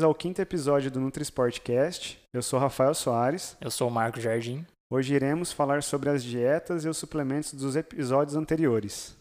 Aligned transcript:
bem-vindos 0.00 0.02
ao 0.02 0.14
quinto 0.14 0.40
episódio 0.40 0.90
do 0.90 1.00
NutriSportcast. 1.00 2.18
Eu 2.32 2.42
sou 2.42 2.58
Rafael 2.58 2.94
Soares. 2.94 3.56
Eu 3.60 3.70
sou 3.70 3.88
o 3.88 3.90
Marco 3.90 4.18
Jardim. 4.20 4.64
Hoje 4.88 5.14
iremos 5.14 5.52
falar 5.52 5.82
sobre 5.82 6.08
as 6.08 6.24
dietas 6.24 6.84
e 6.84 6.88
os 6.88 6.96
suplementos 6.96 7.52
dos 7.52 7.76
episódios 7.76 8.34
anteriores. 8.34 9.14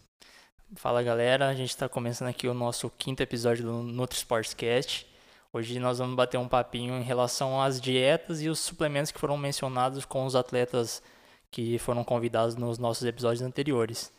Fala 0.75 1.03
galera, 1.03 1.49
a 1.49 1.53
gente 1.53 1.69
está 1.69 1.89
começando 1.89 2.29
aqui 2.29 2.47
o 2.47 2.53
nosso 2.53 2.89
quinto 2.97 3.21
episódio 3.21 3.65
do 3.65 3.83
NutriSportscast. 3.83 5.05
Hoje 5.51 5.79
nós 5.79 5.99
vamos 5.99 6.15
bater 6.15 6.37
um 6.37 6.47
papinho 6.47 6.93
em 6.93 7.03
relação 7.03 7.61
às 7.61 7.81
dietas 7.81 8.41
e 8.41 8.47
os 8.47 8.59
suplementos 8.59 9.11
que 9.11 9.19
foram 9.19 9.37
mencionados 9.37 10.05
com 10.05 10.25
os 10.25 10.35
atletas 10.35 11.03
que 11.51 11.77
foram 11.77 12.05
convidados 12.05 12.55
nos 12.55 12.77
nossos 12.77 13.05
episódios 13.05 13.41
anteriores. 13.41 14.13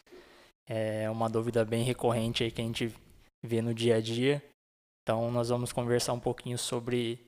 É 0.69 1.09
uma 1.09 1.29
dúvida 1.29 1.65
bem 1.65 1.85
recorrente 1.85 2.45
aí 2.45 2.51
que 2.51 2.61
a 2.61 2.65
gente 2.65 2.95
vê 3.43 3.63
no 3.63 3.73
dia 3.73 3.97
a 3.97 4.01
dia. 4.01 4.43
Então 5.03 5.31
nós 5.31 5.49
vamos 5.49 5.73
conversar 5.73 6.13
um 6.13 6.21
pouquinho 6.21 6.59
sobre 6.59 7.25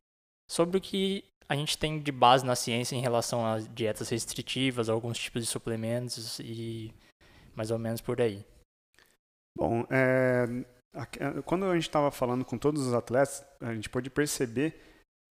sobre 0.50 0.76
o 0.76 0.80
que 0.80 1.24
a 1.48 1.56
gente 1.56 1.76
tem 1.76 1.98
de 1.98 2.12
base 2.12 2.44
na 2.44 2.54
ciência 2.54 2.96
em 2.96 3.00
relação 3.00 3.44
às 3.44 3.68
dietas 3.68 4.08
restritivas, 4.08 4.88
alguns 4.88 5.18
tipos 5.18 5.42
de 5.42 5.48
suplementos 5.48 6.38
e 6.40 6.92
mais 7.54 7.70
ou 7.70 7.78
menos 7.78 8.00
por 8.00 8.20
aí. 8.20 8.44
Bom, 9.56 9.86
é, 9.90 10.46
quando 11.44 11.66
a 11.66 11.74
gente 11.74 11.88
estava 11.88 12.10
falando 12.10 12.44
com 12.44 12.56
todos 12.56 12.86
os 12.86 12.94
atletas, 12.94 13.44
a 13.60 13.74
gente 13.74 13.88
pôde 13.88 14.10
perceber 14.10 14.80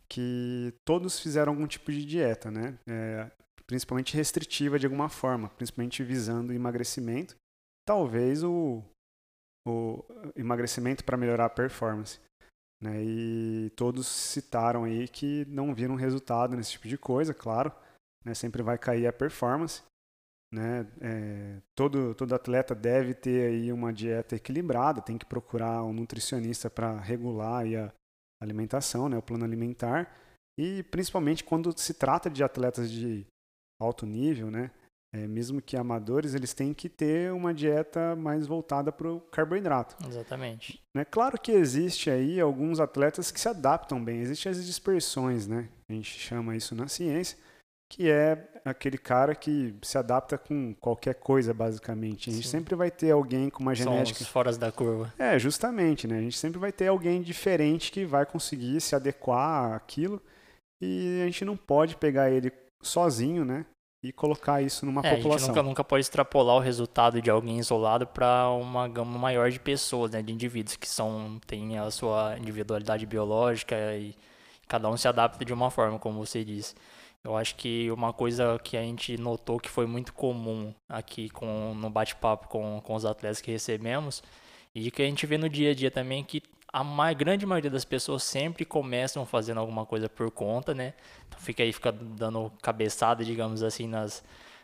que 0.09 0.73
todos 0.85 1.19
fizeram 1.19 1.53
algum 1.53 1.67
tipo 1.67 1.91
de 1.91 2.05
dieta, 2.05 2.51
né? 2.51 2.77
É, 2.87 3.31
principalmente 3.65 4.15
restritiva 4.15 4.77
de 4.77 4.85
alguma 4.85 5.07
forma, 5.07 5.49
principalmente 5.49 6.03
visando 6.03 6.53
emagrecimento, 6.53 7.35
talvez 7.87 8.43
o, 8.43 8.83
o 9.65 10.03
emagrecimento 10.35 11.03
para 11.03 11.17
melhorar 11.17 11.45
a 11.45 11.49
performance. 11.49 12.19
Né? 12.81 13.03
E 13.03 13.69
todos 13.75 14.07
citaram 14.07 14.85
aí 14.85 15.07
que 15.07 15.45
não 15.47 15.73
viram 15.73 15.95
resultado 15.95 16.55
nesse 16.55 16.71
tipo 16.71 16.87
de 16.87 16.97
coisa, 16.97 17.33
claro, 17.33 17.71
né? 18.25 18.33
sempre 18.33 18.63
vai 18.63 18.77
cair 18.77 19.05
a 19.05 19.13
performance. 19.13 19.83
Né? 20.51 20.85
É, 20.99 21.61
todo, 21.75 22.15
todo 22.15 22.33
atleta 22.33 22.73
deve 22.73 23.13
ter 23.13 23.49
aí 23.49 23.71
uma 23.71 23.93
dieta 23.93 24.35
equilibrada, 24.35 25.01
tem 25.01 25.17
que 25.17 25.25
procurar 25.25 25.83
um 25.83 25.93
nutricionista 25.93 26.69
para 26.69 26.99
regular 26.99 27.63
a 27.63 27.93
alimentação, 28.41 29.07
né? 29.07 29.17
o 29.17 29.21
plano 29.21 29.45
alimentar. 29.45 30.11
E 30.57 30.83
principalmente 30.83 31.43
quando 31.43 31.77
se 31.77 31.93
trata 31.93 32.29
de 32.29 32.43
atletas 32.43 32.91
de 32.91 33.25
alto 33.79 34.05
nível, 34.05 34.51
né? 34.51 34.69
É, 35.13 35.27
mesmo 35.27 35.61
que 35.61 35.75
amadores, 35.75 36.33
eles 36.33 36.53
têm 36.53 36.73
que 36.73 36.87
ter 36.87 37.33
uma 37.33 37.53
dieta 37.53 38.15
mais 38.15 38.47
voltada 38.47 38.93
para 38.93 39.11
o 39.11 39.19
carboidrato. 39.19 39.97
Exatamente. 40.07 40.81
Né? 40.95 41.03
Claro 41.03 41.37
que 41.39 41.51
existe 41.51 42.09
aí 42.09 42.39
alguns 42.39 42.79
atletas 42.79 43.29
que 43.29 43.39
se 43.39 43.49
adaptam 43.49 44.01
bem. 44.01 44.21
Existem 44.21 44.49
as 44.49 44.65
dispersões, 44.65 45.47
né? 45.47 45.67
A 45.89 45.93
gente 45.93 46.17
chama 46.17 46.55
isso 46.55 46.73
na 46.73 46.87
ciência, 46.87 47.37
que 47.91 48.09
é 48.09 48.49
aquele 48.63 48.97
cara 48.97 49.35
que 49.35 49.75
se 49.81 49.97
adapta 49.97 50.37
com 50.37 50.73
qualquer 50.75 51.15
coisa, 51.15 51.53
basicamente. 51.53 52.29
A 52.29 52.33
gente 52.33 52.45
Sim. 52.45 52.51
sempre 52.51 52.73
vai 52.73 52.89
ter 52.89 53.11
alguém 53.11 53.49
com 53.49 53.61
uma 53.61 53.75
genética... 53.75 54.19
São 54.19 54.25
os 54.25 54.31
fora 54.31 54.55
da 54.57 54.71
curva. 54.71 55.13
É, 55.19 55.37
justamente, 55.37 56.07
né? 56.07 56.19
A 56.19 56.21
gente 56.21 56.37
sempre 56.37 56.57
vai 56.57 56.71
ter 56.71 56.87
alguém 56.87 57.21
diferente 57.21 57.91
que 57.91 58.05
vai 58.05 58.25
conseguir 58.25 58.79
se 58.79 58.95
adequar 58.95 59.73
àquilo 59.73 60.21
e 60.81 61.19
a 61.21 61.25
gente 61.25 61.43
não 61.43 61.57
pode 61.57 61.97
pegar 61.97 62.31
ele 62.31 62.49
sozinho, 62.81 63.43
né? 63.43 63.65
E 64.03 64.11
colocar 64.11 64.61
isso 64.61 64.85
numa 64.85 65.01
é, 65.01 65.15
população. 65.15 65.35
A 65.35 65.37
gente 65.37 65.47
nunca, 65.49 65.63
nunca 65.63 65.83
pode 65.83 66.01
extrapolar 66.01 66.55
o 66.55 66.59
resultado 66.59 67.21
de 67.21 67.29
alguém 67.29 67.59
isolado 67.59 68.07
para 68.07 68.49
uma 68.49 68.87
gama 68.87 69.17
maior 69.17 69.51
de 69.51 69.59
pessoas, 69.59 70.11
né, 70.11 70.21
de 70.21 70.33
indivíduos 70.33 70.75
que 70.75 70.87
são 70.87 71.39
têm 71.45 71.77
a 71.77 71.89
sua 71.91 72.35
individualidade 72.39 73.05
biológica 73.05 73.75
e 73.95 74.15
cada 74.67 74.89
um 74.89 74.97
se 74.97 75.07
adapta 75.07 75.45
de 75.45 75.53
uma 75.53 75.69
forma, 75.69 75.99
como 75.99 76.25
você 76.25 76.43
disse. 76.43 76.73
Eu 77.23 77.37
acho 77.37 77.55
que 77.55 77.91
uma 77.91 78.11
coisa 78.11 78.59
que 78.63 78.75
a 78.75 78.81
gente 78.81 79.15
notou 79.17 79.59
que 79.59 79.69
foi 79.69 79.85
muito 79.85 80.11
comum 80.13 80.73
aqui 80.89 81.29
com, 81.29 81.75
no 81.75 81.89
bate-papo 81.89 82.47
com, 82.47 82.81
com 82.83 82.95
os 82.95 83.05
atletas 83.05 83.39
que 83.39 83.51
recebemos 83.51 84.23
e 84.73 84.89
que 84.89 85.03
a 85.03 85.05
gente 85.05 85.27
vê 85.27 85.37
no 85.37 85.47
dia 85.47 85.71
a 85.71 85.75
dia 85.75 85.91
também 85.91 86.23
que 86.23 86.41
a 86.73 86.83
mais, 86.83 87.17
grande 87.17 87.45
maioria 87.45 87.69
das 87.69 87.83
pessoas 87.83 88.23
sempre 88.23 88.63
começam 88.63 89.25
fazendo 89.25 89.59
alguma 89.59 89.85
coisa 89.85 90.07
por 90.07 90.31
conta, 90.31 90.73
né? 90.73 90.93
Então 91.27 91.39
fica 91.39 91.63
aí, 91.63 91.73
fica 91.73 91.91
dando 91.91 92.51
cabeçada, 92.61 93.25
digamos 93.25 93.61
assim, 93.61 93.87
nas, 93.87 94.23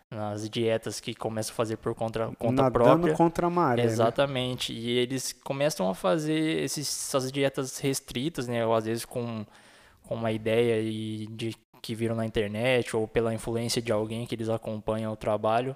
nas 0.09 0.49
dietas 0.49 1.01
que 1.01 1.13
começam 1.13 1.53
a 1.53 1.55
fazer 1.55 1.77
por 1.77 1.93
conta, 1.93 2.31
conta 2.39 2.63
Nadando 2.63 2.71
própria. 2.71 3.13
contra 3.13 3.47
a 3.47 3.49
maré. 3.49 3.83
Né? 3.83 3.89
Exatamente. 3.89 4.71
Né? 4.71 4.79
E 4.79 4.89
eles 4.99 5.33
começam 5.33 5.89
a 5.89 5.93
fazer 5.93 6.63
esses, 6.63 6.87
essas 6.87 7.31
dietas 7.31 7.77
restritas, 7.79 8.47
né? 8.47 8.65
Ou 8.65 8.73
às 8.73 8.85
vezes 8.85 9.03
com, 9.03 9.45
com 10.03 10.15
uma 10.15 10.31
ideia 10.31 10.81
e 10.81 11.27
de 11.27 11.55
que 11.81 11.93
viram 11.93 12.15
na 12.15 12.25
internet 12.25 12.95
ou 12.95 13.07
pela 13.07 13.33
influência 13.33 13.81
de 13.81 13.91
alguém 13.91 14.25
que 14.25 14.33
eles 14.33 14.49
acompanham 14.49 15.11
o 15.11 15.15
trabalho 15.15 15.75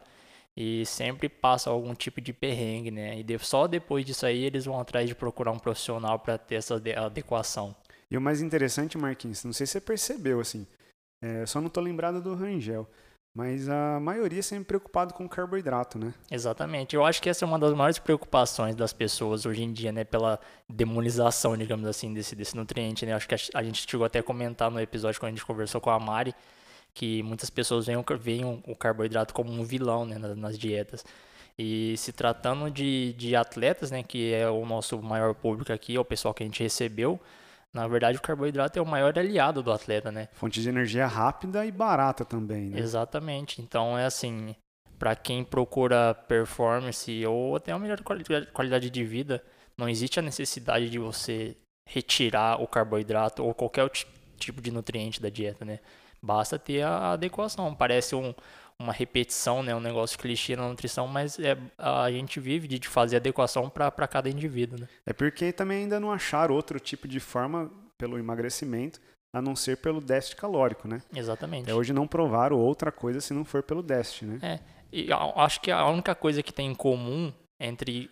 e 0.62 0.86
sempre 0.86 1.28
passa 1.28 1.72
algum 1.72 1.96
tipo 1.96 2.22
de 2.22 2.32
perrengue, 2.32 2.92
né? 2.92 3.20
E 3.20 3.40
só 3.40 3.66
depois 3.66 4.06
disso 4.06 4.28
aí 4.28 4.44
eles 4.44 4.66
vão 4.66 4.80
atrás 4.80 5.08
de 5.08 5.16
procurar 5.16 5.52
um 5.52 5.58
profissional 5.58 6.20
para 6.20 6.38
ter 6.38 6.56
essa 6.56 6.76
adequação. 6.76 7.76
E 8.12 8.16
o 8.16 8.22
mais 8.22 8.44
interessante, 8.44 8.96
Marquinhos, 8.96 9.44
não 9.44 9.54
sei 9.54 9.66
se 9.66 9.74
você 9.74 9.82
percebeu 9.82 10.40
assim, 10.40 10.68
é, 11.24 11.48
só 11.48 11.60
não 11.60 11.68
tô 11.68 11.82
lembrado 11.82 12.22
do 12.22 12.36
Rangel, 12.36 12.88
mas 13.36 13.68
a 13.68 14.00
maioria 14.00 14.38
é 14.38 14.44
sempre 14.44 14.66
preocupado 14.66 15.16
com 15.16 15.28
carboidrato, 15.28 15.98
né? 15.98 16.14
Exatamente. 16.30 16.96
Eu 16.96 17.04
acho 17.04 17.20
que 17.20 17.30
essa 17.30 17.44
é 17.44 17.48
uma 17.48 17.58
das 17.58 17.74
maiores 17.74 17.98
preocupações 17.98 18.76
das 18.76 18.94
pessoas 18.94 19.48
hoje 19.48 19.64
em 19.64 19.74
dia, 19.74 19.92
né? 19.92 20.04
Pela 20.04 20.40
demonização, 20.70 21.58
digamos 21.58 21.88
assim, 21.88 22.14
desse, 22.14 22.36
desse 22.36 22.56
nutriente, 22.56 23.04
né? 23.04 23.14
Acho 23.14 23.28
que 23.28 23.34
a, 23.34 23.40
a 23.56 23.64
gente 23.64 23.90
chegou 23.90 24.06
até 24.06 24.20
a 24.20 24.24
comentar 24.24 24.70
no 24.70 24.80
episódio 24.80 25.20
quando 25.20 25.30
a 25.30 25.36
gente 25.36 25.46
conversou 25.46 25.82
com 25.82 25.90
a 25.90 26.00
Mari, 26.00 26.36
que 26.94 27.24
muitas 27.24 27.50
pessoas 27.50 27.86
veem, 27.86 28.04
veem 28.20 28.64
o 28.68 28.76
carboidrato 28.76 29.34
como 29.34 29.52
um 29.52 29.64
vilão 29.64 30.06
né, 30.06 30.18
nas, 30.18 30.38
nas 30.38 30.58
dietas. 30.58 31.06
E 31.58 31.96
se 31.98 32.12
tratando 32.12 32.70
de, 32.72 33.14
de 33.14 33.36
atletas, 33.36 33.92
né, 33.92 34.04
que 34.04 34.34
é 34.34 34.50
o 34.50 34.66
nosso 34.66 35.02
maior 35.02 35.34
público 35.34 35.72
aqui, 35.72 35.96
é 35.96 36.00
o 36.00 36.06
pessoal 36.06 36.34
que 36.34 36.44
a 36.44 36.46
gente 36.46 36.64
recebeu, 36.64 37.20
na 37.74 37.88
verdade 37.88 38.18
o 38.18 38.22
carboidrato 38.22 38.78
é 38.78 38.82
o 38.82 38.86
maior 38.86 39.18
aliado 39.18 39.64
do 39.64 39.72
atleta, 39.72 40.12
né? 40.12 40.28
Fonte 40.34 40.62
de 40.62 40.68
energia 40.68 41.08
rápida 41.08 41.66
e 41.66 41.72
barata 41.72 42.26
também, 42.26 42.70
né? 42.70 42.80
Exatamente. 42.80 43.62
Então 43.62 43.98
é 43.98 44.06
assim, 44.06 44.56
para 45.00 45.16
quem 45.16 45.44
procura 45.44 46.14
performance 46.14 47.26
ou 47.26 47.56
até 47.56 47.74
uma 47.74 47.80
melhor 47.80 48.02
qualidade 48.54 48.90
de 48.90 49.04
vida, 49.04 49.44
não 49.78 49.88
existe 49.88 50.20
a 50.20 50.22
necessidade 50.22 50.90
de 50.90 51.00
você 51.00 51.56
retirar 51.88 52.62
o 52.62 52.68
carboidrato 52.68 53.44
ou 53.44 53.54
qualquer 53.54 53.90
tipo 54.38 54.62
de 54.62 54.72
nutriente 54.72 55.22
da 55.22 55.30
dieta, 55.30 55.64
né? 55.64 55.80
Basta 56.24 56.60
ter 56.60 56.84
a 56.84 57.14
adequação. 57.14 57.74
Parece 57.74 58.16
um, 58.16 58.34
uma 58.80 58.94
repetição, 58.94 59.64
né? 59.64 59.76
um 59.76 59.80
negócio 59.80 60.18
clichê 60.18 60.56
na 60.56 60.68
nutrição, 60.68 61.08
mas 61.08 61.40
é, 61.40 61.58
a 61.78 62.12
gente 62.12 62.40
vive 62.40 62.68
de 62.68 62.88
fazer 62.88 63.18
adequação 63.18 63.70
para 63.70 64.08
cada 64.08 64.30
indivíduo. 64.30 64.80
Né? 64.80 64.88
É 65.06 65.14
porque 65.14 65.52
também 65.52 65.84
ainda 65.84 66.00
não 66.00 66.12
acharam 66.12 66.56
outro 66.56 66.80
tipo 66.80 67.08
de 67.08 67.20
forma 67.20 67.72
pelo 67.98 68.18
emagrecimento, 68.18 69.00
a 69.34 69.42
não 69.42 69.56
ser 69.56 69.78
pelo 69.78 70.02
déficit 70.02 70.36
calórico, 70.36 70.88
né? 70.88 71.02
Exatamente. 71.16 71.64
Até 71.64 71.74
hoje 71.74 71.94
não 71.94 72.08
provaram 72.08 72.58
outra 72.58 72.92
coisa 72.92 73.22
se 73.22 73.34
não 73.34 73.46
for 73.46 73.64
pelo 73.64 73.82
déficit, 73.82 74.26
né? 74.26 74.40
É, 74.42 74.60
e 74.92 75.08
acho 75.36 75.62
que 75.62 75.72
a 75.72 75.88
única 75.88 76.14
coisa 76.14 76.44
que 76.44 76.52
tem 76.52 76.70
em 76.70 76.76
comum 76.76 77.32
entre 77.60 78.10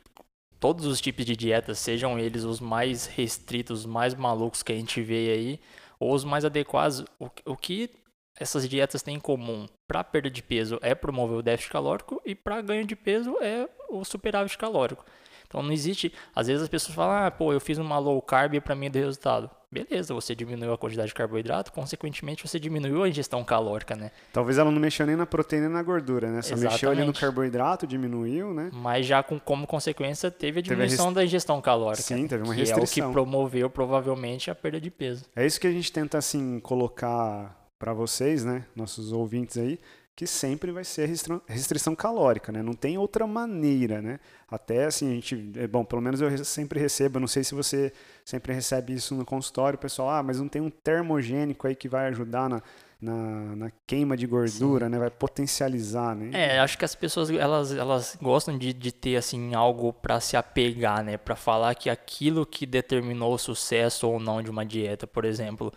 todos 0.59 0.86
os 0.86 1.02
tipos 1.02 1.26
de 1.26 1.36
dietas, 1.36 1.80
sejam 1.80 2.20
eles 2.20 2.44
os 2.44 2.59
mais 2.59 3.06
restritos, 3.08 3.81
os 3.81 3.86
mais 3.86 4.14
malucos 4.14 4.62
que 4.62 4.72
a 4.72 4.76
gente 4.76 5.02
vê 5.02 5.31
aí, 5.31 5.59
ou 6.00 6.14
os 6.14 6.24
mais 6.24 6.46
adequados, 6.46 7.03
o, 7.20 7.30
o 7.46 7.58
que 7.58 7.90
essas 8.39 8.67
dietas 8.67 9.01
têm 9.01 9.16
em 9.16 9.19
comum 9.19 9.67
para 9.88 10.03
perda 10.03 10.29
de 10.29 10.41
peso 10.41 10.79
é 10.81 10.96
promover 10.96 11.37
o 11.37 11.41
déficit 11.41 11.72
calórico 11.72 12.22
e 12.25 12.34
para 12.34 12.61
ganho 12.61 12.85
de 12.85 12.96
peso 12.96 13.37
é 13.41 13.67
o 13.90 14.03
superávit 14.03 14.58
calórico. 14.58 15.05
Então 15.47 15.64
não 15.64 15.72
existe, 15.72 16.14
às 16.35 16.47
vezes 16.47 16.61
as 16.61 16.69
pessoas 16.69 16.96
falam: 16.96 17.25
"Ah, 17.25 17.31
pô, 17.31 17.52
eu 17.52 17.59
fiz 17.59 17.79
uma 17.79 17.97
low 17.97 18.22
carb 18.22 18.53
e 18.53 18.61
para 18.61 18.75
mim 18.75 18.90
deu 18.90 19.03
resultado". 19.03 19.49
Beleza, 19.72 20.16
você 20.16 20.34
diminuiu 20.34 20.73
a 20.73 20.78
quantidade 20.78 21.09
de 21.09 21.14
carboidrato, 21.14 21.72
consequentemente 21.72 22.47
você 22.47 22.59
diminuiu 22.59 23.03
a 23.03 23.09
ingestão 23.09 23.43
calórica, 23.43 23.96
né? 23.96 24.09
Talvez 24.34 24.58
ela 24.58 24.72
não 24.72 24.79
mexeu 24.79 25.05
nem 25.05 25.16
na 25.16 25.28
proteína 25.28 25.67
nem 25.67 25.75
na 25.75 25.84
gordura, 25.84 26.28
né? 26.28 26.41
Só 26.41 26.53
Exatamente. 26.53 26.72
mexeu 26.72 26.90
ali 26.90 27.03
no 27.03 27.14
carboidrato, 27.14 27.85
diminuiu, 27.85 28.52
né? 28.52 28.72
Mas 28.73 29.05
já 29.05 29.22
com, 29.22 29.40
como 29.40 29.67
consequência 29.67 30.31
teve 30.31 30.59
a 30.59 30.64
diminuição 30.64 31.08
teve 31.08 31.19
a 31.19 31.22
da 31.22 31.25
ingestão 31.25 31.61
calórica. 31.61 32.02
Sim, 32.02 32.28
teve 32.28 32.43
uma 32.43 32.53
restrição. 32.53 32.84
Que 32.84 32.99
é 33.02 33.03
o 33.03 33.08
que 33.08 33.14
promoveu 33.14 33.69
provavelmente 33.69 34.49
a 34.49 34.55
perda 34.55 34.81
de 34.81 34.90
peso. 34.90 35.25
É 35.35 35.46
isso 35.46 35.59
que 35.59 35.67
a 35.67 35.72
gente 35.72 35.91
tenta 35.91 36.17
assim 36.17 36.59
colocar 36.59 37.59
para 37.79 37.93
vocês, 37.93 38.43
né, 38.43 38.66
nossos 38.76 39.11
ouvintes 39.11 39.58
aí, 39.58 39.79
que 40.16 40.28
sempre 40.28 40.70
vai 40.70 40.84
ser 40.84 41.08
restrição 41.47 41.96
calórica, 41.96 42.52
né? 42.52 42.61
Não 42.61 42.73
tem 42.73 42.97
outra 42.97 43.26
maneira, 43.26 44.02
né? 44.02 44.20
Até 44.52 44.84
assim, 44.84 45.11
a 45.11 45.14
gente, 45.14 45.52
é 45.55 45.66
bom, 45.66 45.85
pelo 45.85 46.02
menos 46.02 46.20
eu 46.20 46.43
sempre 46.43 46.78
recebo, 46.78 47.22
não 47.22 47.28
sei 47.28 47.41
se 47.41 47.55
você 47.55 47.93
sempre 48.26 48.52
recebe 48.52 48.93
isso 48.93 49.16
no 49.16 49.23
consultório, 49.23 49.79
pessoal, 49.79 50.09
ah, 50.09 50.22
mas 50.22 50.37
não 50.37 50.49
tem 50.49 50.61
um 50.61 50.70
termogênico 50.70 51.66
aí 51.66 51.73
que 51.73 51.87
vai 51.87 52.08
ajudar 52.09 52.49
na 52.49 52.61
na, 53.02 53.55
na 53.55 53.72
queima 53.87 54.17
de 54.17 54.28
gordura, 54.28 54.85
Sim. 54.85 54.91
né? 54.91 54.99
Vai 54.99 55.09
potencializar, 55.09 56.14
né? 56.16 56.31
É, 56.34 56.59
acho 56.59 56.78
que 56.78 56.84
as 56.84 56.93
pessoas 56.93 57.29
elas, 57.29 57.72
elas 57.72 58.17
gostam 58.22 58.58
de, 58.58 58.73
de 58.73 58.91
ter 58.91 59.16
assim 59.16 59.55
algo 59.55 59.93
para 59.93 60.20
se 60.20 60.35
apegar, 60.35 61.03
né? 61.03 61.16
Para 61.17 61.35
falar 61.35 61.76
que 61.76 61.90
aquilo 61.90 62.46
que 62.46 62.66
determinou 62.66 63.34
o 63.34 63.37
sucesso 63.37 64.08
ou 64.08 64.20
não 64.20 64.43
de 64.43 64.49
uma 64.49 64.66
dieta, 64.66 65.08
por 65.08 65.23
exemplo, 65.23 65.72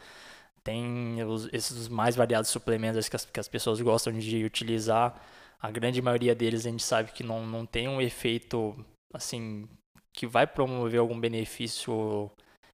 tem 0.64 1.22
os, 1.24 1.48
esses 1.52 1.88
mais 1.88 2.16
variados 2.16 2.50
suplementos 2.50 3.08
que 3.08 3.16
as, 3.16 3.24
que 3.24 3.40
as 3.40 3.48
pessoas 3.48 3.80
gostam 3.80 4.12
de 4.12 4.44
utilizar. 4.44 5.20
A 5.60 5.70
grande 5.70 6.02
maioria 6.02 6.34
deles 6.34 6.66
a 6.66 6.70
gente 6.70 6.82
sabe 6.82 7.12
que 7.12 7.22
não, 7.22 7.46
não 7.46 7.64
tem 7.64 7.88
um 7.88 8.00
efeito 8.00 8.74
assim 9.12 9.68
que 10.14 10.26
vai 10.26 10.46
promover 10.46 11.00
algum 11.00 11.18
benefício 11.18 12.30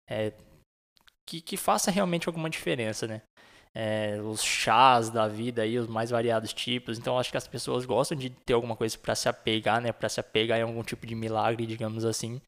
é, 0.09 0.33
que, 1.29 1.41
que 1.41 1.57
faça 1.57 1.91
realmente 1.91 2.29
alguma 2.29 2.49
diferença, 2.49 3.07
né? 3.07 3.23
É, 3.75 4.21
os 4.23 4.43
chás 4.43 5.11
da 5.11 5.29
vida 5.29 5.63
aí, 5.63 5.79
os 5.79 5.87
mais 5.87 6.11
variados 6.11 6.53
tipos. 6.53 6.99
Então 6.99 7.19
acho 7.19 7.31
que 7.31 7.37
as 7.37 7.47
pessoas 7.47 7.85
gostam 7.85 8.17
de 8.17 8.31
ter 8.31 8.55
alguma 8.55 8.75
coisa 8.75 8.97
para 8.99 9.15
se 9.15 9.29
apegar, 9.29 9.81
né? 9.81 9.93
Para 9.93 10.09
se 10.09 10.19
apegar 10.19 10.59
em 10.59 10.63
algum 10.63 10.83
tipo 10.83 11.07
de 11.07 11.15
milagre, 11.15 11.67
digamos 11.67 12.05
assim, 12.05 12.41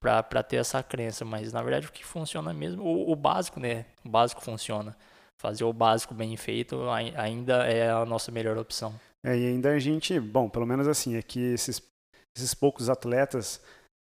para 0.00 0.42
ter 0.42 0.56
essa 0.56 0.82
crença. 0.82 1.24
Mas 1.24 1.52
na 1.52 1.62
verdade 1.62 1.86
o 1.86 1.92
que 1.92 2.04
funciona 2.04 2.52
mesmo, 2.52 2.82
o, 2.82 3.10
o, 3.10 3.16
básico, 3.16 3.60
né? 3.60 3.86
O 4.04 4.08
básico 4.08 4.42
funciona. 4.42 4.96
Fazer 5.40 5.64
o 5.64 5.72
básico 5.72 6.14
bem 6.14 6.36
feito 6.36 6.88
ainda 7.16 7.64
é 7.66 7.90
a 7.90 8.04
nossa 8.04 8.32
melhor 8.32 8.58
opção. 8.58 8.98
É, 9.24 9.36
e 9.36 9.46
ainda 9.46 9.70
a 9.70 9.78
gente, 9.78 10.18
bom, 10.18 10.48
pelo 10.48 10.66
menos 10.66 10.86
assim, 10.88 11.16
é 11.16 11.22
que 11.22 11.40
esses, 11.40 11.82
esses 12.36 12.54
poucos 12.54 12.88
atletas, 12.88 13.60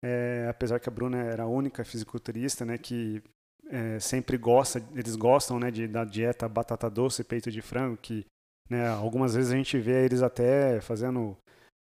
é, 0.05 0.47
apesar 0.49 0.79
que 0.81 0.89
a 0.89 0.93
Bruna 0.93 1.19
era 1.19 1.45
a 1.45 1.49
única 1.49 1.85
fisiculturista, 1.85 2.65
né, 2.65 2.79
que 2.79 3.23
é, 3.69 3.99
sempre 4.01 4.37
gosta, 4.37 4.83
eles 4.95 5.17
gostam, 5.17 5.59
né, 5.59 5.71
de, 5.71 5.87
da 5.87 6.05
dieta 6.05 6.49
batata 6.49 6.89
doce, 6.89 7.25
peito 7.25 7.51
de 7.51 7.61
frango, 7.61 7.97
que, 7.97 8.25
né, 8.69 8.89
algumas 8.89 9.35
vezes 9.35 9.53
a 9.53 9.57
gente 9.57 9.79
vê 9.79 10.05
eles 10.05 10.23
até 10.23 10.81
fazendo 10.81 11.37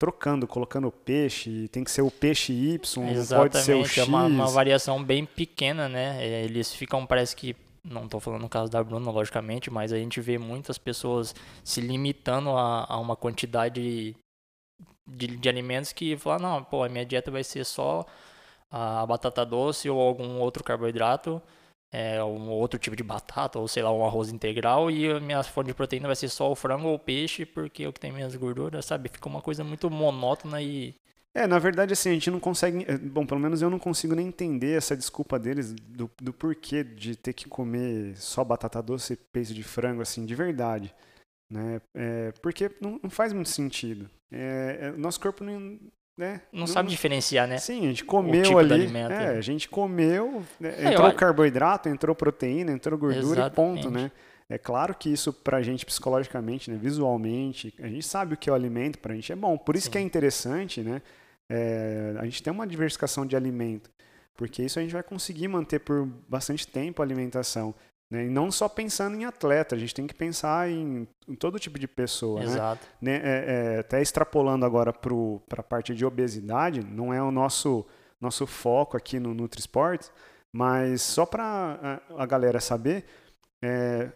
trocando, 0.05 0.47
colocando 0.47 0.93
peixe, 0.93 1.67
tem 1.69 1.83
que 1.83 1.91
ser 1.91 2.03
o 2.03 2.11
peixe 2.11 2.53
Y, 2.53 3.09
Exatamente, 3.09 3.53
pode 3.53 3.65
ser 3.65 3.75
o 3.75 3.87
X. 3.87 3.99
É 3.99 4.05
uma, 4.05 4.27
uma 4.27 4.49
variação 4.49 5.03
bem 5.03 5.25
pequena, 5.25 5.89
né? 5.89 6.23
É, 6.23 6.45
eles 6.45 6.75
ficam, 6.75 7.07
parece 7.07 7.35
que 7.35 7.57
não 7.83 8.05
estou 8.05 8.21
falando 8.21 8.43
no 8.43 8.49
caso 8.49 8.71
da 8.71 8.85
Bruna, 8.85 9.11
logicamente, 9.11 9.71
mas 9.71 9.95
a 9.95 9.97
gente 9.97 10.21
vê 10.21 10.37
muitas 10.37 10.77
pessoas 10.77 11.35
se 11.63 11.81
limitando 11.81 12.51
a, 12.51 12.85
a 12.87 12.99
uma 12.99 13.17
quantidade 13.17 14.15
de, 15.07 15.27
de, 15.39 15.49
alimentos 15.49 15.91
que 15.91 16.19
falam, 16.19 16.51
não, 16.51 16.65
pô, 16.65 16.85
a 16.85 16.89
minha 16.91 17.07
dieta 17.07 17.31
vai 17.31 17.43
ser 17.43 17.65
só 17.65 18.05
a 18.71 19.07
batata 19.07 19.45
doce 19.47 19.89
ou 19.89 19.99
algum 19.99 20.39
outro 20.39 20.63
carboidrato 20.63 21.41
é, 21.95 22.23
um 22.25 22.51
outro 22.51 22.77
tipo 22.77 22.97
de 22.97 23.05
batata, 23.05 23.57
ou 23.57 23.69
sei 23.69 23.81
lá, 23.81 23.93
um 23.93 24.05
arroz 24.05 24.29
integral, 24.29 24.91
e 24.91 25.09
a 25.09 25.21
minha 25.21 25.41
fonte 25.45 25.69
de 25.69 25.75
proteína 25.75 26.09
vai 26.09 26.17
ser 26.17 26.29
só 26.29 26.51
o 26.51 26.57
frango 26.57 26.89
ou 26.89 26.97
o 26.97 26.99
peixe, 26.99 27.47
porque 27.47 27.85
é 27.85 27.89
o 27.89 27.93
que 27.93 28.01
tem 28.01 28.11
menos 28.11 28.35
gordura, 28.35 28.83
sabe? 28.83 29.09
Fica 29.09 29.29
uma 29.29 29.41
coisa 29.41 29.63
muito 29.63 29.89
monótona 29.89 30.61
e. 30.61 30.97
É, 31.33 31.47
na 31.47 31.57
verdade, 31.61 31.93
assim, 31.93 32.11
a 32.11 32.13
gente 32.15 32.33
não 32.33 32.41
consegue. 32.41 32.85
Eh, 32.89 32.99
bom, 32.99 33.25
pelo 33.25 33.39
menos 33.39 33.63
eu 33.63 33.71
não 33.71 33.79
consigo 33.79 34.13
nem 34.17 34.27
entender 34.27 34.77
essa 34.77 34.97
desculpa 34.97 35.39
deles 35.39 35.73
do, 35.73 36.11
do 36.21 36.33
porquê 36.33 36.83
de 36.83 37.15
ter 37.15 37.33
que 37.33 37.49
comer 37.49 38.17
só 38.17 38.43
batata 38.43 38.83
doce 38.83 39.13
e 39.13 39.17
peixe 39.17 39.55
de 39.55 39.63
frango, 39.63 40.03
assim, 40.03 40.27
de 40.27 40.35
verdade. 40.35 40.93
Né? 41.49 41.81
É, 41.95 42.33
porque 42.43 42.73
não, 42.81 42.99
não 43.01 43.11
faz 43.11 43.33
muito 43.33 43.51
sentido. 43.51 44.11
É, 44.33 44.79
é, 44.81 44.91
nosso 44.93 45.21
corpo 45.21 45.45
não, 45.45 45.79
né? 46.17 46.41
Não, 46.53 46.61
não, 46.61 46.67
sabe 46.67 46.89
diferenciar, 46.89 47.49
né? 47.49 47.59
Sim, 47.59 47.87
a 47.87 47.89
gente 47.89 48.05
comeu 48.05 48.43
tipo 48.43 48.59
ali. 48.59 48.87
É, 48.87 48.89
né? 48.89 49.29
a 49.31 49.41
gente 49.41 49.69
comeu, 49.69 50.45
né? 50.61 50.93
entrou 50.93 51.09
eu... 51.09 51.15
carboidrato, 51.15 51.89
entrou 51.89 52.15
proteína, 52.15 52.73
entrou 52.73 52.99
gordura 52.99 53.41
Exatamente. 53.41 53.81
e 53.81 53.83
ponto, 53.83 53.91
né? 53.91 54.11
É 54.49 54.59
claro 54.59 54.95
que 54.95 55.11
isso 55.11 55.33
pra 55.33 55.63
gente 55.63 55.87
psicologicamente, 55.87 56.71
né, 56.71 56.77
visualmente, 56.77 57.75
a 57.81 57.89
gente 57.89 58.07
sabe 58.07 58.35
o 58.35 58.37
que 58.37 58.51
é 58.51 58.53
o 58.53 58.55
alimento, 58.55 58.99
pra 58.99 59.15
gente 59.15 59.33
é 59.33 59.37
bom. 59.37 59.57
Por 59.57 59.75
isso 59.75 59.87
Sim. 59.87 59.93
que 59.93 59.99
é 59.99 60.01
interessante, 60.01 60.83
né? 60.83 61.01
É, 61.49 62.15
a 62.19 62.25
gente 62.25 62.43
tem 62.43 62.53
uma 62.53 62.67
diversificação 62.67 63.27
de 63.27 63.37
alimento, 63.37 63.91
porque 64.37 64.63
isso 64.63 64.79
a 64.79 64.83
gente 64.83 64.93
vai 64.93 65.03
conseguir 65.03 65.49
manter 65.49 65.81
por 65.81 66.07
bastante 66.29 66.67
tempo 66.67 67.01
a 67.01 67.05
alimentação. 67.05 67.75
Né? 68.15 68.27
E 68.27 68.31
não 68.31 68.51
só 68.51 68.69
pensando 68.69 69.17
em 69.17 69.25
atleta, 69.25 69.75
a 69.75 69.79
gente 69.79 69.95
tem 69.95 70.07
que 70.07 70.15
pensar 70.15 70.71
em, 70.71 71.07
em 71.29 71.35
todo 71.35 71.59
tipo 71.59 71.79
de 71.79 71.89
pessoa. 71.89 72.41
Né? 72.41 72.47
Exato. 72.47 72.87
Né? 73.01 73.21
É, 73.23 73.75
é, 73.75 73.79
até 73.81 74.01
extrapolando 74.01 74.65
agora 74.65 74.93
para 74.93 75.61
a 75.61 75.63
parte 75.63 75.95
de 75.95 76.05
obesidade, 76.05 76.85
não 76.85 77.13
é 77.13 77.23
o 77.23 77.31
nosso, 77.31 77.85
nosso 78.21 78.47
foco 78.47 78.97
aqui 78.97 79.19
no 79.19 79.35
NutriSports, 79.35 80.13
mas 80.53 81.03
só 81.03 81.27
para 81.27 82.01
a, 82.09 82.23
a 82.23 82.27
galera 82.27 82.61
saber, 82.61 83.05
é, 83.61 84.11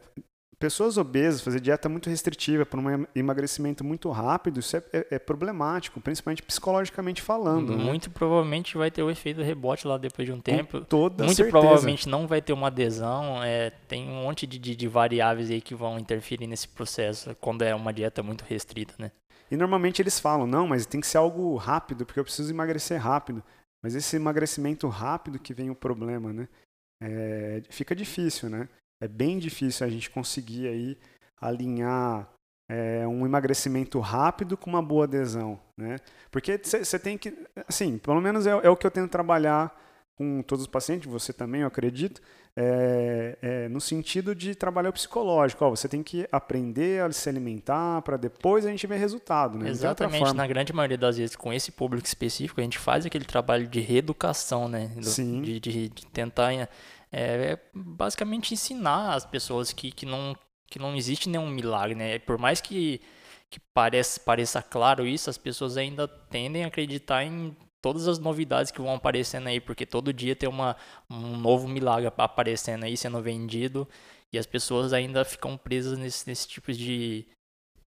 pessoas 0.59 0.99
obesas, 0.99 1.41
fazer 1.41 1.61
dieta 1.61 1.89
muito 1.89 2.11
restritiva 2.11 2.67
para 2.67 2.81
um 2.81 3.07
emagrecimento 3.15 3.85
muito 3.85 4.11
rápido, 4.11 4.59
isso 4.59 4.77
é, 4.77 4.83
é, 4.93 5.07
é 5.13 5.19
problemático, 5.19 6.01
principalmente 6.01 6.43
psicologicamente 6.43 7.23
falando. 7.23 7.77
Né? 7.77 7.85
Muito 7.85 8.09
né? 8.09 8.15
provavelmente 8.15 8.77
vai 8.77 8.91
ter 8.91 9.03
o 9.03 9.11
efeito 9.11 9.41
rebote 9.41 9.87
lá 9.87 9.97
depois 9.97 10.27
de 10.27 10.33
um 10.33 10.41
tempo. 10.41 10.81
Com 10.81 10.85
toda 10.85 11.25
muito 11.25 11.37
certeza. 11.37 11.59
provavelmente 11.59 12.09
não 12.09 12.27
vai 12.27 12.43
ter 12.43 12.53
uma 12.53 12.67
adesão. 12.67 13.43
É, 13.43 13.71
tem 13.87 14.09
um 14.09 14.23
monte 14.23 14.47
de, 14.47 14.59
de, 14.59 14.75
de, 14.75 14.89
variáveis 14.89 15.51
aí 15.51 15.61
que 15.61 15.75
vão 15.75 15.99
interferir 15.99 16.47
nesse 16.47 16.67
processo 16.67 17.37
quando 17.41 17.63
é 17.63 17.75
uma 17.75 17.93
dieta 17.93 18.23
muito 18.23 18.43
restrita, 18.43 18.95
né? 18.99 19.13
E 19.51 19.57
normalmente 19.57 20.03
eles 20.03 20.21
falam, 20.21 20.47
não, 20.47 20.67
mas 20.67 20.85
tem 20.85 21.01
que 21.01 21.07
ser 21.07 21.17
algo 21.17 21.57
rápido, 21.57 22.05
porque 22.05 22.21
eu 22.21 22.25
preciso 22.25 22.53
emagrecer 22.53 23.01
rápido. 23.01 23.43
Mas 23.83 23.95
esse 23.95 24.17
emagrecimento 24.17 24.89
rápido 24.89 25.39
que 25.39 25.55
vem 25.55 25.71
o 25.71 25.75
problema, 25.75 26.33
né? 26.33 26.49
É, 27.01 27.63
fica 27.71 27.95
difícil, 27.95 28.51
né? 28.51 28.69
É 29.01 29.09
bem 29.09 29.39
difícil 29.39 29.87
a 29.87 29.91
gente 29.91 30.11
conseguir 30.11 30.69
aí 30.69 30.99
alinhar 31.41 32.29
é, 32.69 33.07
um 33.07 33.25
emagrecimento 33.25 33.99
rápido 33.99 34.57
com 34.57 34.69
uma 34.69 34.83
boa 34.83 35.05
adesão, 35.05 35.59
né? 35.77 35.97
Porque 36.31 36.61
você 36.63 36.99
tem 36.99 37.17
que, 37.17 37.33
assim, 37.67 37.97
pelo 37.99 38.21
menos 38.21 38.47
é, 38.47 38.51
é, 38.51 38.69
o 38.69 38.77
que 38.77 38.87
eu 38.87 38.91
tento 38.91 39.11
trabalhar 39.11 39.75
com 40.15 40.43
todos 40.43 40.65
os 40.65 40.71
pacientes, 40.71 41.09
você 41.09 41.33
também, 41.33 41.61
eu 41.61 41.69
acredito, 41.69 42.21
é, 42.57 43.69
no 43.71 43.81
sentido 43.81 44.35
de 44.35 44.53
trabalhar 44.53 44.91
o 44.91 44.93
psicológico. 44.93 45.65
Ó, 45.65 45.71
você 45.71 45.89
tem 45.89 46.03
que 46.03 46.29
aprender 46.33 47.01
a 47.05 47.13
se 47.13 47.29
alimentar 47.29 48.03
para 48.03 48.17
depois 48.17 48.67
a 48.67 48.69
gente 48.69 48.85
ver 48.85 48.97
resultado. 48.97 49.57
Né? 49.57 49.71
Exatamente. 49.71 50.35
Na 50.35 50.45
grande 50.45 50.73
maioria 50.73 50.99
das 50.99 51.17
vezes, 51.17 51.37
com 51.37 51.53
esse 51.53 51.71
público 51.71 52.05
específico, 52.05 52.61
a 52.61 52.65
gente 52.65 52.79
faz 52.79 53.07
aquele 53.07 53.25
trabalho 53.25 53.69
de 53.69 53.79
reeducação, 53.79 54.69
né? 54.69 54.91
Do, 54.97 55.07
Sim. 55.07 55.41
De, 55.41 55.61
de, 55.61 55.89
de 55.89 56.07
tentar 56.07 56.69
é, 57.11 57.53
é 57.53 57.59
basicamente 57.75 58.55
ensinar 58.55 59.15
as 59.15 59.25
pessoas 59.25 59.73
que, 59.73 59.91
que, 59.91 60.07
não, 60.07 60.37
que 60.71 60.79
não 60.79 60.95
existe 60.97 61.29
nenhum 61.29 61.49
milagre, 61.49 61.95
né? 61.95 62.19
Por 62.19 62.39
mais 62.39 62.61
que, 62.61 63.01
que 63.51 63.61
pareça, 63.75 64.21
pareça 64.21 64.63
claro 64.63 65.07
isso, 65.07 65.31
as 65.31 65.39
pessoas 65.39 65.77
ainda 65.77 66.07
tendem 66.07 66.65
a 66.65 66.69
acreditar 66.69 67.25
em 67.25 67.57
todas 67.81 68.09
as 68.09 68.19
novidades 68.19 68.71
que 68.71 68.81
vão 68.81 68.95
aparecendo 68.95 69.47
aí, 69.47 69.61
porque 69.61 69.87
todo 69.87 70.13
dia 70.13 70.35
tem 70.35 70.49
uma, 70.49 70.77
um 71.09 71.37
novo 71.37 71.69
milagre 71.69 72.13
aparecendo 72.17 72.85
aí, 72.85 72.97
sendo 72.97 73.23
vendido, 73.23 73.89
e 74.33 74.39
as 74.39 74.47
pessoas 74.47 74.93
ainda 74.93 75.25
ficam 75.25 75.57
presas 75.57 75.99
nesse, 75.99 76.29
nesse 76.29 76.47
tipo 76.47 76.73
de, 76.73 77.27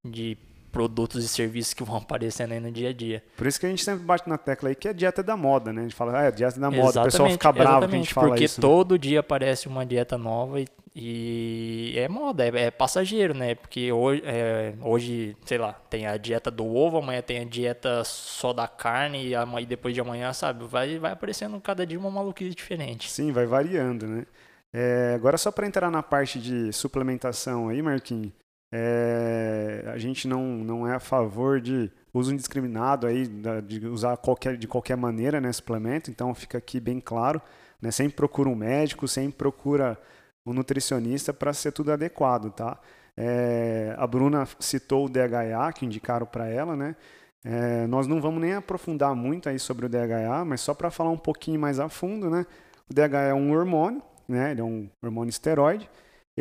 de 0.03 0.37
produtos 0.71 1.23
e 1.23 1.27
serviços 1.27 1.73
que 1.73 1.83
vão 1.83 1.97
aparecendo 1.97 2.53
aí 2.53 2.59
no 2.59 2.71
dia 2.71 2.89
a 2.89 2.93
dia. 2.93 3.23
Por 3.35 3.47
isso 3.47 3.59
que 3.59 3.65
a 3.65 3.69
gente 3.69 3.83
sempre 3.83 4.03
bate 4.03 4.27
na 4.27 4.37
tecla 4.37 4.69
aí 4.69 4.75
que 4.75 4.87
é 4.87 4.93
dieta 4.93 5.21
da 5.21 5.35
moda, 5.35 5.71
né? 5.73 5.81
A 5.81 5.83
gente 5.83 5.95
fala, 5.95 6.19
ah, 6.19 6.23
é 6.23 6.31
dieta 6.31 6.59
da 6.59 6.71
moda, 6.71 6.81
exatamente, 6.81 7.07
o 7.07 7.11
pessoal 7.11 7.29
fica 7.29 7.51
bravo 7.51 7.87
que 7.87 7.95
a 7.95 7.97
gente 7.97 8.13
fala 8.13 8.27
porque 8.29 8.43
isso. 8.45 8.55
Porque 8.55 8.67
né? 8.67 8.73
todo 8.73 8.99
dia 8.99 9.19
aparece 9.19 9.67
uma 9.67 9.85
dieta 9.85 10.17
nova 10.17 10.59
e, 10.59 10.67
e 10.93 11.93
é 11.97 12.09
moda, 12.09 12.45
é, 12.45 12.65
é, 12.65 12.71
passageiro, 12.71 13.33
né? 13.33 13.55
Porque 13.55 13.91
hoje, 13.91 14.21
é, 14.25 14.73
hoje, 14.81 15.37
sei 15.45 15.57
lá, 15.57 15.73
tem 15.89 16.05
a 16.05 16.17
dieta 16.17 16.51
do 16.51 16.65
ovo, 16.65 16.97
amanhã 16.97 17.21
tem 17.21 17.39
a 17.39 17.45
dieta 17.45 18.03
só 18.03 18.51
da 18.51 18.67
carne 18.67 19.27
e, 19.27 19.35
amanhã, 19.35 19.65
depois 19.65 19.93
de 19.93 20.01
amanhã, 20.01 20.33
sabe? 20.33 20.65
Vai, 20.65 20.97
vai 20.99 21.11
aparecendo 21.11 21.59
cada 21.61 21.85
dia 21.85 21.97
uma 21.97 22.11
maluquice 22.11 22.53
diferente. 22.55 23.09
Sim, 23.09 23.31
vai 23.31 23.45
variando, 23.45 24.05
né? 24.05 24.25
É, 24.73 25.13
agora 25.15 25.37
só 25.37 25.51
para 25.51 25.67
entrar 25.67 25.91
na 25.91 26.01
parte 26.01 26.39
de 26.39 26.71
suplementação 26.71 27.67
aí, 27.67 27.81
Marquinhos, 27.81 28.31
é, 28.71 29.83
a 29.87 29.97
gente 29.97 30.27
não, 30.27 30.45
não 30.45 30.87
é 30.87 30.95
a 30.95 30.99
favor 30.99 31.59
de 31.59 31.91
uso 32.13 32.33
indiscriminado 32.33 33.05
aí, 33.05 33.27
de 33.27 33.85
usar 33.85 34.15
qualquer, 34.17 34.55
de 34.55 34.67
qualquer 34.67 34.95
maneira 34.95 35.41
né, 35.41 35.51
suplemento, 35.51 36.09
então 36.09 36.33
fica 36.33 36.57
aqui 36.57 36.79
bem 36.79 36.99
claro. 36.99 37.41
Né, 37.81 37.91
sempre 37.91 38.15
procura 38.15 38.47
um 38.47 38.55
médico, 38.55 39.07
sempre 39.07 39.37
procura 39.37 39.97
um 40.45 40.53
nutricionista 40.53 41.33
para 41.33 41.51
ser 41.51 41.71
tudo 41.71 41.91
adequado, 41.91 42.51
tá? 42.51 42.79
É, 43.17 43.93
a 43.97 44.07
Bruna 44.07 44.47
citou 44.59 45.05
o 45.05 45.09
DHA 45.09 45.73
que 45.73 45.85
indicaram 45.85 46.25
para 46.25 46.47
ela, 46.47 46.75
né? 46.75 46.95
É, 47.43 47.87
nós 47.87 48.07
não 48.07 48.21
vamos 48.21 48.39
nem 48.39 48.53
aprofundar 48.53 49.15
muito 49.15 49.49
aí 49.49 49.59
sobre 49.59 49.87
o 49.87 49.89
DHA, 49.89 50.45
mas 50.45 50.61
só 50.61 50.73
para 50.73 50.91
falar 50.91 51.09
um 51.09 51.17
pouquinho 51.17 51.59
mais 51.59 51.79
a 51.79 51.89
fundo, 51.89 52.29
né? 52.29 52.45
O 52.89 52.93
DHA 52.93 53.21
é 53.29 53.33
um 53.33 53.51
hormônio, 53.51 54.01
né? 54.27 54.51
Ele 54.51 54.61
é 54.61 54.63
um 54.63 54.89
hormônio 55.01 55.29
esteroide 55.29 55.89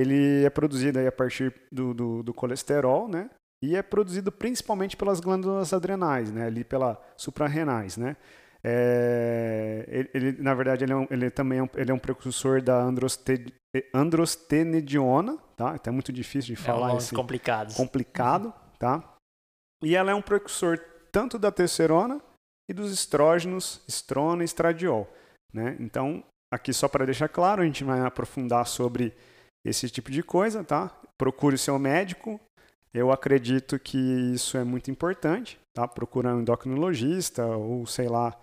ele 0.00 0.44
é 0.44 0.50
produzido 0.50 0.98
a 1.06 1.12
partir 1.12 1.54
do, 1.70 1.92
do, 1.94 2.22
do, 2.22 2.34
colesterol, 2.34 3.08
né? 3.08 3.30
E 3.62 3.76
é 3.76 3.82
produzido 3.82 4.32
principalmente 4.32 4.96
pelas 4.96 5.20
glândulas 5.20 5.72
adrenais, 5.72 6.30
né? 6.30 6.46
Ali 6.46 6.64
pela 6.64 7.00
suprarrenais, 7.16 7.96
né? 7.96 8.16
É, 8.62 9.84
ele, 9.88 10.10
ele, 10.12 10.42
na 10.42 10.54
verdade, 10.54 10.84
ele, 10.84 10.92
é 10.92 10.96
um, 10.96 11.06
ele 11.10 11.30
também 11.30 11.58
é 11.58 11.62
um, 11.62 11.68
ele 11.74 11.90
é 11.90 11.94
um 11.94 11.98
precursor 11.98 12.62
da 12.62 12.80
androste, 12.80 13.46
androstenediona, 13.94 15.38
tá? 15.56 15.74
Então 15.74 15.90
é 15.90 15.94
muito 15.94 16.12
difícil 16.12 16.54
de 16.54 16.60
falar. 16.60 16.90
É 16.90 16.94
um 16.94 16.98
esse 16.98 17.14
complicado. 17.14 17.74
Complicado, 17.74 18.52
tá? 18.78 19.02
E 19.82 19.96
ela 19.96 20.10
é 20.10 20.14
um 20.14 20.22
precursor 20.22 20.78
tanto 21.10 21.38
da 21.38 21.50
testosterona 21.50 22.20
e 22.68 22.74
dos 22.74 22.92
estrógenos, 22.92 23.82
estrona 23.88 24.42
e 24.42 24.44
estradiol, 24.44 25.10
né? 25.52 25.76
Então, 25.80 26.22
aqui 26.52 26.72
só 26.72 26.86
para 26.86 27.06
deixar 27.06 27.28
claro, 27.28 27.62
a 27.62 27.64
gente 27.64 27.82
vai 27.82 28.00
aprofundar 28.00 28.66
sobre 28.66 29.14
esse 29.64 29.88
tipo 29.90 30.10
de 30.10 30.22
coisa, 30.22 30.64
tá? 30.64 30.90
Procure 31.18 31.54
o 31.54 31.58
seu 31.58 31.78
médico. 31.78 32.40
Eu 32.92 33.12
acredito 33.12 33.78
que 33.78 33.98
isso 33.98 34.56
é 34.56 34.64
muito 34.64 34.90
importante, 34.90 35.58
tá? 35.72 35.86
Procura 35.86 36.34
um 36.34 36.40
endocrinologista 36.40 37.46
ou 37.46 37.86
sei 37.86 38.08
lá, 38.08 38.36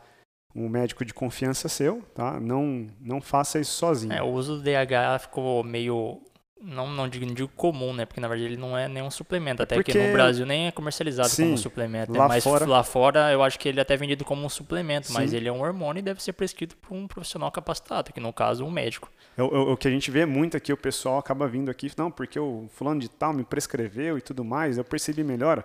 um 0.56 0.70
médico 0.70 1.04
de 1.04 1.14
confiança 1.14 1.68
seu, 1.68 2.02
tá? 2.16 2.40
Não, 2.40 2.88
não 3.00 3.22
faça 3.22 3.60
isso 3.60 3.74
sozinho. 3.74 4.14
É, 4.14 4.24
o 4.24 4.28
uso 4.28 4.58
do 4.58 4.64
DHA 4.64 5.20
ficou 5.20 5.64
meio 5.64 6.22
não, 6.62 6.88
não 6.90 7.08
digo, 7.08 7.26
não 7.26 7.34
digo 7.34 7.50
comum, 7.56 7.94
né? 7.94 8.06
Porque 8.06 8.20
na 8.20 8.28
verdade 8.28 8.52
ele 8.52 8.58
não 8.58 8.78
é 8.78 8.88
nenhum 8.88 9.12
suplemento. 9.12 9.62
Até 9.62 9.76
Porque... 9.76 9.92
que 9.92 10.08
no 10.08 10.14
Brasil 10.14 10.46
nem 10.46 10.68
é 10.68 10.72
comercializado 10.72 11.30
Sim, 11.30 11.46
como 11.46 11.58
suplemento. 11.58 12.12
Né? 12.12 12.20
Lá 12.20 12.28
mas 12.28 12.44
fora... 12.44 12.66
lá 12.66 12.84
fora 12.84 13.32
eu 13.32 13.44
acho 13.44 13.60
que 13.60 13.70
ele 13.70 13.80
é 13.80 13.82
até 13.82 13.96
vendido 13.96 14.26
como 14.26 14.46
um 14.46 14.50
suplemento, 14.50 15.08
Sim. 15.08 15.14
mas 15.14 15.34
ele 15.34 15.48
é 15.48 15.52
um 15.52 15.62
hormônio 15.62 16.00
e 16.00 16.04
deve 16.04 16.22
ser 16.22 16.34
prescrito 16.34 16.76
por 16.78 16.96
um 16.96 17.08
profissional 17.08 17.52
capacitado, 17.52 18.12
que 18.12 18.20
no 18.20 18.34
caso 18.34 18.66
um 18.66 18.72
médico. 18.72 19.10
O, 19.38 19.44
o, 19.44 19.72
o 19.74 19.78
que 19.78 19.88
a 19.88 19.92
gente 19.92 20.10
vê 20.10 20.26
muito 20.26 20.58
aqui, 20.58 20.74
o 20.74 20.78
pessoal 20.78 21.20
acaba 21.20 21.48
vindo 21.48 21.70
aqui, 21.70 21.92
não, 21.98 22.10
porque 22.10 22.40
o 22.40 22.68
fulano 22.74 23.00
de 23.00 23.10
tal 23.10 23.34
me 23.34 23.44
prescreveu 23.44 24.18
e 24.18 24.22
tudo 24.22 24.44
mais, 24.44 24.78
eu 24.78 24.84
percebi 24.84 25.24
melhor. 25.24 25.64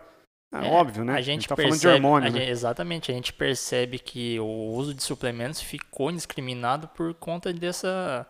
É, 0.53 0.67
é, 0.67 0.71
óbvio, 0.71 1.03
né? 1.03 1.15
A 1.15 1.21
gente, 1.23 1.47
a 1.47 1.49
tá 1.49 1.57
percebe, 1.57 1.79
falando 1.79 1.81
de 1.81 1.89
hormônio, 1.89 2.31
né? 2.31 2.41
gente, 2.41 2.51
Exatamente, 2.51 3.11
a 3.11 3.15
gente 3.15 3.33
percebe 3.33 3.99
que 3.99 4.39
o 4.39 4.75
uso 4.75 4.93
de 4.93 5.03
suplementos 5.03 5.63
ficou 5.63 6.11
indiscriminado 6.11 6.89
por 6.89 7.15
conta 7.15 7.51
dessa 7.53 8.27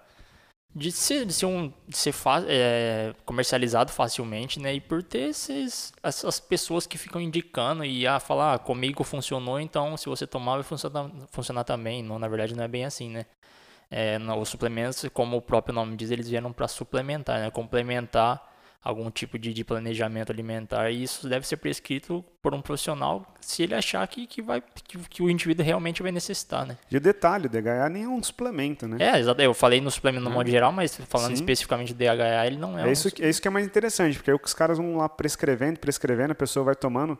de 0.74 0.90
ser, 0.90 1.26
de 1.26 1.32
ser, 1.34 1.46
um, 1.46 1.72
de 1.86 1.96
ser 1.96 2.14
é, 2.48 3.14
comercializado 3.26 3.92
facilmente, 3.92 4.58
né? 4.58 4.74
E 4.74 4.80
por 4.80 5.02
ter 5.02 5.28
esses, 5.28 5.92
essas 6.02 6.40
pessoas 6.40 6.86
que 6.86 6.96
ficam 6.96 7.20
indicando 7.20 7.84
e 7.84 8.06
a 8.06 8.16
ah, 8.16 8.20
falar, 8.20 8.54
ah, 8.54 8.58
comigo 8.58 9.04
funcionou, 9.04 9.60
então 9.60 9.96
se 9.96 10.08
você 10.08 10.26
tomar 10.26 10.54
vai 10.54 10.62
funcionar, 10.62 11.10
funcionar 11.30 11.64
também. 11.64 12.02
Não, 12.02 12.18
na 12.18 12.28
verdade 12.28 12.56
não 12.56 12.64
é 12.64 12.68
bem 12.68 12.84
assim, 12.86 13.10
né? 13.10 13.26
É, 13.90 14.18
os 14.40 14.48
suplementos, 14.48 15.04
como 15.12 15.36
o 15.36 15.42
próprio 15.42 15.74
nome 15.74 15.96
diz, 15.96 16.10
eles 16.10 16.28
vieram 16.28 16.52
para 16.52 16.66
suplementar, 16.66 17.38
né? 17.38 17.50
Complementar 17.50 18.51
algum 18.82 19.10
tipo 19.10 19.38
de, 19.38 19.54
de, 19.54 19.64
planejamento 19.64 20.32
alimentar 20.32 20.90
e 20.90 21.02
isso 21.02 21.28
deve 21.28 21.46
ser 21.46 21.56
prescrito 21.56 22.24
por 22.42 22.52
um 22.52 22.60
profissional 22.60 23.32
se 23.40 23.62
ele 23.62 23.74
achar 23.74 24.06
que, 24.08 24.26
que, 24.26 24.42
vai, 24.42 24.60
que, 24.60 24.98
que 24.98 25.22
o 25.22 25.30
indivíduo 25.30 25.64
realmente 25.64 26.02
vai 26.02 26.10
necessitar, 26.10 26.66
né? 26.66 26.76
E 26.90 26.96
o 26.96 27.00
detalhe, 27.00 27.46
o 27.46 27.48
DHA 27.48 27.88
nem 27.88 28.04
é 28.04 28.08
um 28.08 28.22
suplemento, 28.22 28.88
né? 28.88 28.96
É, 29.00 29.18
exato. 29.18 29.40
Eu 29.40 29.54
falei 29.54 29.80
no 29.80 29.90
suplemento 29.90 30.24
no 30.24 30.30
é. 30.30 30.34
modo 30.34 30.50
geral, 30.50 30.72
mas 30.72 30.96
falando 31.08 31.28
Sim. 31.28 31.34
especificamente 31.34 31.94
do 31.94 31.98
DHA, 31.98 32.46
ele 32.46 32.56
não 32.56 32.78
é, 32.78 32.82
é 32.82 32.86
um... 32.86 32.92
Isso, 32.92 33.08
é 33.20 33.28
isso 33.28 33.40
que 33.40 33.48
é 33.48 33.50
mais 33.50 33.66
interessante, 33.66 34.16
porque 34.16 34.30
aí 34.30 34.36
os 34.42 34.54
caras 34.54 34.78
vão 34.78 34.96
lá 34.96 35.08
prescrevendo, 35.08 35.78
prescrevendo, 35.78 36.32
a 36.32 36.36
pessoa 36.36 36.64
vai 36.64 36.74
tomando, 36.74 37.16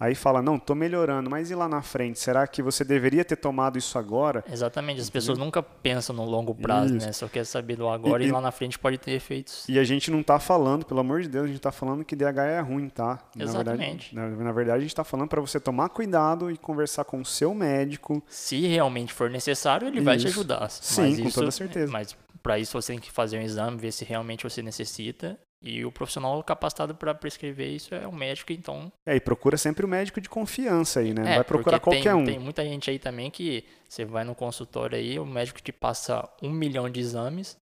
Aí 0.00 0.14
fala, 0.14 0.40
não, 0.40 0.58
tô 0.58 0.74
melhorando, 0.74 1.28
mas 1.28 1.50
e 1.50 1.54
lá 1.54 1.68
na 1.68 1.82
frente? 1.82 2.18
Será 2.18 2.46
que 2.46 2.62
você 2.62 2.82
deveria 2.82 3.22
ter 3.22 3.36
tomado 3.36 3.76
isso 3.76 3.98
agora? 3.98 4.42
Exatamente, 4.50 4.98
as 4.98 5.10
pessoas 5.10 5.36
nunca 5.36 5.62
pensam 5.62 6.16
no 6.16 6.24
longo 6.24 6.54
prazo, 6.54 6.96
isso. 6.96 7.06
né? 7.06 7.12
Só 7.12 7.28
quer 7.28 7.44
saber 7.44 7.76
do 7.76 7.86
agora 7.86 8.24
e, 8.24 8.28
e, 8.28 8.32
lá 8.32 8.40
na 8.40 8.50
frente 8.50 8.78
pode 8.78 8.96
ter 8.96 9.10
efeitos. 9.10 9.68
E 9.68 9.78
a 9.78 9.84
gente 9.84 10.10
não 10.10 10.22
tá 10.22 10.40
falando, 10.40 10.86
pelo 10.86 11.00
amor 11.00 11.20
de 11.20 11.28
Deus, 11.28 11.44
a 11.44 11.48
gente 11.48 11.60
tá 11.60 11.70
falando 11.70 12.02
que 12.02 12.16
DH 12.16 12.38
é 12.38 12.60
ruim, 12.60 12.88
tá? 12.88 13.18
Exatamente. 13.38 14.14
Na 14.14 14.22
verdade, 14.22 14.38
na, 14.38 14.44
na 14.44 14.52
verdade 14.52 14.78
a 14.78 14.80
gente 14.80 14.94
tá 14.94 15.04
falando 15.04 15.28
para 15.28 15.40
você 15.42 15.60
tomar 15.60 15.90
cuidado 15.90 16.50
e 16.50 16.56
conversar 16.56 17.04
com 17.04 17.20
o 17.20 17.24
seu 17.24 17.54
médico. 17.54 18.22
Se 18.26 18.66
realmente 18.66 19.12
for 19.12 19.28
necessário, 19.28 19.86
ele 19.86 19.98
isso. 19.98 20.04
vai 20.06 20.16
te 20.16 20.28
ajudar. 20.28 20.70
Sim, 20.70 21.02
mas 21.02 21.20
com 21.20 21.28
isso, 21.28 21.38
toda 21.38 21.50
certeza. 21.50 21.92
Mas 21.92 22.16
para 22.42 22.58
isso 22.58 22.72
você 22.72 22.94
tem 22.94 23.00
que 23.00 23.12
fazer 23.12 23.38
um 23.38 23.42
exame, 23.42 23.76
ver 23.76 23.92
se 23.92 24.06
realmente 24.06 24.44
você 24.44 24.62
necessita 24.62 25.38
e 25.62 25.84
o 25.84 25.92
profissional 25.92 26.42
capacitado 26.42 26.94
para 26.94 27.14
prescrever 27.14 27.68
isso 27.68 27.94
é 27.94 28.06
o 28.06 28.12
médico, 28.12 28.52
então. 28.52 28.90
É, 29.04 29.14
e 29.14 29.20
procura 29.20 29.56
sempre 29.58 29.84
o 29.84 29.88
médico 29.88 30.20
de 30.20 30.28
confiança 30.28 31.00
aí, 31.00 31.12
né? 31.12 31.22
Não 31.22 31.30
é, 31.30 31.34
vai 31.36 31.44
procurar 31.44 31.80
qualquer 31.80 32.02
tem, 32.02 32.14
um. 32.14 32.24
Tem 32.24 32.38
muita 32.38 32.64
gente 32.64 32.90
aí 32.90 32.98
também 32.98 33.30
que 33.30 33.64
você 33.88 34.04
vai 34.04 34.24
no 34.24 34.34
consultório 34.34 34.96
aí, 34.96 35.18
o 35.18 35.26
médico 35.26 35.60
te 35.60 35.72
passa 35.72 36.28
um 36.42 36.50
milhão 36.50 36.88
de 36.88 37.00
exames 37.00 37.58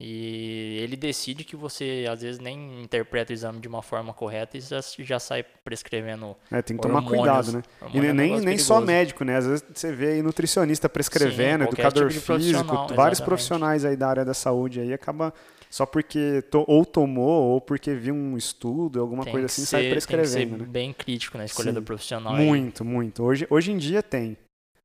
e 0.00 0.80
ele 0.82 0.96
decide 0.96 1.44
que 1.44 1.54
você 1.54 2.04
às 2.10 2.20
vezes 2.20 2.40
nem 2.40 2.82
interpreta 2.82 3.32
o 3.32 3.34
exame 3.34 3.60
de 3.60 3.68
uma 3.68 3.80
forma 3.80 4.12
correta 4.12 4.56
e 4.56 4.60
já, 4.60 4.80
já 4.98 5.20
sai 5.20 5.44
prescrevendo. 5.64 6.36
É, 6.50 6.60
tem 6.62 6.76
que 6.76 6.82
tomar 6.82 7.02
cuidado, 7.02 7.52
né? 7.52 7.62
E 7.92 7.98
é 7.98 8.12
nem, 8.12 8.40
nem 8.40 8.58
só 8.58 8.80
médico, 8.80 9.22
né? 9.22 9.36
Às 9.36 9.46
vezes 9.46 9.64
você 9.72 9.92
vê 9.92 10.08
aí 10.08 10.22
nutricionista 10.22 10.88
prescrevendo, 10.88 11.64
Sim, 11.64 11.68
educador 11.68 12.08
tipo 12.10 12.38
físico, 12.38 12.94
vários 12.94 13.20
profissionais 13.20 13.84
aí 13.84 13.96
da 13.96 14.08
área 14.08 14.24
da 14.24 14.34
saúde 14.34 14.80
aí 14.80 14.92
acaba 14.92 15.32
só 15.74 15.84
porque 15.84 16.40
to, 16.52 16.64
ou 16.68 16.86
tomou 16.86 17.50
ou 17.50 17.60
porque 17.60 17.92
viu 17.94 18.14
um 18.14 18.36
estudo, 18.36 19.00
alguma 19.00 19.24
tem 19.24 19.32
coisa 19.32 19.46
assim, 19.46 19.62
ser, 19.62 19.66
sai 19.66 19.90
prescrevendo. 19.90 20.32
Tem 20.32 20.46
que 20.46 20.52
ser 20.52 20.58
né? 20.60 20.66
bem 20.68 20.92
crítico 20.92 21.36
na 21.36 21.46
escolha 21.46 21.70
Sim, 21.70 21.74
do 21.74 21.82
profissional. 21.82 22.36
Muito, 22.36 22.84
aí. 22.84 22.88
muito. 22.88 23.24
Hoje, 23.24 23.44
hoje 23.50 23.72
em 23.72 23.76
dia 23.76 24.00
tem. 24.00 24.36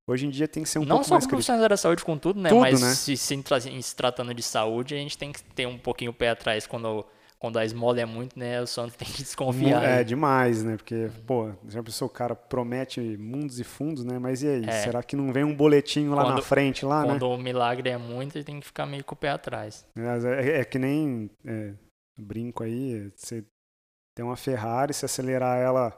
Hoje 0.07 0.25
em 0.25 0.31
dia 0.31 0.47
tem 0.47 0.63
que 0.63 0.69
ser 0.69 0.79
um 0.79 0.81
Não 0.81 0.95
pouco 0.95 1.01
mais. 1.01 1.09
Não 1.11 1.21
só 1.21 1.29
profissionais 1.29 1.69
da 1.69 1.77
saúde 1.77 2.03
com 2.03 2.17
tudo, 2.17 2.41
né? 2.41 2.49
Tudo, 2.49 2.61
Mas 2.61 2.81
né? 2.81 2.89
Se, 2.95 3.15
se, 3.15 3.43
se 3.83 3.95
tratando 3.95 4.33
de 4.33 4.41
saúde, 4.41 4.95
a 4.95 4.97
gente 4.97 5.15
tem 5.15 5.31
que 5.31 5.43
ter 5.43 5.67
um 5.67 5.77
pouquinho 5.77 6.09
o 6.09 6.13
pé 6.13 6.31
atrás 6.31 6.65
quando 6.65 7.05
quando 7.39 7.57
a 7.57 7.63
esmola 7.63 8.01
é 8.01 8.05
muito, 8.05 8.37
né, 8.37 8.61
o 8.61 8.67
santo 8.67 8.95
tem 8.99 9.07
que 9.07 9.23
desconfiar. 9.23 9.81
É, 9.83 9.97
né? 9.97 10.03
demais, 10.03 10.61
né? 10.61 10.75
Porque, 10.75 11.09
pô, 11.25 11.51
já 11.67 11.81
pensou, 11.81 12.07
o 12.07 12.11
cara 12.11 12.35
promete 12.35 12.99
mundos 13.17 13.59
e 13.59 13.63
fundos, 13.63 14.03
né? 14.03 14.19
Mas 14.19 14.43
e 14.43 14.47
aí? 14.47 14.65
É. 14.65 14.83
Será 14.83 15.01
que 15.01 15.15
não 15.15 15.31
vem 15.31 15.43
um 15.43 15.55
boletinho 15.55 16.13
lá 16.13 16.23
quando, 16.23 16.35
na 16.35 16.41
frente, 16.41 16.85
lá, 16.85 17.01
quando 17.03 17.13
né? 17.13 17.19
Quando 17.19 17.31
o 17.31 17.37
milagre 17.37 17.89
é 17.89 17.97
muito, 17.97 18.37
ele 18.37 18.43
tem 18.43 18.59
que 18.59 18.65
ficar 18.65 18.85
meio 18.85 19.03
com 19.03 19.15
o 19.15 19.17
pé 19.17 19.29
atrás. 19.29 19.85
É, 19.95 20.47
é, 20.47 20.59
é 20.59 20.65
que 20.65 20.77
nem, 20.77 21.29
é, 21.45 21.73
brinco 22.17 22.63
aí, 22.63 23.11
você 23.15 23.43
tem 24.13 24.25
uma 24.25 24.35
Ferrari, 24.35 24.93
se 24.93 25.05
acelerar 25.05 25.57
ela 25.57 25.97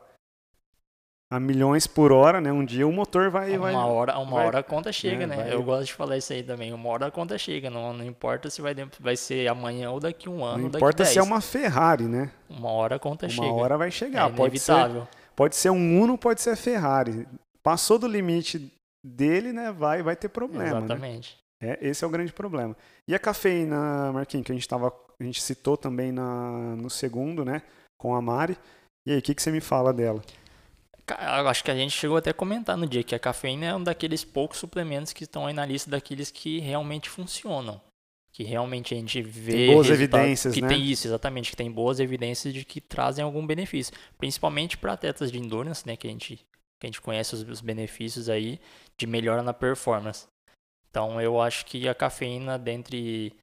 a 1.32 1.40
milhões 1.40 1.88
por 1.88 2.12
hora, 2.12 2.42
né? 2.42 2.52
Um 2.52 2.66
dia 2.66 2.86
o 2.86 2.92
motor 2.92 3.30
vai. 3.30 3.56
Uma 3.56 3.72
vai, 3.72 3.74
hora, 3.74 4.20
uma 4.20 4.36
vai, 4.36 4.46
hora 4.48 4.60
a 4.60 4.64
conta 4.64 4.92
chega, 4.92 5.24
é, 5.24 5.28
né? 5.28 5.36
Vai, 5.38 5.54
Eu 5.54 5.64
gosto 5.64 5.86
de 5.86 5.94
falar 5.94 6.18
isso 6.18 6.34
aí 6.34 6.44
também. 6.44 6.74
Uma 6.74 6.90
hora 6.90 7.06
a 7.06 7.12
conta 7.12 7.38
chega. 7.38 7.70
Não, 7.70 7.94
não 7.94 8.04
importa 8.04 8.50
se 8.50 8.62
vai, 8.62 8.76
vai 9.00 9.16
ser 9.16 9.48
amanhã 9.48 9.92
ou 9.92 10.00
daqui 10.02 10.28
um 10.28 10.44
ano. 10.44 10.64
Não 10.64 10.68
importa 10.68 11.06
se 11.06 11.18
é 11.18 11.24
uma 11.24 11.40
Ferrari, 11.40 12.04
né? 12.04 12.30
Uma 12.50 12.70
hora 12.70 12.98
a 12.98 13.00
conta 13.00 13.28
uma 13.28 13.30
chega. 13.32 13.48
Uma 13.48 13.64
hora 13.64 13.78
vai 13.78 13.90
chegar. 13.90 14.30
É 14.30 14.34
pode 14.34 14.60
ser, 14.60 14.74
pode 15.34 15.56
ser 15.56 15.70
um 15.70 16.02
Uno, 16.02 16.18
pode 16.18 16.42
ser 16.42 16.50
a 16.50 16.56
Ferrari. 16.58 17.26
Passou 17.64 17.98
do 17.98 18.08
limite 18.08 18.70
dele, 19.02 19.54
né? 19.54 19.72
Vai, 19.72 20.04
vai 20.04 20.18
ter 20.18 20.28
problema. 20.28 20.82
Né? 20.82 20.86
Exatamente. 20.86 21.38
Né? 21.62 21.78
É, 21.80 21.88
esse 21.88 22.04
é 22.04 22.08
o 22.08 22.12
grande 22.12 22.34
problema. 22.34 22.76
E 23.08 23.16
a 23.16 23.20
cafeína, 23.20 24.12
Marquinhos, 24.12 24.46
que 24.46 24.52
a 24.52 24.56
gente, 24.56 24.68
tava, 24.68 24.94
a 25.18 25.24
gente 25.24 25.42
citou 25.42 25.78
também 25.78 26.12
na, 26.12 26.76
no 26.76 26.90
segundo, 26.90 27.46
né? 27.46 27.62
Com 27.98 28.14
a 28.14 28.22
Mari. 28.22 28.58
E 29.06 29.14
aí, 29.14 29.20
o 29.20 29.22
que, 29.22 29.34
que 29.34 29.42
você 29.42 29.50
me 29.50 29.62
fala 29.62 29.94
dela? 29.94 30.22
Acho 31.12 31.63
que 31.63 31.72
a 31.72 31.75
gente 31.75 31.91
chegou 31.91 32.18
até 32.18 32.32
a 32.32 32.34
comentar 32.34 32.77
no 32.77 32.88
dia 32.88 33.03
que 33.03 33.15
a 33.15 33.20
cafeína 33.20 33.65
é 33.65 33.75
um 33.75 33.84
daqueles 33.84 34.24
poucos 34.24 34.58
suplementos 34.58 35.13
que 35.13 35.24
estão 35.24 35.46
aí 35.46 35.53
na 35.53 35.65
lista 35.65 35.89
daqueles 35.89 36.32
que 36.32 36.60
realmente 36.60 37.10
funcionam. 37.10 37.82
Que 38.34 38.44
realmente 38.44 38.94
a 38.94 38.98
gente 38.98 39.22
vê. 39.22 39.68
Tem 39.68 39.74
boas 39.74 39.89
evidências, 39.89 40.53
que 40.53 40.62
né? 40.62 40.70
tem 40.70 40.84
isso, 40.84 41.06
exatamente, 41.08 41.51
que 41.51 41.58
tem 41.58 41.70
boas 41.70 42.00
evidências 42.00 42.53
de 42.53 42.63
que 42.63 42.80
trazem 42.80 43.24
algum 43.24 43.46
benefício. 43.46 43.94
Principalmente 44.18 44.77
para 44.77 44.94
atletas 44.94 45.32
de 45.32 45.38
endurance, 45.38 45.86
né? 45.86 45.98
Que 45.98 46.08
a 46.08 46.10
gente, 46.10 46.38
que 46.80 46.86
a 46.86 46.88
gente 46.88 47.01
conhece 47.01 47.36
os, 47.36 47.41
os 47.41 47.60
benefícios 47.60 48.30
aí 48.30 48.60
de 48.98 49.06
melhora 49.06 49.44
na 49.44 49.53
performance. 49.53 50.27
Então 50.89 51.20
eu 51.20 51.41
acho 51.41 51.65
que 51.65 51.88
a 51.89 51.96
cafeína, 51.96 52.58
dentre, 52.58 53.34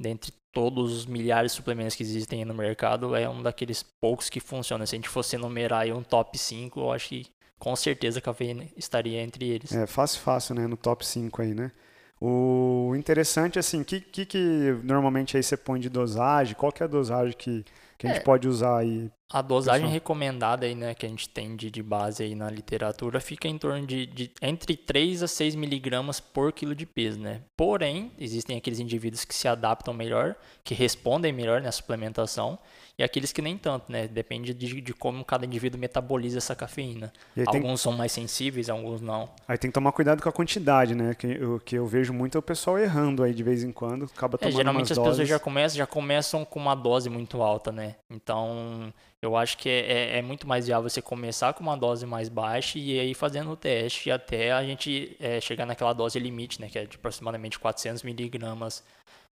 dentre 0.00 0.32
todos 0.54 0.92
os 0.92 1.06
milhares 1.06 1.52
de 1.52 1.56
suplementos 1.56 1.96
que 1.96 2.02
existem 2.02 2.44
no 2.44 2.54
mercado, 2.54 3.14
é 3.16 3.28
um 3.28 3.42
daqueles 3.42 3.82
poucos 3.82 4.30
que 4.30 4.40
funciona. 4.40 4.86
Se 4.86 4.94
a 4.94 4.98
gente 4.98 5.08
fosse 5.08 5.36
enumerar 5.36 5.82
aí 5.82 5.92
um 5.92 6.02
top 6.02 6.38
5, 6.38 6.80
eu 6.80 6.92
acho 6.92 7.08
que 7.08 7.26
com 7.58 7.74
certeza 7.74 8.20
a 8.20 8.22
cafeína 8.22 8.64
estaria 8.76 9.20
entre 9.20 9.46
eles. 9.46 9.72
É, 9.72 9.86
fácil, 9.86 10.20
fácil, 10.20 10.54
né? 10.54 10.66
No 10.66 10.76
top 10.76 11.04
5 11.04 11.42
aí, 11.42 11.54
né? 11.54 11.72
O 12.20 12.94
interessante, 12.96 13.58
assim, 13.58 13.80
o 13.80 13.84
que, 13.84 14.00
que, 14.00 14.24
que 14.24 14.78
normalmente 14.82 15.36
aí 15.36 15.42
você 15.42 15.56
põe 15.56 15.80
de 15.80 15.88
dosagem? 15.88 16.54
Qual 16.54 16.72
que 16.72 16.82
é 16.82 16.86
a 16.86 16.88
dosagem 16.88 17.34
que, 17.36 17.64
que 18.04 18.10
a 18.10 18.14
gente 18.14 18.20
é, 18.20 18.24
pode 18.24 18.46
usar 18.46 18.78
aí? 18.78 19.10
A 19.32 19.40
dosagem 19.40 19.82
pessoal? 19.82 19.92
recomendada 19.92 20.66
aí, 20.66 20.74
né, 20.74 20.94
que 20.94 21.06
a 21.06 21.08
gente 21.08 21.28
tem 21.28 21.56
de, 21.56 21.70
de 21.70 21.82
base 21.82 22.22
aí 22.22 22.34
na 22.34 22.50
literatura 22.50 23.20
fica 23.20 23.48
em 23.48 23.58
torno 23.58 23.86
de, 23.86 24.06
de 24.06 24.30
entre 24.40 24.76
3 24.76 25.22
a 25.22 25.28
6 25.28 25.54
miligramas 25.54 26.20
por 26.20 26.52
quilo 26.52 26.74
de 26.74 26.86
peso, 26.86 27.18
né? 27.18 27.42
Porém, 27.56 28.12
existem 28.18 28.56
aqueles 28.56 28.78
indivíduos 28.78 29.24
que 29.24 29.34
se 29.34 29.48
adaptam 29.48 29.94
melhor, 29.94 30.36
que 30.62 30.74
respondem 30.74 31.32
melhor 31.32 31.60
na 31.60 31.72
suplementação 31.72 32.58
e 32.96 33.02
aqueles 33.02 33.32
que 33.32 33.42
nem 33.42 33.58
tanto, 33.58 33.90
né? 33.90 34.06
Depende 34.06 34.54
de, 34.54 34.80
de 34.80 34.94
como 34.94 35.24
cada 35.24 35.44
indivíduo 35.44 35.80
metaboliza 35.80 36.38
essa 36.38 36.54
cafeína. 36.54 37.12
Alguns 37.46 37.80
são 37.80 37.92
mais 37.92 38.12
sensíveis, 38.12 38.70
alguns 38.70 39.00
não. 39.00 39.28
Aí 39.48 39.58
tem 39.58 39.68
que 39.68 39.74
tomar 39.74 39.90
cuidado 39.90 40.22
com 40.22 40.28
a 40.28 40.32
quantidade, 40.32 40.94
né? 40.94 41.12
Que 41.14 41.42
o 41.42 41.58
que 41.58 41.74
eu 41.74 41.86
vejo 41.86 42.12
muito 42.12 42.36
é 42.36 42.38
o 42.38 42.42
pessoal 42.42 42.78
errando 42.78 43.24
aí 43.24 43.34
de 43.34 43.42
vez 43.42 43.64
em 43.64 43.72
quando, 43.72 44.04
acaba 44.04 44.36
é, 44.36 44.38
tomando 44.38 44.54
é, 44.54 44.56
Geralmente 44.56 44.92
as 44.92 44.98
doses... 44.98 45.10
pessoas 45.10 45.28
já 45.28 45.38
começam, 45.40 45.76
já 45.76 45.86
começam 45.86 46.44
com 46.44 46.60
uma 46.60 46.76
dose 46.76 47.10
muito 47.10 47.42
alta, 47.42 47.72
né? 47.72 47.96
Então, 48.08 48.92
Eu 49.24 49.36
acho 49.36 49.56
que 49.56 49.70
é, 49.70 49.80
é, 49.80 50.18
é, 50.18 50.22
muito 50.22 50.46
mais 50.46 50.66
viável 50.66 50.88
você 50.88 51.00
começar 51.00 51.54
com 51.54 51.62
uma 51.62 51.76
dose 51.76 52.04
mais 52.04 52.28
baixa 52.28 52.78
e 52.78 53.00
aí 53.00 53.14
fazendo 53.14 53.50
o 53.50 53.56
teste 53.56 54.10
até 54.10 54.52
a 54.52 54.62
gente 54.62 55.16
é, 55.18 55.40
chegar 55.40 55.64
naquela 55.64 55.94
dose 55.94 56.18
limite, 56.18 56.60
né? 56.60 56.68
Que 56.68 56.78
é 56.78 56.84
de 56.84 56.96
aproximadamente 56.96 57.58
400 57.58 58.02
miligramas 58.02 58.84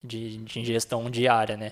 de, 0.03 0.37
de 0.37 0.59
ingestão 0.59 1.09
diária, 1.09 1.57
né? 1.57 1.71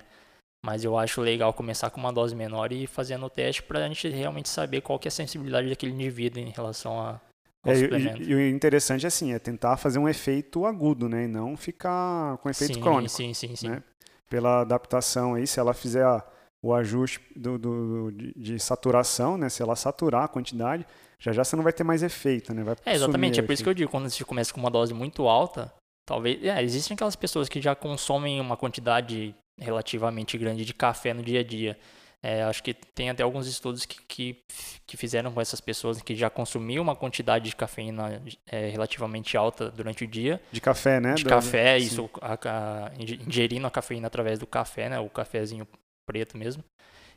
Mas 0.66 0.84
eu 0.84 0.98
acho 0.98 1.22
legal 1.22 1.54
começar 1.54 1.90
com 1.90 2.00
uma 2.00 2.12
dose 2.12 2.36
menor 2.36 2.72
e 2.72 2.88
fazendo 2.88 3.26
o 3.26 3.30
teste 3.30 3.64
para 3.64 3.86
a 3.86 3.88
gente 3.88 4.08
realmente 4.10 4.50
saber 4.50 4.82
qual 4.82 5.00
que 5.00 5.08
é 5.08 5.10
a 5.10 5.12
sensibilidade 5.12 5.70
daquele 5.70 5.94
indivíduo 5.94 6.42
em 6.42 6.50
relação 6.50 7.00
a, 7.00 7.22
ao 7.64 7.72
é, 7.72 7.76
suplemento. 7.76 8.22
E, 8.22 8.32
e, 8.32 8.36
o 8.36 8.50
interessante 8.50 9.06
é 9.06 9.08
assim, 9.08 9.34
é 9.34 9.40
tentar 9.40 9.78
fazer 9.78 10.00
um 10.00 10.10
efeito 10.10 10.66
agudo, 10.66 11.08
né? 11.08 11.26
E 11.26 11.28
não 11.28 11.56
ficar 11.56 12.38
com 12.38 12.50
efeito 12.50 12.76
sim, 12.76 12.82
crônico. 12.82 13.10
Sim, 13.10 13.34
sim, 13.34 13.56
sim. 13.56 13.70
Né? 13.70 13.84
Pela 14.30 14.62
adaptação 14.62 15.36
aí, 15.36 15.46
se 15.46 15.60
ela 15.60 15.74
fizer 15.74 16.04
a, 16.04 16.26
o 16.62 16.74
ajuste 16.74 17.22
do, 17.36 17.58
do 17.58 18.12
de, 18.12 18.34
de, 18.36 18.60
saturação, 18.60 19.38
né? 19.38 19.50
Se 19.50 19.62
ela 19.62 19.76
saturar 19.76 20.24
a 20.24 20.28
quantidade, 20.28 20.86
já 21.20 21.32
já 21.32 21.44
você 21.44 21.56
não 21.56 21.64
vai 21.64 21.74
ter 21.74 21.84
mais 21.84 22.04
efeito, 22.04 22.54
né? 22.54 22.64
Vai 22.64 22.76
é, 22.86 22.94
exatamente. 22.94 23.40
É 23.40 23.44
por 23.44 23.54
isso 23.54 23.64
que 23.64 23.70
eu 23.70 23.74
digo, 23.74 23.92
quando 23.92 24.10
você 24.10 24.24
começa 24.24 24.54
com 24.54 24.60
uma 24.60 24.72
dose 24.72 24.94
muito 24.94 25.28
alta, 25.28 25.74
talvez... 26.06 26.44
É, 26.44 26.62
existem 26.64 26.96
aquelas 26.96 27.16
pessoas 27.16 27.48
que 27.48 27.62
já 27.62 27.76
consomem 27.76 28.42
uma 28.42 28.58
quantidade 28.58 29.36
relativamente 29.60 30.38
grande 30.38 30.66
de 30.66 30.74
café 30.74 31.14
no 31.14 31.24
dia 31.24 31.40
a 31.40 31.44
dia. 31.44 31.78
É, 32.22 32.42
acho 32.44 32.64
que 32.64 32.74
tem 32.74 33.10
até 33.10 33.22
alguns 33.22 33.48
estudos 33.48 33.86
que, 33.86 34.02
que, 34.08 34.44
que, 34.88 34.98
fizeram 34.98 35.32
com 35.32 35.40
essas 35.40 35.62
pessoas 35.62 36.02
que 36.02 36.16
já 36.16 36.32
consumiam 36.32 36.82
uma 36.82 36.96
quantidade 36.96 37.46
de 37.46 37.56
cafeína 37.56 38.22
é, 38.48 38.70
relativamente 38.70 39.38
alta 39.38 39.70
durante 39.70 40.04
o 40.04 40.08
dia. 40.08 40.42
De 40.52 40.60
café, 40.60 41.00
né? 41.00 41.14
De 41.14 41.24
do, 41.24 41.30
café, 41.30 41.78
isso, 41.78 42.10
a, 42.20 42.34
a, 42.34 42.92
ingerindo 43.00 43.68
a 43.68 43.72
cafeína 43.72 44.08
através 44.08 44.40
do 44.40 44.48
café, 44.48 44.90
né? 44.90 45.00
O 45.00 45.10
cafezinho 45.10 45.68
preto 46.08 46.38
mesmo. 46.38 46.64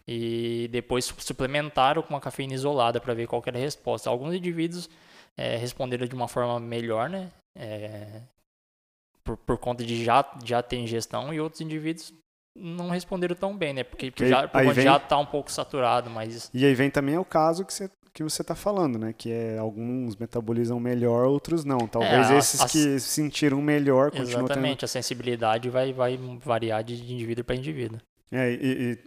E 0.06 0.68
depois 0.70 1.06
suplementaram 1.18 2.02
com 2.02 2.10
uma 2.10 2.20
cafeína 2.20 2.54
isolada 2.54 3.00
para 3.00 3.14
ver 3.14 3.26
qual 3.26 3.42
era 3.46 3.58
a 3.58 3.60
resposta. 3.60 4.10
Alguns 4.10 4.34
indivíduos 4.34 4.88
é, 5.36 5.56
responderam 5.56 6.06
de 6.06 6.14
uma 6.14 6.28
forma 6.28 6.60
melhor, 6.60 7.08
né? 7.08 7.30
É, 7.56 8.20
por, 9.24 9.36
por 9.38 9.58
conta 9.58 9.84
de 9.84 10.04
já, 10.04 10.24
já 10.44 10.62
ter 10.62 10.76
ingestão, 10.76 11.32
e 11.32 11.40
outros 11.40 11.60
indivíduos 11.60 12.12
não 12.54 12.90
responderam 12.90 13.34
tão 13.34 13.56
bem, 13.56 13.72
né? 13.72 13.84
Porque, 13.84 14.10
porque 14.10 14.28
já, 14.28 14.48
por 14.48 14.74
vem... 14.74 14.84
já 14.84 14.98
tá 14.98 15.18
um 15.18 15.26
pouco 15.26 15.50
saturado, 15.50 16.10
mas... 16.10 16.50
E 16.52 16.64
aí 16.64 16.74
vem 16.74 16.90
também 16.90 17.16
o 17.16 17.24
caso 17.24 17.64
que 17.64 17.72
você 17.72 17.90
que 18.12 18.24
você 18.24 18.42
está 18.42 18.54
falando, 18.54 18.98
né? 18.98 19.14
Que 19.16 19.30
é 19.30 19.58
alguns 19.58 20.16
metabolizam 20.16 20.80
melhor, 20.80 21.26
outros 21.26 21.64
não. 21.64 21.86
Talvez 21.86 22.30
é, 22.30 22.38
esses 22.38 22.60
a, 22.60 22.68
que 22.68 22.98
sentiram 22.98 23.62
melhor 23.62 24.10
continuem 24.10 24.44
Exatamente, 24.44 24.78
tendo... 24.78 24.84
a 24.84 24.88
sensibilidade 24.88 25.70
vai, 25.70 25.92
vai 25.92 26.18
variar 26.42 26.82
de 26.82 26.94
indivíduo 26.94 27.44
para 27.44 27.54
indivíduo. 27.54 28.00
É, 28.32 28.48
e, 28.52 28.56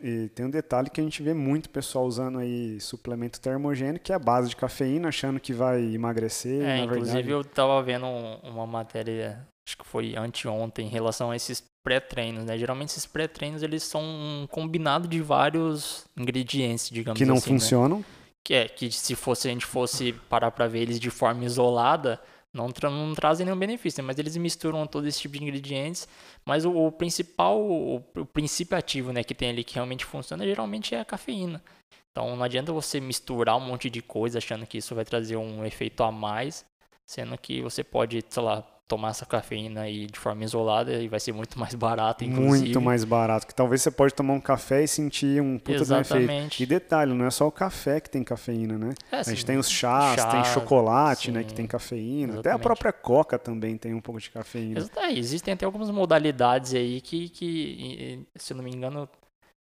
e, 0.03 0.07
e, 0.07 0.29
tem 0.29 0.45
um 0.45 0.49
detalhe 0.49 0.89
que 0.89 0.99
a 0.99 1.03
gente 1.03 1.23
vê 1.23 1.33
muito 1.33 1.69
pessoal 1.69 2.05
usando 2.05 2.39
aí 2.39 2.77
suplemento 2.81 3.39
termogênico, 3.39 4.03
que 4.03 4.11
é 4.11 4.15
a 4.15 4.19
base 4.19 4.49
de 4.49 4.55
cafeína, 4.55 5.07
achando 5.07 5.39
que 5.39 5.53
vai 5.53 5.81
emagrecer. 5.81 6.61
É, 6.61 6.79
inclusive 6.79 7.13
verdade... 7.13 7.31
eu 7.31 7.41
estava 7.41 7.81
vendo 7.81 8.05
uma 8.05 8.67
matéria 8.67 9.47
acho 9.65 9.77
que 9.77 9.85
foi 9.85 10.15
anteontem, 10.15 10.87
em 10.87 10.89
relação 10.89 11.31
a 11.31 11.35
esses 11.35 11.63
pré-treinos, 11.83 12.45
né? 12.45 12.57
Geralmente 12.57 12.89
esses 12.89 13.05
pré-treinos 13.05 13.61
eles 13.61 13.83
são 13.83 14.01
um 14.01 14.47
combinado 14.49 15.07
de 15.07 15.21
vários 15.21 16.05
ingredientes, 16.17 16.89
digamos 16.89 17.17
assim. 17.17 17.25
Que 17.25 17.29
não 17.29 17.37
assim, 17.37 17.59
funcionam? 17.59 17.99
Né? 17.99 18.05
Que 18.43 18.53
é, 18.53 18.67
que 18.67 18.91
se 18.91 19.15
fosse, 19.15 19.47
a 19.47 19.51
gente 19.51 19.65
fosse 19.65 20.13
parar 20.13 20.51
para 20.51 20.67
ver 20.67 20.81
eles 20.81 20.99
de 20.99 21.09
forma 21.09 21.45
isolada, 21.45 22.19
não, 22.53 22.69
tra 22.71 22.89
não 22.89 23.13
trazem 23.15 23.45
nenhum 23.45 23.57
benefício, 23.57 24.01
né? 24.01 24.07
mas 24.07 24.19
eles 24.19 24.37
misturam 24.37 24.85
todo 24.85 25.07
esse 25.07 25.19
tipo 25.19 25.37
de 25.37 25.43
ingredientes. 25.43 26.07
Mas 26.45 26.65
o, 26.65 26.71
o 26.71 26.91
principal, 26.91 27.59
o, 27.59 27.95
o, 27.95 28.25
princípio 28.25 28.77
ativo 28.77 29.11
né, 29.11 29.23
que 29.23 29.33
tem 29.33 29.49
ali 29.49 29.63
que 29.63 29.75
realmente 29.75 30.05
funciona, 30.05 30.45
geralmente 30.45 30.93
é 30.93 30.99
a 30.99 31.05
cafeína. 31.05 31.63
Então 32.11 32.35
não 32.35 32.43
adianta 32.43 32.71
você 32.71 32.99
misturar 32.99 33.57
um 33.57 33.61
monte 33.61 33.89
de 33.89 34.01
coisa 34.01 34.37
achando 34.37 34.67
que 34.67 34.77
isso 34.77 34.93
vai 34.93 35.03
trazer 35.03 35.35
um 35.35 35.65
efeito 35.65 36.03
a 36.03 36.11
mais, 36.11 36.63
sendo 37.07 37.35
que 37.37 37.59
você 37.61 37.83
pode, 37.83 38.23
sei 38.29 38.43
lá, 38.43 38.63
tomar 38.87 39.09
essa 39.09 39.25
cafeína 39.25 39.81
aí 39.81 40.07
de 40.07 40.19
forma 40.19 40.43
isolada 40.43 40.93
e 40.93 41.07
vai 41.07 41.19
ser 41.19 41.31
muito 41.31 41.57
mais 41.57 41.73
barato, 41.73 42.23
inclusive. 42.23 42.65
Muito 42.65 42.81
mais 42.81 43.03
barato, 43.03 43.47
que 43.47 43.55
talvez 43.55 43.81
você 43.81 43.89
pode 43.89 44.13
tomar 44.13 44.33
um 44.33 44.41
café 44.41 44.83
e 44.83 44.87
sentir 44.87 45.41
um 45.41 45.57
puta 45.57 45.81
Exatamente. 45.81 46.31
efeito. 46.31 46.63
E 46.63 46.65
detalhe, 46.65 47.13
não 47.13 47.25
é 47.25 47.31
só 47.31 47.47
o 47.47 47.51
café 47.51 47.99
que 47.99 48.09
tem 48.09 48.23
cafeína, 48.23 48.77
né? 48.77 48.93
É, 49.11 49.19
a 49.19 49.23
gente 49.23 49.45
tem 49.45 49.57
os 49.57 49.69
chás, 49.69 50.19
chá, 50.19 50.27
tem 50.27 50.43
chocolate, 50.45 51.27
sim, 51.27 51.31
né, 51.31 51.43
que 51.43 51.53
tem 51.53 51.65
cafeína. 51.65 52.33
Exatamente. 52.33 52.39
Até 52.39 52.51
a 52.51 52.59
própria 52.59 52.93
coca 52.93 53.39
também 53.39 53.77
tem 53.77 53.93
um 53.93 54.01
pouco 54.01 54.19
de 54.19 54.29
cafeína. 54.29 54.87
É, 54.97 55.11
existem 55.13 55.53
até 55.53 55.65
algumas 55.65 55.89
modalidades 55.89 56.73
aí 56.73 57.01
que, 57.01 57.29
que 57.29 58.25
se 58.35 58.53
não 58.53 58.63
me 58.63 58.71
engano, 58.71 59.07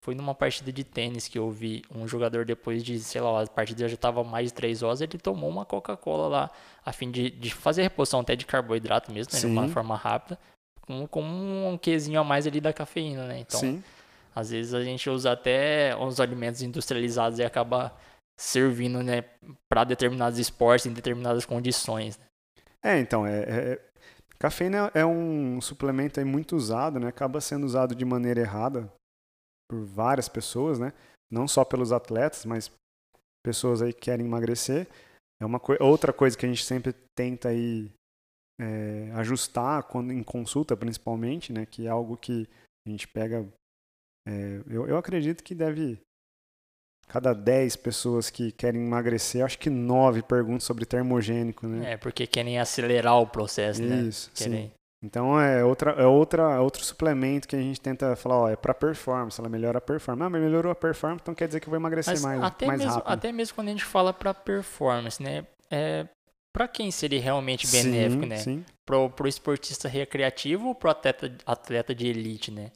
foi 0.04 0.16
numa 0.16 0.34
partida 0.34 0.72
de 0.72 0.84
tênis 0.84 1.28
que 1.28 1.38
eu 1.38 1.50
vi 1.50 1.84
um 1.94 2.08
jogador 2.08 2.46
depois 2.46 2.84
de, 2.84 3.00
sei 3.00 3.20
lá, 3.20 3.44
a 3.44 3.48
partida 3.48 3.88
já 3.88 3.96
estava 3.96 4.24
mais 4.24 4.48
de 4.48 4.54
3 4.54 4.84
horas, 4.84 5.02
ele 5.02 5.18
tomou 5.18 5.50
uma 5.50 5.66
Coca-Cola 5.66 6.28
lá, 6.28 6.52
a 6.86 6.94
fim 6.94 7.12
de, 7.12 7.30
de 7.30 7.54
fazer 7.54 7.82
reposição 7.82 8.20
até 8.22 8.36
de 8.36 8.46
carboidrato 8.46 9.12
mesmo, 9.12 9.34
né, 9.34 9.40
de 9.40 9.46
uma 9.46 9.68
forma 9.68 9.96
rápida, 9.96 10.40
com, 10.82 11.08
com 11.08 11.22
um 11.22 11.78
quesinho 11.78 12.20
a 12.20 12.24
mais 12.24 12.48
ali 12.48 12.62
da 12.62 12.72
cafeína, 12.72 13.28
né? 13.28 13.40
Então, 13.40 13.60
Sim. 13.60 13.84
às 14.34 14.52
vezes 14.52 14.74
a 14.74 14.84
gente 14.84 15.10
usa 15.10 15.32
até 15.32 15.96
os 15.98 16.22
alimentos 16.22 16.62
industrializados 16.62 17.40
e 17.40 17.44
acaba 17.44 17.94
servindo, 18.40 19.02
né, 19.04 19.26
para 19.68 19.84
determinados 19.84 20.40
esportes 20.40 20.86
em 20.86 20.94
determinadas 20.94 21.46
condições. 21.46 22.18
Né? 22.18 22.26
É, 22.84 23.00
então, 23.00 23.26
é, 23.26 23.40
é, 23.40 23.82
cafeína 24.40 24.92
é 24.94 25.06
um 25.06 25.60
suplemento 25.60 26.20
aí 26.20 26.26
muito 26.26 26.56
usado, 26.56 27.00
né? 27.00 27.08
Acaba 27.08 27.42
sendo 27.42 27.66
usado 27.66 27.96
de 27.96 28.06
maneira 28.06 28.40
errada 28.40 28.90
por 29.70 29.84
várias 29.84 30.30
pessoas, 30.30 30.80
né? 30.80 30.94
Não 31.32 31.48
só 31.48 31.66
pelos 31.66 31.92
atletas, 31.92 32.46
mas 32.46 32.72
pessoas 33.46 33.82
aí 33.82 33.94
que 33.94 34.02
querem 34.02 34.26
emagrecer. 34.26 34.88
É 35.42 35.46
uma 35.46 35.60
co 35.60 35.76
outra 35.84 36.12
coisa 36.12 36.38
que 36.38 36.46
a 36.46 36.50
gente 36.50 36.64
sempre 36.64 36.94
tenta 37.16 37.50
aí 37.50 37.92
é, 38.60 39.12
ajustar 39.14 39.84
quando 39.84 40.12
em 40.12 40.24
consulta, 40.24 40.76
principalmente, 40.76 41.54
né? 41.54 41.66
Que 41.66 41.86
é 41.88 41.90
algo 41.90 42.18
que 42.18 42.48
a 42.88 42.90
gente 42.90 43.08
pega. 43.08 43.48
É, 44.28 44.62
eu, 44.68 44.88
eu 44.88 44.98
acredito 44.98 45.44
que 45.44 45.54
deve 45.54 46.00
cada 47.08 47.34
10 47.34 47.78
pessoas 47.78 48.30
que 48.30 48.52
querem 48.52 48.86
emagrecer, 48.86 49.44
acho 49.44 49.58
que 49.58 49.70
9 49.70 50.24
perguntam 50.24 50.60
sobre 50.60 50.86
termogênico, 50.86 51.66
né? 51.66 51.94
É, 51.94 51.98
porque 51.98 52.28
querem 52.28 52.60
acelerar 52.60 53.20
o 53.22 53.28
processo, 53.28 53.82
Isso, 53.82 53.90
né? 53.90 54.02
Isso, 54.02 54.32
sim. 54.34 54.72
Então 55.04 55.40
é 55.40 55.64
outra 55.64 55.92
é 55.92 56.06
outra 56.06 56.56
é 56.56 56.60
outro 56.60 56.84
suplemento 56.84 57.48
que 57.48 57.56
a 57.56 57.62
gente 57.62 57.80
tenta 57.80 58.16
falar, 58.16 58.38
ó, 58.38 58.50
é 58.50 58.56
para 58.56 58.74
performance, 58.74 59.40
ela 59.40 59.50
melhora 59.50 59.78
a 59.78 59.82
performance. 59.82 60.26
Ah, 60.26 60.30
mas 60.30 60.42
melhorou 60.42 60.72
a 60.72 60.76
performance, 60.76 61.22
então 61.22 61.36
quer 61.36 61.48
dizer 61.48 61.60
que 61.60 61.68
eu 61.68 61.72
vou 61.72 61.80
emagrecer 61.80 62.14
mas 62.14 62.22
mais, 62.22 62.42
até 62.42 62.66
mais 62.66 62.80
mesmo, 62.80 62.96
rápido. 62.96 63.12
Até 63.12 63.32
mesmo 63.32 63.56
quando 63.56 63.68
a 63.68 63.72
gente 63.72 63.86
fala 63.86 64.12
para 64.12 64.34
performance, 64.34 65.22
né? 65.22 65.46
É, 65.70 66.08
para 66.52 66.68
quem 66.68 66.90
seria 66.90 67.22
realmente 67.22 67.68
benéfico, 67.68 68.24
sim, 68.24 68.30
né? 68.30 68.38
Sim. 68.38 68.66
Pro, 68.84 69.10
pro 69.12 69.28
esportista 69.28 69.88
recreativo 69.88 70.70
ou 70.70 70.76
pro 70.76 70.90
atleta, 70.90 71.32
atleta 71.46 71.94
de 71.94 72.08
elite, 72.08 72.50
né? 72.50 72.72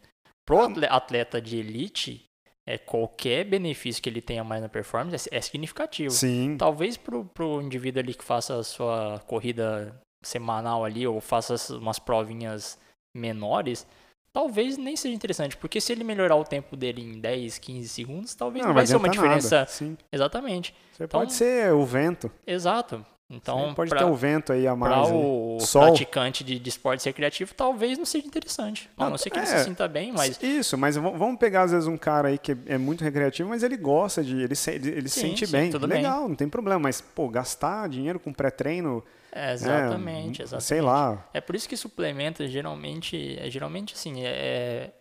Pro 0.45 0.59
atleta 0.89 1.41
de 1.41 1.57
elite, 1.57 2.23
é, 2.67 2.77
qualquer 2.77 3.43
benefício 3.45 4.01
que 4.03 4.07
ele 4.07 4.21
tenha 4.21 4.43
mais 4.43 4.61
na 4.61 4.69
performance 4.69 5.27
é, 5.31 5.37
é 5.37 5.41
significativo. 5.41 6.11
Sim. 6.11 6.57
Talvez 6.57 6.97
pro, 6.97 7.25
pro 7.25 7.61
indivíduo 7.61 8.01
ali 8.03 8.13
que 8.13 8.23
faça 8.23 8.59
a 8.59 8.63
sua 8.63 9.19
corrida 9.25 9.99
semanal 10.21 10.85
ali 10.85 11.05
ou 11.07 11.19
faça 11.19 11.55
umas 11.75 11.99
provinhas 11.99 12.77
menores, 13.15 13.85
talvez 14.33 14.77
nem 14.77 14.95
seja 14.95 15.15
interessante, 15.15 15.57
porque 15.57 15.81
se 15.81 15.91
ele 15.91 16.03
melhorar 16.03 16.35
o 16.35 16.43
tempo 16.43 16.75
dele 16.75 17.01
em 17.01 17.19
10, 17.19 17.57
15 17.57 17.89
segundos, 17.89 18.35
talvez 18.35 18.63
não, 18.63 18.69
não 18.69 18.75
vai 18.75 18.87
ser 18.87 18.95
uma 18.95 19.09
diferença. 19.09 19.67
Exatamente. 20.11 20.73
Você 20.91 21.03
então, 21.03 21.19
pode 21.19 21.33
ser 21.33 21.73
o 21.73 21.85
vento. 21.85 22.31
Exato. 22.45 23.05
Então, 23.33 23.69
Sim, 23.69 23.73
pode 23.73 23.89
pra, 23.89 23.99
ter 23.99 24.05
um 24.05 24.13
vento 24.13 24.51
aí 24.51 24.67
a 24.67 24.75
mais. 24.75 25.07
Para 25.07 25.15
o 25.15 25.57
Sol. 25.61 25.83
praticante 25.83 26.43
de, 26.43 26.59
de 26.59 26.69
esporte 26.69 27.05
recreativo, 27.05 27.53
talvez 27.53 27.97
não 27.97 28.05
seja 28.05 28.27
interessante. 28.27 28.89
Não, 28.97 29.09
não 29.09 29.17
sei 29.17 29.31
que 29.31 29.39
é, 29.39 29.41
ele 29.41 29.47
se 29.47 29.63
sinta 29.63 29.87
bem, 29.87 30.11
mas. 30.11 30.37
Isso, 30.43 30.77
mas 30.77 30.97
vamos 30.97 31.37
pegar 31.37 31.61
às 31.61 31.71
vezes 31.71 31.87
um 31.87 31.97
cara 31.97 32.27
aí 32.27 32.37
que 32.37 32.57
é 32.65 32.77
muito 32.77 33.05
recreativo, 33.05 33.47
mas 33.47 33.63
ele 33.63 33.77
gosta 33.77 34.21
de. 34.21 34.35
Ele, 34.35 34.53
se, 34.53 34.71
ele 34.71 35.07
sim, 35.07 35.21
sente 35.21 35.45
sim, 35.47 35.51
bem. 35.51 35.71
Legal, 35.71 36.19
bem. 36.19 36.29
não 36.29 36.35
tem 36.35 36.49
problema. 36.49 36.81
Mas, 36.81 36.99
pô, 36.99 37.29
gastar 37.29 37.87
dinheiro 37.87 38.19
com 38.19 38.33
pré-treino 38.33 39.01
é, 39.31 39.53
exatamente, 39.53 40.41
é, 40.41 40.43
exatamente. 40.43 40.65
Sei 40.65 40.81
lá. 40.81 41.27
É 41.33 41.41
por 41.41 41.55
isso 41.55 41.67
que 41.67 41.77
suplemento 41.77 42.45
geralmente, 42.47 43.37
é, 43.39 43.49
geralmente 43.49 43.93
assim, 43.93 44.23
é, 44.23 44.91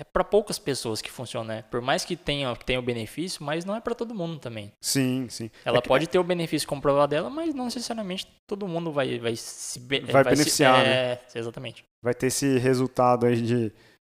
é 0.00 0.04
para 0.04 0.24
poucas 0.24 0.58
pessoas 0.58 1.02
que 1.02 1.10
funciona, 1.10 1.56
né? 1.56 1.64
Por 1.70 1.82
mais 1.82 2.04
que 2.04 2.16
tenha, 2.16 2.54
que 2.56 2.64
tenha 2.64 2.78
o 2.78 2.82
benefício, 2.82 3.44
mas 3.44 3.66
não 3.66 3.76
é 3.76 3.80
para 3.80 3.94
todo 3.94 4.14
mundo 4.14 4.38
também. 4.38 4.72
Sim, 4.80 5.28
sim. 5.28 5.50
Ela 5.62 5.78
é 5.78 5.80
pode 5.82 6.06
ter 6.06 6.18
o 6.18 6.24
benefício 6.24 6.66
comprovado 6.66 7.10
dela, 7.10 7.28
mas 7.28 7.54
não 7.54 7.66
necessariamente 7.66 8.26
todo 8.46 8.66
mundo 8.66 8.90
vai, 8.90 9.18
vai 9.18 9.36
se 9.36 9.78
vai, 9.80 10.00
vai 10.00 10.24
beneficiar, 10.24 10.78
se, 10.78 10.82
né? 10.84 10.94
É, 10.94 11.20
exatamente. 11.34 11.84
Vai 12.02 12.14
ter 12.14 12.28
esse 12.28 12.58
resultado 12.58 13.26
aí 13.26 13.40
de, 13.42 13.72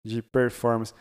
de 0.06 0.22
performance. 0.22 0.94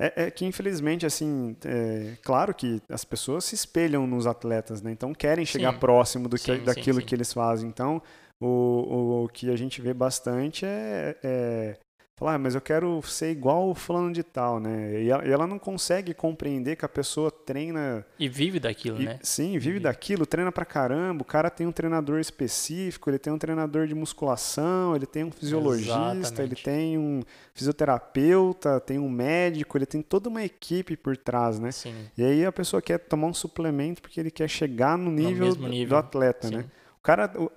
É, 0.00 0.26
é, 0.26 0.30
que 0.30 0.44
infelizmente, 0.44 1.04
assim, 1.04 1.56
é, 1.64 2.16
claro 2.22 2.54
que 2.54 2.80
as 2.88 3.04
pessoas 3.04 3.44
se 3.44 3.56
espelham 3.56 4.06
nos 4.06 4.26
atletas, 4.26 4.80
né? 4.80 4.92
Então 4.92 5.12
querem 5.12 5.44
chegar 5.44 5.72
sim. 5.72 5.78
próximo 5.80 6.28
do 6.28 6.36
que, 6.36 6.56
sim, 6.56 6.64
daquilo 6.64 7.00
sim, 7.00 7.06
que 7.06 7.14
eles 7.14 7.32
fazem. 7.32 7.68
Então, 7.68 8.00
o, 8.40 8.46
o, 8.46 9.24
o, 9.24 9.28
que 9.28 9.50
a 9.50 9.56
gente 9.56 9.82
vê 9.82 9.92
bastante 9.92 10.64
é, 10.64 11.16
é 11.22 11.76
Falar, 12.18 12.34
ah, 12.34 12.38
mas 12.38 12.56
eu 12.56 12.60
quero 12.60 13.00
ser 13.02 13.30
igual 13.30 13.70
o 13.70 13.76
fulano 13.76 14.12
de 14.12 14.24
tal, 14.24 14.58
né? 14.58 15.02
E 15.04 15.08
ela, 15.08 15.46
não 15.46 15.56
consegue 15.56 16.12
compreender 16.12 16.74
que 16.74 16.84
a 16.84 16.88
pessoa 16.88 17.30
treina. 17.30 18.04
E 18.18 18.28
vive 18.28 18.58
daquilo, 18.58 19.00
e, 19.00 19.04
né? 19.04 19.20
Sim, 19.22 19.56
vive 19.56 19.78
daquilo, 19.78 20.26
treina 20.26 20.50
pra 20.50 20.64
caramba. 20.64 21.22
O 21.22 21.24
cara 21.24 21.48
tem 21.48 21.64
um 21.64 21.70
treinador 21.70 22.18
específico, 22.18 23.08
ele 23.08 23.20
tem 23.20 23.32
um 23.32 23.38
treinador 23.38 23.86
de 23.86 23.94
musculação, 23.94 24.96
ele 24.96 25.06
tem 25.06 25.22
um 25.22 25.30
fisiologista, 25.30 25.92
Exatamente. 26.16 26.40
ele 26.40 26.54
tem 26.56 26.98
um 26.98 27.22
fisioterapeuta, 27.54 28.80
tem 28.80 28.98
um 28.98 29.08
médico, 29.08 29.78
ele 29.78 29.86
tem 29.86 30.02
toda 30.02 30.28
uma 30.28 30.42
equipe 30.42 30.96
por 30.96 31.16
trás, 31.16 31.60
né? 31.60 31.70
Sim. 31.70 31.94
E 32.16 32.24
aí 32.24 32.44
a 32.44 32.50
pessoa 32.50 32.82
quer 32.82 32.98
tomar 32.98 33.28
um 33.28 33.34
suplemento 33.34 34.02
porque 34.02 34.18
ele 34.18 34.30
quer 34.32 34.48
chegar 34.48 34.98
no 34.98 35.10
nível, 35.12 35.54
do- 35.54 35.68
nível, 35.68 35.90
do 35.90 35.96
atleta, 35.96 36.48
sim. 36.48 36.56
né? 36.56 36.64
O 36.98 37.02
cara. 37.02 37.30
o- 37.36 37.50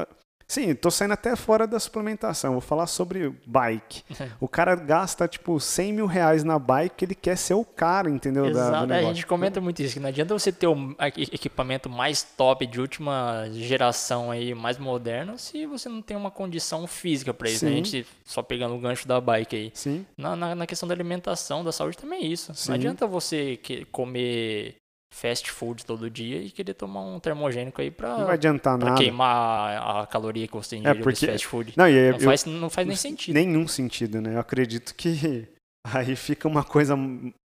sim, 0.51 0.75
tô 0.75 0.91
saindo 0.91 1.13
até 1.13 1.35
fora 1.35 1.65
da 1.65 1.79
suplementação. 1.79 2.51
Vou 2.53 2.61
falar 2.61 2.87
sobre 2.87 3.29
bike. 3.45 4.03
O 4.39 4.47
cara 4.47 4.75
gasta, 4.75 5.27
tipo, 5.27 5.59
100 5.59 5.93
mil 5.93 6.05
reais 6.05 6.43
na 6.43 6.57
bike, 6.59 7.05
ele 7.05 7.15
quer 7.15 7.37
ser 7.37 7.53
o 7.53 7.63
cara, 7.63 8.09
entendeu? 8.09 8.43
Da, 8.45 8.49
Exato, 8.49 8.93
é, 8.93 8.99
a 8.99 9.03
gente 9.13 9.25
comenta 9.25 9.61
muito 9.61 9.81
isso, 9.81 9.93
que 9.93 9.99
não 9.99 10.09
adianta 10.09 10.33
você 10.37 10.51
ter 10.51 10.67
equi- 10.99 11.29
equipamento 11.31 11.89
mais 11.89 12.23
top 12.23 12.65
de 12.65 12.79
última 12.81 13.45
geração 13.51 14.31
aí, 14.31 14.53
mais 14.53 14.77
moderno, 14.77 15.37
se 15.37 15.65
você 15.65 15.87
não 15.89 16.01
tem 16.01 16.17
uma 16.17 16.31
condição 16.31 16.85
física 16.87 17.33
para 17.33 17.49
isso. 17.49 17.65
né? 17.65 17.71
A 17.71 17.75
gente 17.75 18.05
só 18.25 18.41
pegando 18.41 18.75
o 18.75 18.79
gancho 18.79 19.07
da 19.07 19.21
bike 19.21 19.55
aí. 19.55 19.71
Sim, 19.73 20.05
Na, 20.17 20.35
na, 20.35 20.55
na 20.55 20.65
questão 20.67 20.87
da 20.87 20.95
alimentação, 20.95 21.63
da 21.63 21.71
saúde 21.71 21.97
também 21.97 22.23
é 22.23 22.27
isso. 22.27 22.53
Sim. 22.55 22.69
Não 22.69 22.75
adianta 22.75 23.05
você 23.07 23.57
que- 23.57 23.85
comer 23.85 24.75
fast 25.13 25.51
food 25.51 25.85
todo 25.85 26.09
dia 26.09 26.41
e 26.41 26.49
querer 26.49 26.73
tomar 26.73 27.01
um 27.01 27.19
termogênico 27.19 27.81
aí 27.81 27.89
não 27.89 27.95
pra, 27.95 28.15
vai 28.23 28.33
adiantar 28.35 28.77
nada. 28.77 28.95
queimar 28.95 29.77
a, 29.77 30.01
a 30.01 30.07
caloria 30.07 30.47
que 30.47 30.53
você 30.53 30.77
ingeriu 30.77 31.03
porque- 31.03 31.19
desse 31.19 31.27
fast 31.31 31.47
food. 31.47 31.73
Não, 31.75 31.85
Não 31.85 31.91
eu- 31.91 32.19
faz, 32.19 32.45
não 32.45 32.69
faz 32.69 32.87
nem 32.87 32.95
sentido. 32.95 33.33
nenhum 33.35 33.67
sentido, 33.67 34.21
né? 34.21 34.35
Eu 34.35 34.39
acredito 34.39 34.95
que 34.95 35.47
aí 35.83 36.15
fica 36.15 36.47
uma 36.47 36.63
coisa 36.63 36.97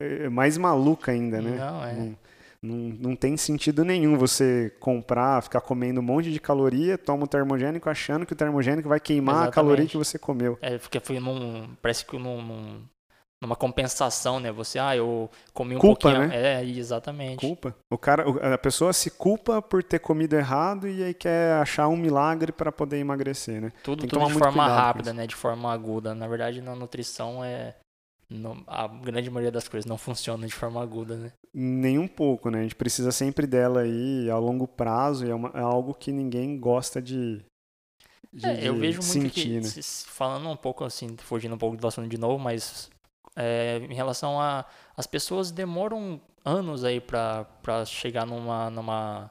eh, 0.02 0.28
mais 0.28 0.58
maluca 0.58 1.12
ainda, 1.12 1.40
né? 1.40 1.56
Não, 1.58 1.84
é. 1.84 1.92
Não, 1.94 2.16
não, 2.62 2.76
não 3.10 3.16
tem 3.16 3.36
sentido 3.36 3.84
nenhum 3.84 4.16
você 4.16 4.72
comprar, 4.80 5.42
ficar 5.42 5.60
comendo 5.60 6.00
um 6.00 6.02
monte 6.02 6.32
de 6.32 6.40
caloria, 6.40 6.96
toma 6.96 7.24
o 7.24 7.28
termogênico 7.28 7.90
achando 7.90 8.24
que 8.24 8.32
o 8.32 8.36
termogênico 8.36 8.88
vai 8.88 8.98
queimar 8.98 9.34
a 9.34 9.38
Exatamente. 9.42 9.54
caloria 9.54 9.86
que 9.86 9.96
você 9.98 10.18
comeu. 10.18 10.58
É, 10.62 10.78
porque 10.78 10.98
foi 10.98 11.20
num. 11.20 11.68
Parece 11.82 12.04
que 12.06 12.16
num, 12.18 12.40
num- 12.42 12.80
numa 13.44 13.56
compensação, 13.56 14.40
né? 14.40 14.50
Você, 14.50 14.78
ah, 14.78 14.96
eu 14.96 15.30
comi 15.52 15.76
um 15.76 15.78
Culpa, 15.78 16.10
pouquinho. 16.10 16.28
né? 16.28 16.60
É, 16.60 16.64
exatamente. 16.64 17.40
Culpa. 17.40 17.74
O 17.92 17.98
cara, 17.98 18.24
a 18.54 18.58
pessoa 18.58 18.92
se 18.92 19.10
culpa 19.10 19.60
por 19.60 19.82
ter 19.82 19.98
comido 19.98 20.34
errado 20.34 20.88
e 20.88 21.02
aí 21.02 21.14
quer 21.14 21.52
achar 21.60 21.88
um 21.88 21.96
milagre 21.96 22.50
para 22.52 22.72
poder 22.72 22.98
emagrecer, 22.98 23.60
né? 23.60 23.72
Tudo, 23.82 24.00
Tem 24.00 24.08
que 24.08 24.14
tudo 24.14 24.20
tomar 24.20 24.32
de 24.32 24.38
forma 24.38 24.66
rápida, 24.66 25.12
né? 25.12 25.26
De 25.26 25.34
forma 25.34 25.72
aguda. 25.72 26.14
Na 26.14 26.26
verdade, 26.26 26.60
na 26.60 26.74
nutrição 26.74 27.44
é. 27.44 27.76
não- 28.30 28.64
a 28.66 28.88
grande 28.88 29.30
maioria 29.30 29.52
das 29.52 29.68
coisas 29.68 29.86
não 29.88 29.98
funciona 29.98 30.46
de 30.46 30.54
forma 30.54 30.82
aguda, 30.82 31.16
né? 31.16 31.32
Nem 31.52 31.98
um 31.98 32.08
pouco, 32.08 32.50
né? 32.50 32.60
A 32.60 32.62
gente 32.62 32.74
precisa 32.74 33.12
sempre 33.12 33.46
dela 33.46 33.82
aí 33.82 34.28
a 34.30 34.38
longo 34.38 34.66
prazo 34.66 35.26
e 35.26 35.30
é, 35.30 35.34
uma- 35.34 35.52
é 35.54 35.60
algo 35.60 35.94
que 35.94 36.10
ninguém 36.10 36.58
gosta 36.58 37.00
de, 37.00 37.44
de, 38.32 38.46
É, 38.48 38.66
eu 38.68 38.74
vejo 38.76 38.96
muito 39.02 39.12
sentir, 39.12 39.60
que, 39.60 39.78
né? 39.78 39.82
falando 40.08 40.48
um 40.48 40.56
pouco 40.56 40.82
assim, 40.84 41.14
fugindo 41.18 41.54
um 41.54 41.58
pouco 41.58 41.76
do 41.76 41.86
assunto 41.86 42.08
de 42.08 42.18
novo, 42.18 42.38
mas 42.38 42.90
é, 43.36 43.78
em 43.88 43.94
relação 43.94 44.40
a. 44.40 44.64
As 44.96 45.06
pessoas 45.06 45.50
demoram 45.50 46.20
anos 46.44 46.84
aí 46.84 47.00
pra 47.00 47.46
chegar 47.86 48.26
numa, 48.26 48.70
numa. 48.70 49.30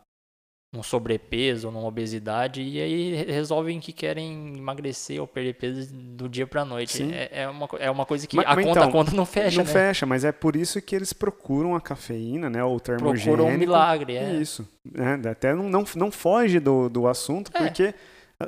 num 0.74 0.82
sobrepeso, 0.82 1.70
numa 1.70 1.88
obesidade, 1.88 2.62
e 2.64 2.82
aí 2.82 3.14
re- 3.14 3.32
resolvem 3.32 3.80
que 3.80 3.94
querem 3.94 4.58
emagrecer 4.58 5.22
ou 5.22 5.28
perder 5.28 5.54
peso 5.54 5.94
do 5.94 6.28
dia 6.28 6.48
pra 6.48 6.66
noite. 6.66 7.04
É, 7.14 7.44
é, 7.44 7.48
uma, 7.48 7.70
é 7.80 7.92
uma 7.92 8.06
coisa 8.08 8.26
que 8.26 8.36
Mas- 8.36 8.46
a, 8.48 8.56
mas 8.56 8.66
conta, 8.66 8.80
então, 8.80 8.90
a 8.90 8.92
conta 8.92 9.12
não 9.16 9.26
fecha, 9.26 9.58
não 9.58 9.66
né? 9.66 9.72
fecha, 9.72 10.06
mas 10.08 10.26
é 10.26 10.32
por 10.32 10.56
isso 10.56 10.82
que 10.82 10.96
eles 10.96 11.14
procuram 11.14 11.76
a 11.76 11.80
cafeína, 11.82 12.50
né? 12.50 12.64
Ou 12.64 12.76
o 12.76 12.80
termogênico. 12.80 13.36
Procuram 13.38 13.56
um 13.56 13.58
milagre, 13.60 14.16
é. 14.18 14.34
Isso. 14.34 14.68
né? 14.84 15.22
Até 15.30 15.54
não, 15.54 15.70
não, 15.70 15.86
não 15.96 16.12
foge 16.12 16.60
do, 16.60 16.90
do 16.90 17.08
assunto, 17.08 17.52
É. 17.54 17.60
porque 17.60 17.94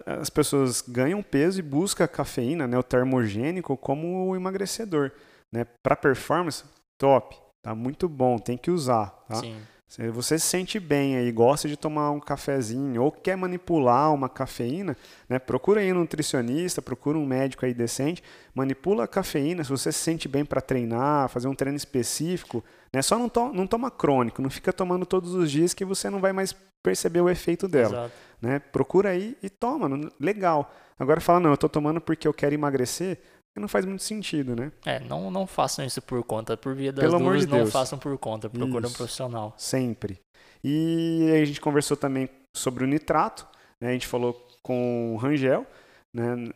as 0.08 0.30
pessoas 0.32 0.82
ganham 0.82 1.22
peso 1.22 1.60
e 1.60 1.62
buscam 1.62 2.04
a 2.04 2.08
cafeína, 2.08 2.66
né? 2.68 2.76
O 2.78 2.82
termogênico 2.84 3.78
como 3.78 4.30
o 4.32 4.36
emagrecedor. 4.36 5.12
Né? 5.56 5.66
Para 5.82 5.96
performance, 5.96 6.64
top. 6.98 7.38
Tá 7.62 7.74
muito 7.74 8.10
bom, 8.10 8.38
tem 8.38 8.58
que 8.58 8.70
usar. 8.70 9.08
Tá? 9.28 9.36
Sim. 9.36 9.56
Se 9.88 10.10
você 10.10 10.38
se 10.38 10.46
sente 10.46 10.80
bem 10.80 11.16
aí, 11.16 11.32
gosta 11.32 11.70
de 11.70 11.78
tomar 11.78 12.12
um 12.12 12.20
cafezinho 12.20 13.02
ou 13.02 13.12
quer 13.12 13.38
manipular 13.38 14.14
uma 14.14 14.28
cafeína, 14.28 14.98
né, 15.30 15.40
procura 15.40 15.80
aí 15.80 15.94
um 15.94 15.96
nutricionista, 15.96 16.82
procura 16.82 17.18
um 17.18 17.26
médico 17.26 17.66
aí 17.66 17.74
decente, 17.74 18.22
manipula 18.54 19.06
a 19.06 19.08
cafeína, 19.08 19.64
se 19.64 19.70
você 19.70 19.92
se 19.92 20.00
sente 20.00 20.28
bem 20.28 20.44
para 20.44 20.60
treinar, 20.60 21.30
fazer 21.30 21.48
um 21.48 21.56
treino 21.56 21.78
específico, 21.78 22.64
né, 22.92 23.02
só 23.02 23.18
não, 23.18 23.30
to 23.30 23.54
não 23.54 23.66
toma 23.66 23.90
crônico, 23.90 24.42
não 24.42 24.50
fica 24.50 24.74
tomando 24.74 25.06
todos 25.06 25.34
os 25.34 25.50
dias 25.50 25.74
que 25.74 25.86
você 25.86 26.10
não 26.10 26.20
vai 26.20 26.34
mais 26.34 26.54
perceber 26.84 27.22
o 27.22 27.30
efeito 27.30 27.68
dela. 27.68 27.98
Exato. 27.98 28.14
Né? 28.42 28.60
Procura 28.60 29.10
aí 29.10 29.38
e 29.42 29.50
toma, 29.50 29.90
legal. 30.20 30.74
Agora 31.00 31.22
fala, 31.22 31.40
não, 31.40 31.52
eu 31.52 31.58
tô 31.58 31.70
tomando 31.70 32.02
porque 32.02 32.28
eu 32.28 32.34
quero 32.34 32.54
emagrecer, 32.54 33.20
não 33.62 33.68
faz 33.68 33.86
muito 33.86 34.04
sentido, 34.04 34.56
né? 34.56 34.72
É, 34.86 35.00
não, 35.00 35.32
não 35.32 35.48
façam 35.48 35.86
isso 35.86 36.02
por 36.02 36.24
conta. 36.24 36.58
Por 36.58 36.76
via 36.76 36.92
das 36.92 37.04
Pelo 37.04 37.16
amor 37.16 37.38
de 37.38 37.48
não 37.48 37.60
Deus. 37.60 37.72
façam 37.72 37.98
por 37.98 38.18
conta. 38.18 38.50
Procura 38.50 38.88
um 38.88 38.92
profissional. 38.92 39.54
Sempre. 39.58 40.20
E 40.64 41.32
a 41.42 41.46
gente 41.46 41.62
conversou 41.62 41.96
também 41.96 42.30
sobre 42.54 42.84
o 42.84 42.88
nitrato, 42.88 43.48
né? 43.80 43.90
A 43.90 43.94
gente 43.94 44.08
falou 44.08 44.34
com 44.64 45.14
o 45.14 45.18
Rangel, 45.18 45.66
né? 46.14 46.50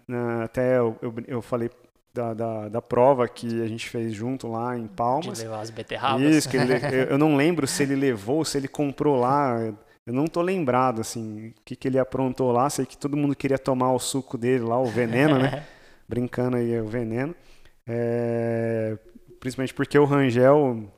Até 0.43 0.77
eu, 0.77 0.97
eu, 1.01 1.13
eu 1.27 1.41
falei 1.41 1.69
da, 2.13 2.33
da, 2.33 2.69
da 2.69 2.81
prova 2.81 3.27
que 3.27 3.61
a 3.61 3.67
gente 3.67 3.87
fez 3.89 4.13
junto 4.13 4.47
lá 4.47 4.77
em 4.77 4.83
De 4.83 4.89
Palmas. 4.89 5.39
levar 5.39 5.61
as 5.61 5.69
beterrabas. 5.69 6.21
Isso, 6.21 6.49
que 6.49 6.57
ele, 6.57 6.73
eu 6.91 7.05
eu 7.11 7.17
não 7.17 7.35
lembro 7.35 7.67
se 7.67 7.83
ele 7.83 7.95
levou, 7.95 8.43
se 8.43 8.57
ele 8.57 8.67
comprou 8.67 9.15
lá. 9.15 9.57
Eu 10.05 10.13
não 10.13 10.25
tô 10.25 10.41
lembrado, 10.41 11.01
assim, 11.01 11.49
o 11.49 11.53
que, 11.63 11.75
que 11.75 11.87
ele 11.87 11.99
aprontou 11.99 12.51
lá. 12.51 12.69
Sei 12.69 12.85
que 12.85 12.97
todo 12.97 13.15
mundo 13.15 13.35
queria 13.35 13.59
tomar 13.59 13.93
o 13.93 13.99
suco 13.99 14.37
dele 14.37 14.63
lá, 14.63 14.79
o 14.79 14.85
veneno, 14.85 15.37
né? 15.37 15.65
Brincando 16.09 16.57
aí, 16.57 16.73
é 16.73 16.81
o 16.81 16.87
veneno. 16.87 17.35
É, 17.87 18.97
principalmente 19.39 19.73
porque 19.73 19.97
o 19.97 20.05
Rangel 20.05 20.91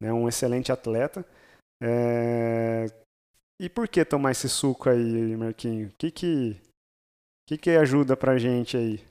né, 0.00 0.08
é 0.08 0.12
um 0.12 0.28
excelente 0.28 0.72
atleta. 0.72 1.24
É, 1.82 2.86
e 3.60 3.68
por 3.68 3.86
que 3.86 4.04
tomar 4.04 4.32
esse 4.32 4.48
suco 4.48 4.88
aí, 4.88 5.36
Marquinho? 5.36 5.88
O 5.88 5.92
que 5.98 6.10
que, 6.10 6.56
que 7.46 7.58
que 7.58 7.70
ajuda 7.70 8.16
pra 8.16 8.38
gente 8.38 8.76
aí? 8.76 9.04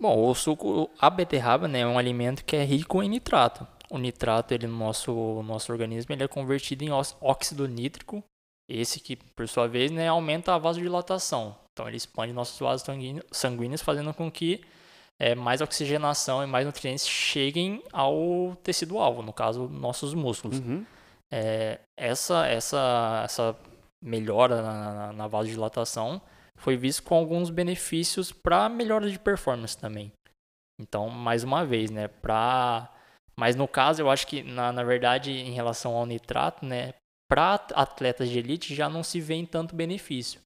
Bom, 0.00 0.28
o 0.28 0.34
suco, 0.34 0.90
a 0.98 1.08
beterraba, 1.08 1.66
né, 1.66 1.80
é 1.80 1.86
um 1.86 1.98
alimento 1.98 2.44
que 2.44 2.54
é 2.54 2.64
rico 2.64 3.02
em 3.02 3.08
nitrato. 3.08 3.66
O 3.90 3.98
nitrato, 3.98 4.52
ele 4.52 4.66
no 4.66 4.76
nosso, 4.76 5.42
nosso 5.42 5.72
organismo, 5.72 6.12
ele 6.12 6.24
é 6.24 6.28
convertido 6.28 6.84
em 6.84 6.90
óxido 6.90 7.66
nítrico. 7.66 8.22
Esse 8.68 8.98
que, 8.98 9.16
por 9.16 9.48
sua 9.48 9.68
vez, 9.68 9.90
né, 9.90 10.08
aumenta 10.08 10.54
a 10.54 10.58
vasodilatação. 10.58 11.56
Então, 11.72 11.86
ele 11.86 11.96
expande 11.96 12.32
nossos 12.32 12.58
vasos 12.58 12.84
sanguíneos, 13.32 13.80
fazendo 13.80 14.12
com 14.12 14.30
que 14.30 14.60
é, 15.20 15.34
mais 15.34 15.60
oxigenação 15.60 16.42
e 16.42 16.46
mais 16.46 16.66
nutrientes 16.66 17.08
cheguem 17.08 17.82
ao 17.92 18.56
tecido-alvo, 18.62 19.22
no 19.22 19.32
caso, 19.32 19.68
nossos 19.68 20.14
músculos. 20.14 20.58
Uhum. 20.58 20.84
É, 21.32 21.80
essa, 21.98 22.46
essa, 22.46 23.22
essa 23.24 23.56
melhora 24.02 24.62
na, 24.62 24.94
na, 24.94 25.12
na 25.12 25.26
vasodilatação 25.26 26.20
foi 26.58 26.76
visto 26.76 27.02
com 27.02 27.14
alguns 27.14 27.50
benefícios 27.50 28.32
para 28.32 28.68
melhora 28.68 29.10
de 29.10 29.18
performance 29.18 29.76
também. 29.76 30.12
Então, 30.80 31.08
mais 31.08 31.42
uma 31.42 31.64
vez, 31.64 31.90
né, 31.90 32.08
para 32.08 32.92
mas 33.38 33.54
no 33.54 33.68
caso, 33.68 34.00
eu 34.00 34.10
acho 34.10 34.26
que 34.26 34.42
na, 34.42 34.72
na 34.72 34.82
verdade, 34.82 35.30
em 35.30 35.52
relação 35.52 35.94
ao 35.94 36.06
nitrato, 36.06 36.64
né, 36.64 36.94
para 37.28 37.54
atletas 37.74 38.30
de 38.30 38.38
elite 38.38 38.74
já 38.74 38.88
não 38.88 39.02
se 39.02 39.20
vê 39.20 39.44
tanto 39.46 39.74
benefício. 39.74 40.40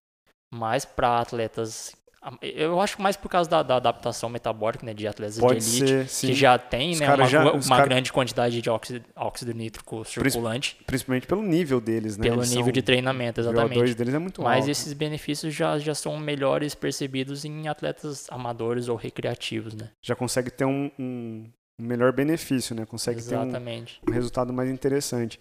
Mas 0.52 0.84
para 0.84 1.20
atletas 1.20 1.94
eu 2.42 2.78
acho 2.80 3.00
mais 3.00 3.16
por 3.16 3.28
causa 3.30 3.48
da, 3.48 3.62
da 3.62 3.76
adaptação 3.76 4.28
metabólica, 4.28 4.84
né, 4.84 4.92
de 4.92 5.06
atletas 5.06 5.38
Pode 5.38 5.60
de 5.60 5.76
elite 5.84 6.08
ser, 6.10 6.26
que 6.26 6.34
já 6.34 6.58
tem, 6.58 6.92
Os 6.92 7.00
né, 7.00 7.14
uma, 7.14 7.26
já- 7.26 7.52
uma 7.52 7.60
cara- 7.76 7.84
grande 7.84 8.12
quantidade 8.12 8.60
de 8.60 8.68
óxido, 8.68 9.02
óxido 9.16 9.54
nítrico 9.54 10.04
circulante 10.04 10.76
Principalmente 10.86 11.26
pelo 11.26 11.42
nível 11.42 11.80
deles, 11.80 12.16
né? 12.18 12.24
pelo 12.24 12.40
Eles 12.40 12.50
nível 12.54 12.72
de 12.72 12.82
treinamento, 12.82 13.40
O 13.40 13.44
VO2 13.44 13.50
exatamente. 13.56 13.94
deles 13.94 14.14
é 14.14 14.18
muito 14.18 14.42
Mas 14.42 14.58
alto. 14.60 14.70
esses 14.70 14.92
benefícios 14.92 15.54
já, 15.54 15.78
já 15.78 15.94
são 15.94 16.18
melhores 16.18 16.74
percebidos 16.74 17.44
em 17.46 17.68
atletas 17.68 18.26
amadores 18.30 18.88
ou 18.88 18.96
recreativos, 18.96 19.74
né? 19.74 19.90
Já 20.02 20.14
consegue 20.14 20.50
ter 20.50 20.66
um, 20.66 20.90
um- 20.98 21.46
melhor 21.78 22.12
benefício, 22.12 22.74
né? 22.74 22.84
Consegue 22.84 23.22
ter 23.22 23.34
um, 23.36 23.42
Exatamente. 23.44 24.00
um 24.06 24.12
resultado 24.12 24.52
mais 24.52 24.68
interessante. 24.68 25.40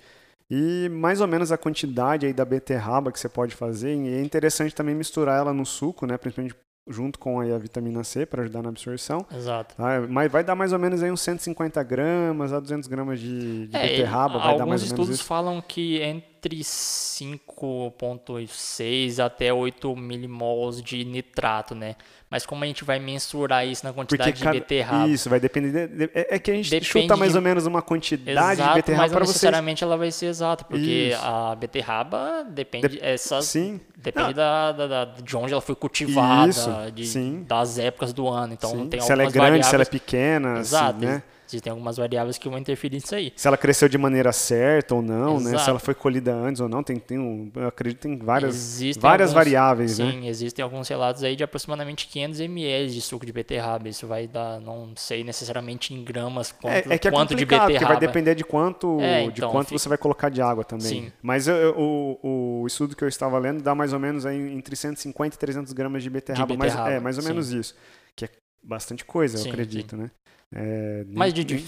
E 0.49 0.87
mais 0.89 1.19
ou 1.21 1.27
menos 1.27 1.51
a 1.51 1.57
quantidade 1.57 2.25
aí 2.25 2.31
da 2.33 2.45
beterraba 2.45 3.11
que 3.11 3.19
você 3.19 3.27
pode 3.29 3.53
fazer, 3.53 3.93
e 3.93 4.15
é 4.15 4.21
interessante 4.21 4.73
também 4.73 4.95
misturar 4.95 5.37
ela 5.39 5.53
no 5.53 5.65
suco, 5.65 6.07
né? 6.07 6.17
Principalmente 6.17 6.55
junto 6.89 7.19
com 7.19 7.39
a 7.39 7.57
vitamina 7.57 8.03
C 8.03 8.25
para 8.25 8.41
ajudar 8.41 8.61
na 8.63 8.69
absorção. 8.69 9.25
Exato. 9.33 9.75
Tá? 9.75 10.01
Mas 10.09 10.31
vai 10.31 10.43
dar 10.43 10.55
mais 10.55 10.73
ou 10.73 10.79
menos 10.79 11.01
aí 11.03 11.11
uns 11.11 11.21
150 11.21 11.81
gramas 11.83 12.51
a 12.51 12.59
200 12.59 12.87
gramas 12.89 13.19
de, 13.19 13.67
de 13.67 13.75
É, 13.77 13.87
beterraba, 13.87 14.39
vai 14.39 14.41
dar 14.41 14.45
mais 14.47 14.51
alguns 14.51 14.61
ou 14.61 14.67
menos 14.67 14.83
estudos 14.83 15.15
isso. 15.15 15.23
falam 15.25 15.61
que 15.61 16.01
en- 16.01 16.23
entre 16.39 16.63
5,6 16.63 19.19
até 19.23 19.53
8 19.53 19.95
milimols 19.95 20.81
de 20.81 21.03
nitrato, 21.03 21.75
né? 21.75 21.95
Mas 22.29 22.45
como 22.45 22.63
a 22.63 22.67
gente 22.67 22.83
vai 22.83 22.99
mensurar 22.99 23.65
isso 23.67 23.83
na 23.85 23.91
quantidade 23.91 24.31
Porque 24.33 24.45
de 24.45 24.51
beterraba? 24.59 25.07
Isso, 25.09 25.29
vai 25.29 25.39
depender. 25.39 25.87
de- 25.87 25.97
de- 26.07 26.11
é, 26.13 26.35
é 26.35 26.39
que 26.39 26.51
a 26.51 26.53
gente 26.53 26.69
Depende 26.69 26.85
chuta 26.85 27.17
mais 27.17 27.31
de- 27.31 27.37
ou 27.37 27.41
menos 27.43 27.65
uma 27.65 27.81
quantidade 27.81 28.61
Exato, 28.61 28.69
de 28.69 28.75
beterraba 28.75 29.03
mas 29.03 29.11
não 29.11 29.17
para 29.17 29.25
vocês. 29.25 29.35
necessariamente 29.35 29.83
ela 29.83 29.97
vai 29.97 30.11
ser 30.11 30.27
exata, 30.27 30.63
porque 30.63 31.09
Isso. 31.11 31.19
a 31.25 31.55
beterraba 31.55 32.43
depende, 32.47 32.99
essas, 33.01 33.45
Sim. 33.45 33.81
depende 33.97 34.33
da, 34.35 34.71
da- 34.71 35.05
de 35.05 35.35
onde 35.35 35.51
ela 35.53 35.61
foi 35.61 35.75
cultivada, 35.75 36.49
Isso, 36.49 36.69
de- 36.93 37.37
das 37.45 37.79
épocas 37.79 38.13
do 38.13 38.27
ano. 38.29 38.53
Então 38.53 38.69
Sim. 38.71 38.87
tem 38.87 39.01
se 39.01 39.11
ela 39.11 39.23
é 39.23 39.31
grande, 39.31 39.65
se 39.65 39.73
ela 39.75 39.81
é 39.81 39.85
variáveis- 39.85 39.89
pequena, 39.89 40.51
assim, 40.53 40.61
Exato, 40.61 40.99
né? 41.05 41.23
Existem 41.49 41.71
algumas 41.71 41.97
variáveis 41.97 42.37
que 42.37 42.47
vão 42.47 42.57
interferir 42.57 42.95
nisso 42.95 43.13
aí. 43.15 43.33
Se 43.35 43.47
ela 43.47 43.57
cresceu 43.57 43.89
de 43.89 43.97
maneira 43.97 44.31
certa 44.31 44.95
ou 44.95 45.01
não, 45.01 45.39
né? 45.39 45.49
Se 45.49 45.55
Exato. 45.55 45.69
ela 45.71 45.79
foi 45.79 45.93
colhida 45.95 46.33
antes 46.33 46.61
ou 46.61 46.69
não, 46.69 46.83
tem, 46.83 46.97
tem 46.97 47.17
um, 47.19 47.51
eu 47.55 47.67
acredito 47.67 47.97
que 48.01 48.07
tem 48.07 48.17
várias, 48.17 48.55
Existem 48.55 49.01
várias 49.01 49.29
alguns- 49.29 49.43
variáveis, 49.45 49.99
né? 49.99 50.11
Sim, 50.11 50.27
existem 50.27 50.63
alguns 50.63 50.87
relatos 50.87 51.23
aí 51.23 51.35
de 51.35 51.43
aproximadamente 51.43 52.07
500 52.07 52.39
ml 52.39 52.89
de 52.91 53.01
suco 53.01 53.25
de 53.25 53.31
beterraba. 53.33 53.89
Isso 53.89 54.05
vai 54.07 54.27
dar, 54.27 54.59
não 54.61 54.93
sei 54.95 55.23
necessariamente 55.23 55.93
em 55.93 56.03
gramas 56.03 56.51
quanto, 56.51 56.73
É, 56.91 56.95
é 56.95 56.97
que 56.97 57.07
é 57.07 57.11
quanto 57.11 57.29
de 57.29 57.43
complicado, 57.43 57.59
porque 57.61 57.73
beterraba. 57.73 57.99
vai 57.99 58.07
depender 58.07 58.35
de 58.35 58.43
quanto, 58.43 58.99
É, 59.01 59.23
de 59.23 59.27
então, 59.39 59.51
quanto 59.51 59.67
fica- 59.69 59.79
você 59.79 59.89
vai 59.89 59.97
colocar 59.97 60.29
de 60.29 60.41
água 60.41 60.63
também. 60.63 60.85
Sim. 60.87 61.11
Mas 61.21 61.47
eu- 61.47 61.55
eu- 61.55 61.75
o, 62.23 62.61
o 62.63 62.67
estudo 62.67 62.95
que 62.95 63.03
eu 63.03 63.07
estava 63.07 63.37
lendo 63.39 63.61
dá 63.63 63.73
mais 63.73 63.91
ou 63.93 63.99
menos 63.99 64.25
aí 64.25 64.37
entre 64.53 64.75
150 64.75 65.35
e 65.35 65.39
300 65.39 65.73
gramas 65.73 66.03
de 66.03 66.09
beterraba. 66.09 66.55
mais- 66.55 66.71
beterraba, 66.73 66.91
é, 66.95 66.99
mais 66.99 67.17
ou 67.17 67.21
sim. 67.23 67.29
menos 67.29 67.51
isso. 67.51 67.75
Que 68.15 68.25
é 68.25 68.29
bastante 68.63 69.05
coisa, 69.05 69.37
Sim, 69.37 69.47
eu 69.47 69.53
acredito, 69.53 69.95
né? 69.97 70.11
É, 70.53 71.03
nem- 71.05 71.15
Mas 71.15 71.33
de- 71.33 71.43
de- 71.43 71.65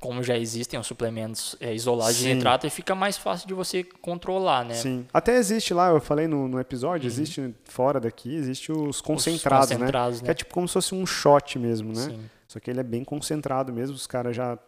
como 0.00 0.22
já 0.22 0.36
existem 0.36 0.78
os 0.78 0.86
suplementos 0.86 1.56
é, 1.60 1.74
isolados 1.74 2.16
de 2.16 2.24
Sim. 2.24 2.34
nitrato, 2.34 2.68
fica 2.70 2.94
mais 2.94 3.16
fácil 3.16 3.48
de 3.48 3.54
você 3.54 3.82
controlar, 3.82 4.64
né? 4.64 4.74
Sim. 4.74 5.06
Até 5.12 5.36
existe 5.36 5.72
lá, 5.74 5.88
eu 5.88 6.00
falei 6.00 6.26
no, 6.26 6.46
no 6.48 6.60
episódio, 6.60 7.06
Uhum. 7.08 7.12
existe 7.12 7.54
fora 7.64 7.98
daqui, 7.98 8.34
existe 8.34 8.70
os 8.72 8.96
Os 8.96 9.00
concentrados, 9.00 9.70
né? 9.70 9.76
concentrados, 9.76 10.20
Que 10.20 10.30
é 10.30 10.34
tipo 10.34 10.52
como 10.52 10.68
se 10.68 10.74
fosse 10.74 10.94
um 10.94 11.04
shot 11.06 11.58
mesmo, 11.58 11.88
né? 11.94 12.02
Sim. 12.02 12.30
Só 12.48 12.60
que 12.60 12.70
ele 12.70 12.80
é 12.80 12.84
bem 12.84 13.02
concentrado 13.04 13.72
mesmo. 13.72 13.96
Os 13.96 14.06
caras 14.06 14.36
já. 14.36 14.58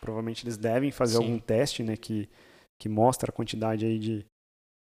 Provavelmente 0.00 0.44
eles 0.44 0.56
devem 0.56 0.90
fazer 0.90 1.16
Sim. 1.18 1.22
algum 1.24 1.38
teste, 1.38 1.82
né? 1.82 1.96
Que, 1.96 2.28
que 2.78 2.88
mostra 2.88 3.30
a 3.30 3.32
quantidade 3.32 3.86
aí 3.86 3.98
de, 3.98 4.26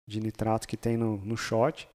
de 0.09 0.21
nitrato 0.21 0.69
que 0.69 0.77
tem 0.77 0.97
no, 0.97 1.17
no 1.19 1.37
shot. 1.37 1.89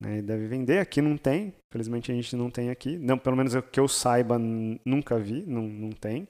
Né, 0.00 0.18
e 0.18 0.22
deve 0.22 0.46
vender. 0.46 0.78
Aqui 0.78 1.02
não 1.02 1.16
tem. 1.16 1.52
Felizmente 1.72 2.12
a 2.12 2.14
gente 2.14 2.36
não 2.36 2.50
tem 2.50 2.70
aqui. 2.70 2.96
Não, 2.98 3.18
pelo 3.18 3.36
menos 3.36 3.54
eu- 3.54 3.62
que 3.62 3.80
eu 3.80 3.88
saiba, 3.88 4.38
nunca 4.38 5.18
vi. 5.18 5.42
Não, 5.46 5.62
não 5.62 5.90
tem. 5.90 6.28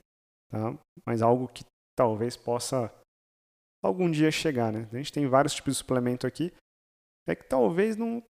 Tá? 0.51 0.75
Mas 1.07 1.21
algo 1.21 1.47
que 1.49 1.65
talvez 1.97 2.37
possa 2.37 2.91
algum 3.85 4.11
dia 4.11 4.31
chegar, 4.31 4.73
né? 4.73 4.89
A 4.93 4.97
gente 4.97 5.13
tem 5.13 5.27
vários 5.27 5.55
tipos 5.55 5.75
de 5.75 5.79
suplemento 5.79 6.27
aqui. 6.27 6.53
É 7.27 7.35
que 7.35 7.45
talvez 7.45 7.95
não, 7.97 8.23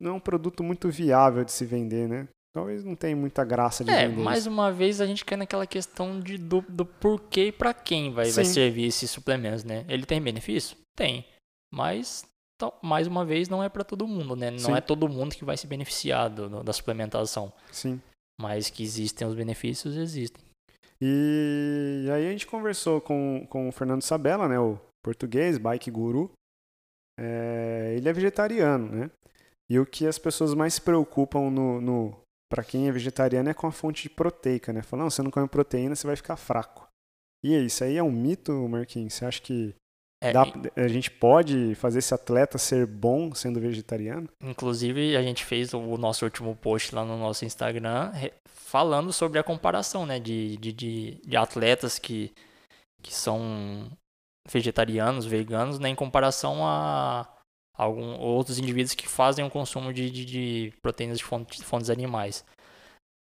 não 0.00 0.12
é 0.12 0.14
um 0.14 0.20
produto 0.20 0.62
muito 0.64 0.88
viável 0.88 1.44
de 1.44 1.52
se 1.52 1.66
vender, 1.66 2.08
né? 2.08 2.26
Talvez 2.54 2.82
não 2.82 2.96
tenha 2.96 3.14
muita 3.14 3.44
graça 3.44 3.84
de 3.84 3.90
É, 3.90 4.08
vender. 4.08 4.22
mais 4.22 4.40
isso. 4.40 4.50
uma 4.50 4.72
vez 4.72 5.00
a 5.00 5.06
gente 5.06 5.24
cai 5.24 5.36
naquela 5.36 5.66
questão 5.66 6.18
de, 6.18 6.36
do, 6.38 6.62
do 6.62 6.84
porquê 6.86 7.48
e 7.48 7.52
pra 7.52 7.72
quem 7.74 8.12
vai, 8.12 8.30
vai 8.30 8.44
servir 8.44 8.86
esses 8.86 9.10
suplementos, 9.10 9.62
né? 9.62 9.84
Ele 9.88 10.04
tem 10.06 10.20
benefício? 10.20 10.76
Tem. 10.96 11.24
Mas, 11.72 12.24
tal- 12.60 12.78
mais 12.82 13.06
uma 13.08 13.24
vez, 13.24 13.48
não 13.48 13.62
é 13.64 13.68
pra 13.68 13.82
todo 13.82 14.06
mundo, 14.06 14.36
né? 14.36 14.50
Não 14.50 14.58
Sim. 14.58 14.72
é 14.74 14.80
todo 14.80 15.08
mundo 15.08 15.34
que 15.34 15.44
vai 15.44 15.56
se 15.56 15.66
beneficiar 15.66 16.28
do- 16.30 16.62
da 16.62 16.72
suplementação. 16.72 17.52
Sim. 17.72 18.00
Mas 18.40 18.70
que 18.70 18.82
existem 18.82 19.26
os 19.26 19.34
benefícios, 19.34 19.96
existem. 19.96 20.42
E 21.02 22.06
aí 22.12 22.28
a 22.28 22.30
gente 22.32 22.46
conversou 22.46 23.00
com, 23.00 23.46
com 23.48 23.68
o 23.68 23.72
Fernando 23.72 24.02
Sabella, 24.02 24.46
né? 24.48 24.58
O 24.58 24.78
português, 25.02 25.56
bike 25.58 25.90
guru. 25.90 26.30
É, 27.18 27.94
ele 27.96 28.08
é 28.08 28.12
vegetariano, 28.12 28.88
né? 28.90 29.10
E 29.70 29.78
o 29.78 29.86
que 29.86 30.06
as 30.06 30.18
pessoas 30.18 30.54
mais 30.54 30.74
se 30.74 30.80
preocupam 30.82 31.50
no, 31.50 31.80
no 31.80 32.16
para 32.50 32.64
quem 32.64 32.88
é 32.88 32.92
vegetariano 32.92 33.48
é 33.48 33.54
com 33.54 33.66
a 33.66 33.72
fonte 33.72 34.02
de 34.04 34.10
proteica, 34.10 34.72
né? 34.72 34.82
Falam, 34.82 35.04
não, 35.04 35.10
você 35.10 35.22
não 35.22 35.30
come 35.30 35.48
proteína, 35.48 35.94
você 35.94 36.06
vai 36.06 36.16
ficar 36.16 36.36
fraco. 36.36 36.86
E 37.44 37.54
aí, 37.54 37.66
isso 37.66 37.82
aí 37.84 37.96
é 37.96 38.02
um 38.02 38.10
mito, 38.10 38.52
Marquinhos? 38.68 39.14
Você 39.14 39.24
acha 39.24 39.40
que 39.40 39.74
É, 40.22 40.32
dá- 40.32 40.44
a 40.76 40.88
gente 40.88 41.10
pode 41.10 41.74
fazer 41.76 42.00
esse 42.00 42.12
atleta 42.12 42.58
ser 42.58 42.86
bom 42.86 43.34
sendo 43.34 43.58
vegetariano? 43.60 44.28
Inclusive, 44.42 45.16
a 45.16 45.22
gente 45.22 45.44
fez 45.44 45.72
o 45.72 45.96
nosso 45.96 46.24
último 46.24 46.54
post 46.54 46.94
lá 46.94 47.04
no 47.04 47.18
nosso 47.18 47.44
Instagram 47.44 48.12
falando 48.46 49.12
sobre 49.12 49.38
a 49.38 49.42
comparação, 49.42 50.04
né? 50.04 50.20
De, 50.20 50.56
de, 50.58 50.72
de, 50.72 51.20
de 51.24 51.36
atletas 51.36 51.98
que, 51.98 52.30
que 53.02 53.14
são 53.14 53.90
vegetarianos, 54.50 55.26
veganos, 55.26 55.78
né, 55.78 55.88
em 55.88 55.94
comparação 55.94 56.66
a 56.66 57.28
algum, 57.74 58.18
outros 58.18 58.58
indivíduos 58.58 58.94
que 58.94 59.08
fazem 59.08 59.44
o 59.44 59.50
consumo 59.50 59.92
de, 59.92 60.10
de, 60.10 60.24
de 60.24 60.72
proteínas 60.82 61.18
de 61.18 61.24
fontes, 61.24 61.62
fontes 61.62 61.90
animais. 61.90 62.44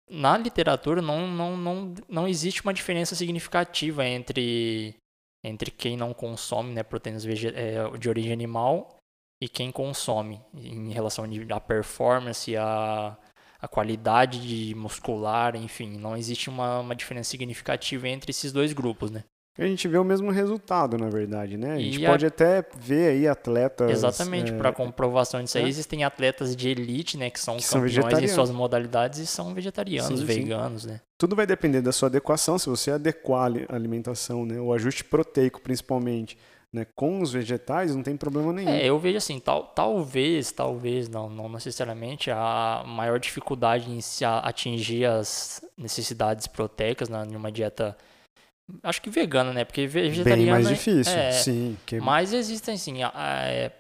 Na 0.10 0.38
literatura 0.38 1.02
não, 1.02 1.28
não, 1.28 1.56
não, 1.56 1.94
não 2.08 2.28
existe 2.28 2.64
uma 2.64 2.74
diferença 2.74 3.16
significativa 3.16 4.06
entre, 4.08 4.96
entre 5.44 5.72
quem 5.72 5.96
não 5.96 6.14
consome 6.14 6.74
né, 6.74 6.84
proteínas 6.84 7.26
eh, 7.26 7.98
de 7.98 8.10
origem 8.10 8.34
animal 8.34 8.98
e 9.42 9.48
quem 9.48 9.72
consome, 9.72 10.42
em 10.54 10.92
relação 10.92 11.26
à 11.54 11.60
performance, 11.60 12.56
à, 12.58 13.18
à 13.60 13.68
qualidade 13.68 14.42
de 14.42 14.76
muscular, 14.76 15.56
enfim, 15.56 15.98
não 15.98 16.18
existe 16.18 16.50
uma, 16.50 16.80
uma 16.80 16.96
diferença 16.96 17.30
significativa 17.30 18.08
entre 18.10 18.32
esses 18.32 18.52
dois 18.52 18.74
grupos, 18.74 19.12
né? 19.12 19.24
A 19.60 19.66
gente 19.68 19.88
vê 19.88 19.98
o 19.98 20.04
mesmo 20.04 20.32
resultado, 20.32 20.98
na 20.98 21.10
verdade, 21.10 21.58
né? 21.58 21.74
A 21.74 21.80
gente 21.80 22.00
E 22.00 22.06
a- 22.06 22.10
pode 22.10 22.26
até 22.26 22.64
ver 22.80 23.10
aí 23.12 23.28
atletas. 23.28 23.92
Exatamente, 23.92 24.52
é, 24.54 24.58
para 24.58 24.72
comprovação 24.72 25.44
disso 25.44 25.58
aí, 25.58 25.66
é. 25.66 25.68
existem 25.68 26.04
atletas 26.04 26.56
de 26.56 26.70
elite, 26.70 27.18
né, 27.18 27.30
que 27.30 27.40
são 27.40 27.58
Que 27.58 27.64
são 27.64 27.80
campeões 27.82 27.94
em 27.94 28.00
vegetarianos. 28.02 28.32
suas 28.36 28.52
modalidades 28.52 29.20
e 29.20 29.26
são 29.28 29.54
vegetarianos, 29.54 30.20
Sim, 30.22 30.26
sim. 30.28 30.42
veganos, 30.44 30.86
né? 30.86 31.02
Tudo 31.18 31.36
vai 31.36 31.46
depender 31.46 31.82
da 31.82 31.92
sua 31.92 32.08
adequação, 32.08 32.58
se 32.58 32.70
você 32.70 32.92
adequar 32.92 33.42
a 33.42 33.46
ali- 33.46 33.66
a 33.68 33.76
alimentação, 33.76 34.46
né? 34.46 34.60
O 34.60 34.72
ajuste 34.74 35.04
proteico, 35.04 35.60
principalmente, 35.60 36.38
né? 36.72 36.86
Com 36.96 37.20
os 37.22 37.32
vegetais, 37.34 37.94
não 37.96 38.04
tem 38.04 38.16
problema 38.16 38.54
nenhum. 38.54 38.70
É, 38.70 38.86
eu 38.86 38.98
vejo 38.98 39.18
assim, 39.18 39.40
tal, 39.40 39.64
talvez, 39.64 40.52
talvez, 40.52 41.10
não, 41.10 41.30
não 41.30 41.50
necessariamente, 41.50 42.32
a 42.32 42.84
maior 42.88 43.20
dificuldade 43.20 43.92
em 43.92 44.00
se 44.00 44.24
a- 44.24 44.40
atingir 44.40 45.06
as 45.06 45.62
necessidades 45.78 46.48
proteicas 46.48 47.10
na, 47.10 47.26
numa 47.26 47.52
dieta, 47.52 47.98
acho 48.84 49.02
que 49.02 49.10
vegana, 49.10 49.54
né? 49.54 49.64
Porque 49.66 49.88
Bem 49.88 50.10
vegetariana... 50.10 50.52
mais 50.52 50.70
difícil, 50.70 51.14
é, 51.14 51.32
sim. 51.32 51.78
Que... 51.86 52.00
Mas 52.00 52.34
existem, 52.34 52.78
a- 53.14 53.46
é, 53.48 53.72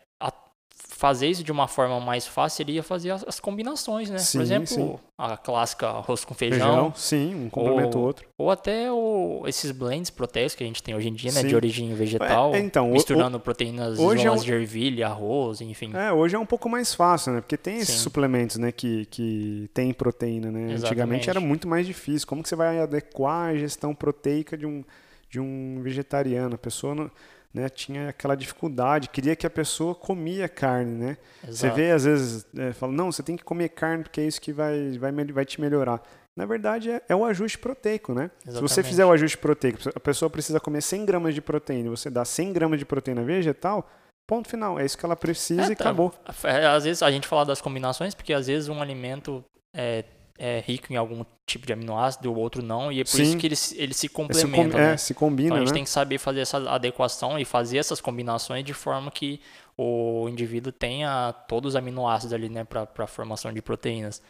fazer 1.00 1.28
isso 1.28 1.46
de 1.46 1.52
uma 1.52 1.66
forma 1.66 1.98
mais 2.02 2.28
fácil 2.28 2.58
seria 2.58 2.84
fazer 2.84 3.12
as, 3.12 3.24
as 3.26 3.40
combinações, 3.40 4.10
né? 4.10 4.18
Sim, 4.18 4.38
Por 4.38 4.44
exemplo, 4.44 4.68
sim. 4.68 4.96
a 5.18 5.38
clássica 5.38 5.88
arroz 5.88 6.26
com 6.26 6.34
feijão, 6.34 6.60
feijão, 6.60 6.94
sim, 6.94 7.46
um 7.46 7.50
complementa 7.50 7.96
o 7.98 8.02
ou- 8.02 8.08
outro. 8.08 8.28
ou 8.38 8.52
até 8.52 8.92
o, 8.92 9.44
esses 9.48 9.72
blends 9.72 10.10
proteicos 10.10 10.56
que 10.56 10.64
a 10.64 10.68
gente 10.68 10.84
tem 10.84 10.94
hoje 10.94 11.08
em 11.08 11.14
dia, 11.14 11.32
né? 11.32 11.40
Sim. 11.40 11.48
De 11.48 11.56
origem 11.56 11.94
vegetal, 11.94 12.54
É, 12.54 12.60
então, 12.60 12.90
o- 12.90 12.92
misturando 12.92 13.40
proteínas 13.40 13.98
hoje 13.98 14.28
é 14.28 14.32
um- 14.32 14.36
de 14.36 14.52
ervilha, 14.52 15.08
arroz, 15.08 15.62
enfim. 15.62 15.92
É, 15.96 16.12
hoje 16.12 16.36
é 16.36 16.40
um 16.40 16.46
pouco 16.46 16.68
mais 16.68 16.94
fácil, 16.94 17.32
né? 17.32 17.40
Porque 17.40 17.56
tem 17.56 17.78
esses 17.78 17.96
suplementos, 18.02 18.58
né, 18.58 18.70
que, 18.74 19.06
que 19.06 19.70
tem 19.74 19.94
proteína, 19.94 20.52
né? 20.52 20.60
Antigamente 20.74 20.84
Exatamente. 20.84 21.30
era 21.30 21.40
muito 21.40 21.66
mais 21.66 21.88
difícil. 21.88 22.28
Como 22.28 22.44
que 22.44 22.50
você 22.50 22.58
vai 22.58 22.78
adequar 22.78 23.52
a 23.52 23.56
gestão 23.56 23.96
proteica 23.96 24.58
de 24.58 24.66
um, 24.66 24.84
de 25.30 25.40
um 25.40 25.80
vegetariano? 25.82 26.56
A 26.56 26.58
pessoa 26.58 26.94
não, 26.94 27.10
né, 27.54 27.68
tinha 27.70 28.10
aquela 28.10 28.36
dificuldade, 28.36 29.10
queria 29.10 29.36
que 29.36 29.46
a 29.46 29.50
pessoa 29.50 29.96
comia 29.96 30.48
carne, 30.48 30.92
né? 30.92 31.18
Você 31.44 31.66
Exato. 31.68 31.76
vê, 31.76 31.92
às 31.92 32.04
vezes, 32.06 32.46
é, 32.58 32.74
fala, 32.74 32.92
não, 32.92 33.12
você 33.12 33.24
tem 33.24 33.36
que 33.36 33.44
comer 33.44 33.70
carne 33.70 34.04
porque 34.04 34.22
é 34.22 34.26
isso 34.26 34.40
que 34.40 34.54
vai, 34.54 34.98
vai, 35.00 35.12
vai 35.12 35.46
te 35.46 35.60
melhorar. 35.60 36.02
Na 36.38 36.46
verdade, 36.46 36.92
é, 36.92 37.02
é 37.10 37.16
o 37.16 37.26
ajuste 37.26 37.58
proteico, 37.58 38.14
né? 38.14 38.30
Se 38.40 38.52
você 38.52 38.58
Exatamente. 38.58 38.88
fizer 38.88 39.06
o 39.06 39.12
ajuste 39.12 39.38
proteico, 39.38 39.80
a 39.94 40.00
pessoa 40.00 40.30
precisa 40.30 40.60
comer 40.60 40.82
100 40.82 41.06
gramas 41.06 41.34
de 41.36 41.42
proteína 41.42 41.88
e 41.88 41.90
você 41.90 42.10
dá 42.10 42.24
100 42.24 42.54
gramas 42.54 42.80
de 42.80 42.86
proteína 42.86 43.24
vegetal, 43.24 43.90
ponto 44.28 44.48
final. 44.48 44.80
É 44.80 44.86
isso 44.86 44.98
que 44.98 45.06
ela 45.06 45.16
precisa 45.16 45.64
É, 45.64 45.72
e 45.72 45.76
tá. 45.76 45.86
acabou. 45.86 46.14
É, 46.44 46.68
Às 46.68 46.84
vezes 46.84 47.02
a 47.04 47.12
gente 47.12 47.28
fala 47.28 47.46
das 47.46 47.60
combinações, 47.60 48.14
porque 48.14 48.32
às 48.32 48.48
vezes 48.48 48.70
um 48.70 48.80
alimento 48.82 49.44
é, 49.76 50.06
é 50.39 50.62
rico 50.62 50.93
em 50.93 50.97
algum 50.97 51.25
tipo 51.45 51.67
de 51.67 51.73
aminoácido, 51.73 52.32
o 52.32 52.38
outro 52.38 52.63
não, 52.63 52.91
e 52.91 53.02
é 53.02 53.06
por 53.06 53.19
Sim. 53.19 53.21
isso 53.21 53.38
que 53.38 53.47
eles, 53.47 53.73
eles 53.78 53.97
se 53.97 54.10
É, 54.28 54.34
se, 54.34 54.47
com- 54.47 54.69
complementam, 54.69 54.80
é, 54.80 54.95
né? 54.95 54.97
se 54.97 55.13
combina, 55.13 55.49
Então 55.49 55.58
a 55.58 55.60
gente 55.60 55.71
né? 55.71 55.73
tem 55.73 55.84
que 55.84 55.89
saber 55.89 56.17
fazer 56.19 56.41
essa 56.41 56.58
adequação 56.71 57.39
e 57.39 57.45
fazer 57.45 57.78
essas 57.80 58.02
combinações 58.02 58.63
de 58.63 58.73
forma 58.73 59.12
que 59.12 59.41
o 59.78 60.28
indivíduo 60.30 60.71
tenha 60.71 61.34
todos 61.47 61.69
os 61.73 61.75
aminoácidos 61.75 62.34
ali, 62.34 62.49
né, 62.49 62.63
para 62.65 62.88
a 62.97 63.08
formação 63.08 63.54
de 63.54 63.62
proteínas. 63.62 64.21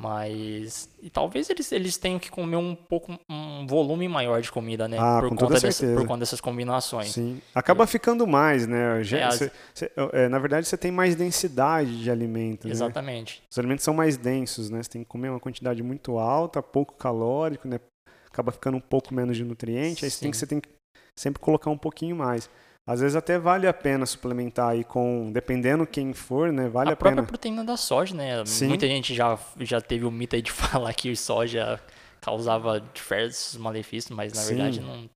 Mas 0.00 0.88
e 1.00 1.08
talvez 1.08 1.48
eles, 1.48 1.70
eles 1.70 1.96
tenham 1.96 2.18
que 2.18 2.28
comer 2.30 2.56
um 2.56 2.74
pouco 2.74 3.16
um 3.30 3.64
volume 3.66 4.08
maior 4.08 4.42
de 4.42 4.50
comida, 4.50 4.88
né, 4.88 4.98
Ah, 4.98 5.20
por 5.20 5.28
com 5.28 5.36
conta 5.36 5.60
dessa, 5.60 5.86
por 5.86 6.06
conta 6.06 6.18
dessas 6.20 6.40
combinações. 6.40 7.12
Sim. 7.12 7.40
Acaba 7.54 7.86
ficando 7.86 8.26
mais, 8.26 8.66
né? 8.66 9.00
É, 9.00 9.30
cê- 9.30 9.52
cê- 9.72 9.92
é, 10.12 10.28
na 10.28 10.38
verdade, 10.40 10.66
você 10.66 10.76
tem 10.76 10.90
mais 10.90 11.14
densidade 11.14 12.02
de 12.02 12.10
alimentos. 12.10 12.66
Né? 12.66 12.72
Exatamente. 12.72 13.42
Os 13.50 13.56
alimentos 13.58 13.84
são 13.84 13.94
mais 13.94 14.16
densos, 14.16 14.68
né? 14.68 14.82
Você 14.82 14.90
tem 14.90 15.02
que 15.04 15.08
comer 15.08 15.28
uma 15.28 15.40
quantidade 15.40 15.80
muito 15.82 16.18
alta, 16.18 16.60
pouco 16.60 16.94
calórico, 16.96 17.68
né? 17.68 17.78
Acaba 18.26 18.50
ficando 18.50 18.76
um 18.76 18.80
pouco 18.80 19.14
menos 19.14 19.36
de 19.36 19.44
nutriente. 19.44 20.04
Aí 20.04 20.10
você 20.10 20.20
tem 20.20 20.30
que, 20.32 20.36
Sim. 20.36 20.40
você 20.40 20.46
tem 20.46 20.60
que 20.60 20.68
sempre 21.16 21.40
colocar 21.40 21.70
um 21.70 21.78
pouquinho 21.78 22.16
mais. 22.16 22.50
Às 22.86 23.00
vezes 23.00 23.16
até 23.16 23.38
vale 23.38 23.66
a 23.66 23.72
pena 23.72 24.04
suplementar 24.04 24.70
aí 24.70 24.84
com, 24.84 25.32
dependendo 25.32 25.86
quem 25.86 26.12
for, 26.12 26.52
né? 26.52 26.68
Vale 26.68 26.90
a, 26.90 26.92
a 26.92 26.96
própria 26.96 27.22
pena. 27.22 27.26
proteína 27.26 27.64
da 27.64 27.76
soja, 27.76 28.14
né? 28.14 28.44
Sim. 28.44 28.68
Muita 28.68 28.86
gente 28.86 29.14
já, 29.14 29.38
já 29.60 29.80
teve 29.80 30.04
o 30.04 30.10
mito 30.10 30.36
aí 30.36 30.42
de 30.42 30.52
falar 30.52 30.92
que 30.92 31.14
soja 31.16 31.80
causava 32.20 32.80
diversos 32.92 33.56
malefícios, 33.56 34.14
mas 34.14 34.32
na 34.34 34.40
Sim. 34.42 34.48
verdade 34.54 34.80
não 34.80 35.08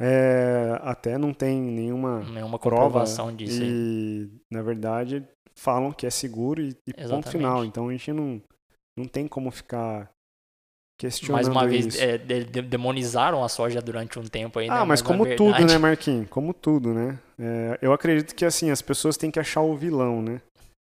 É, 0.00 0.78
até 0.82 1.16
não 1.16 1.32
tem 1.32 1.60
nenhuma 1.60 2.20
nenhuma 2.24 2.58
prova 2.58 2.84
comprovação 2.84 3.34
disso. 3.34 3.62
aí. 3.62 3.68
e, 3.70 4.30
na 4.50 4.62
verdade, 4.62 5.24
falam 5.54 5.92
que 5.92 6.06
é 6.06 6.10
seguro 6.10 6.60
e, 6.60 6.76
e 6.86 6.92
ponto 7.08 7.28
final. 7.28 7.64
Então 7.64 7.88
a 7.88 7.92
gente 7.92 8.12
não, 8.12 8.42
não 8.96 9.06
tem 9.06 9.28
como 9.28 9.50
ficar 9.52 10.10
Mais 11.30 11.48
uma 11.48 11.66
vez, 11.66 11.98
é, 11.98 12.18
de- 12.18 12.44
de- 12.44 12.62
demonizaram 12.62 13.42
a 13.44 13.48
soja 13.48 13.80
durante 13.80 14.18
um 14.18 14.22
tempo 14.24 14.58
aí, 14.58 14.68
né? 14.68 14.74
Ah, 14.76 14.84
mas 14.84 15.02
na 15.02 15.08
como 15.08 15.24
tudo, 15.36 15.64
né, 15.66 15.78
Marquinhos? 15.78 16.28
Como 16.28 16.52
tudo, 16.54 16.92
né? 16.94 17.18
É, 17.38 17.78
eu 17.82 17.92
acredito 17.92 18.34
que, 18.34 18.44
assim, 18.44 18.70
as 18.70 18.80
pessoas 18.82 19.16
têm 19.16 19.30
que 19.30 19.40
achar 19.40 19.60
o 19.62 19.74
vilão, 19.76 20.22
né? 20.22 20.40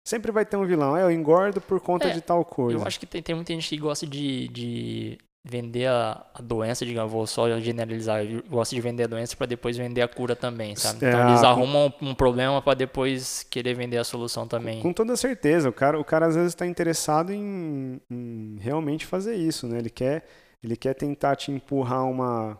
Sempre 0.08 0.32
vai 0.32 0.46
ter 0.46 0.56
um 0.56 0.66
vilão. 0.66 0.96
É, 0.96 1.04
eu 1.04 1.12
engordo 1.12 1.60
por 1.60 1.80
conta 1.82 2.08
É, 2.08 2.12
de 2.12 2.22
tal 2.22 2.44
coisa. 2.46 2.80
Eu 2.80 2.88
acho 2.88 2.98
que 3.00 3.06
tem, 3.06 3.22
tem 3.22 3.36
muita 3.36 3.54
gente 3.54 3.68
que 3.68 3.78
gosta 3.78 4.08
de, 4.08 4.48
de 4.48 5.18
vender 5.50 5.88
a, 5.88 6.26
a 6.34 6.42
doença, 6.42 6.86
digamos, 6.86 7.12
vou 7.12 7.26
só 7.26 7.60
generalizar, 7.60 8.22
gosta 8.50 8.76
de 8.76 8.82
vender 8.82 9.04
a 9.04 9.08
doença 9.08 9.36
para 9.36 9.46
depois 9.48 9.78
vender 9.78 10.02
a 10.02 10.08
cura 10.08 10.36
também, 10.36 10.76
sabe? 10.76 11.06
É, 11.06 11.08
Então 11.10 11.28
eles 11.30 11.42
com- 11.42 11.48
arrumam 11.48 11.94
um 12.02 12.14
problema 12.14 12.62
para 12.62 12.74
depois 12.74 13.44
querer 13.44 13.74
vender 13.74 13.98
a 13.98 14.04
solução 14.04 14.48
também. 14.48 14.82
Com 14.82 14.92
toda 14.94 15.16
certeza. 15.16 15.70
O 15.70 15.74
cara, 15.74 16.00
o 16.00 16.04
cara 16.04 16.26
às 16.28 16.36
vezes 16.36 16.50
está 16.52 16.66
interessado 16.68 17.32
em, 17.32 18.00
em 18.12 18.58
realmente 18.60 19.06
fazer 19.06 19.36
isso, 19.36 19.68
né? 19.68 19.78
Ele 19.80 19.90
quer, 19.90 20.26
ele 20.64 20.76
quer 20.76 20.94
tentar 20.94 21.36
te 21.36 21.52
empurrar 21.52 22.06
uma, 22.06 22.58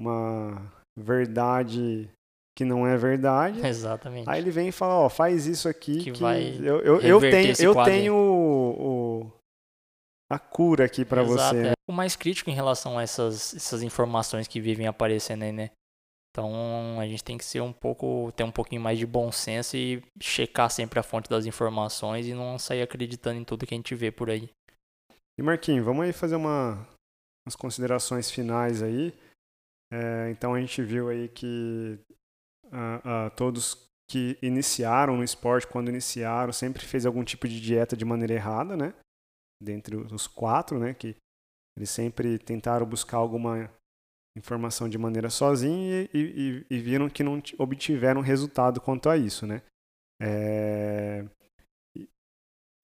uma 0.00 0.62
verdade 0.98 2.08
que 2.56 2.64
não 2.64 2.86
é 2.86 2.96
verdade. 2.96 3.60
Exatamente. 3.66 4.28
Aí 4.28 4.40
ele 4.40 4.50
vem 4.50 4.68
e 4.68 4.72
fala, 4.72 4.94
ó, 4.94 5.08
faz 5.08 5.46
isso 5.46 5.68
aqui 5.68 6.04
Que 6.04 6.10
que, 6.12 6.22
vai 6.22 6.56
eu, 6.60 6.80
eu, 6.80 7.00
eu 7.00 7.20
tenho, 7.20 7.54
eu 7.60 7.74
tenho 7.84 8.14
o, 8.14 9.22
o- 9.22 9.32
a 10.30 10.38
cura 10.38 10.84
aqui 10.84 11.04
para 11.04 11.22
você. 11.22 11.68
é. 11.68 11.72
O 11.88 11.92
mais 11.92 12.14
crítico 12.14 12.50
em 12.50 12.54
relação 12.54 12.98
a 12.98 13.02
essas, 13.02 13.54
essas 13.54 13.82
informações 13.82 14.46
que 14.46 14.60
vivem 14.60 14.86
aparecendo 14.86 15.42
aí, 15.42 15.52
né? 15.52 15.70
Então 16.30 17.00
a 17.00 17.06
gente 17.06 17.24
tem 17.24 17.38
que 17.38 17.44
ser 17.44 17.60
um 17.60 17.72
pouco, 17.72 18.30
ter 18.36 18.44
um 18.44 18.52
pouquinho 18.52 18.80
mais 18.80 18.98
de 18.98 19.06
bom 19.06 19.32
senso 19.32 19.76
e 19.76 20.02
checar 20.20 20.70
sempre 20.70 21.00
a 21.00 21.02
fonte 21.02 21.28
das 21.28 21.46
informações 21.46 22.26
e 22.26 22.34
não 22.34 22.58
sair 22.58 22.82
acreditando 22.82 23.40
em 23.40 23.44
tudo 23.44 23.66
que 23.66 23.74
a 23.74 23.76
gente 23.76 23.94
vê 23.94 24.12
por 24.12 24.30
aí. 24.30 24.50
E 25.38 25.42
Marquinhos, 25.42 25.84
vamos 25.84 26.04
aí 26.04 26.12
fazer 26.12 26.36
uma, 26.36 26.86
umas 27.46 27.56
considerações 27.56 28.30
finais 28.30 28.82
aí. 28.82 29.12
É, 29.92 30.30
então 30.30 30.54
a 30.54 30.60
gente 30.60 30.82
viu 30.82 31.08
aí 31.08 31.28
que 31.28 31.98
ah, 32.70 33.00
ah, 33.04 33.30
todos 33.30 33.88
que 34.10 34.38
iniciaram 34.42 35.16
no 35.16 35.24
esporte, 35.24 35.66
quando 35.66 35.88
iniciaram, 35.88 36.52
sempre 36.52 36.84
fez 36.84 37.04
algum 37.04 37.24
tipo 37.24 37.48
de 37.48 37.60
dieta 37.60 37.96
de 37.96 38.04
maneira 38.04 38.34
errada, 38.34 38.76
né? 38.76 38.94
Dentre 39.62 39.96
os 39.96 40.26
quatro, 40.26 40.78
né? 40.78 40.94
Que 40.94 41.16
eles 41.76 41.90
sempre 41.90 42.38
tentaram 42.38 42.86
buscar 42.86 43.16
alguma 43.18 43.70
informação 44.36 44.88
de 44.88 44.96
maneira 44.98 45.30
sozinho 45.30 46.08
e, 46.14 46.18
e- 46.18 46.66
e 46.70 46.78
viram 46.78 47.08
que 47.08 47.24
não 47.24 47.42
obtiveram 47.58 48.20
resultado 48.20 48.80
quanto 48.80 49.08
a 49.08 49.16
isso, 49.16 49.46
né? 49.46 49.62
É, 50.22 51.24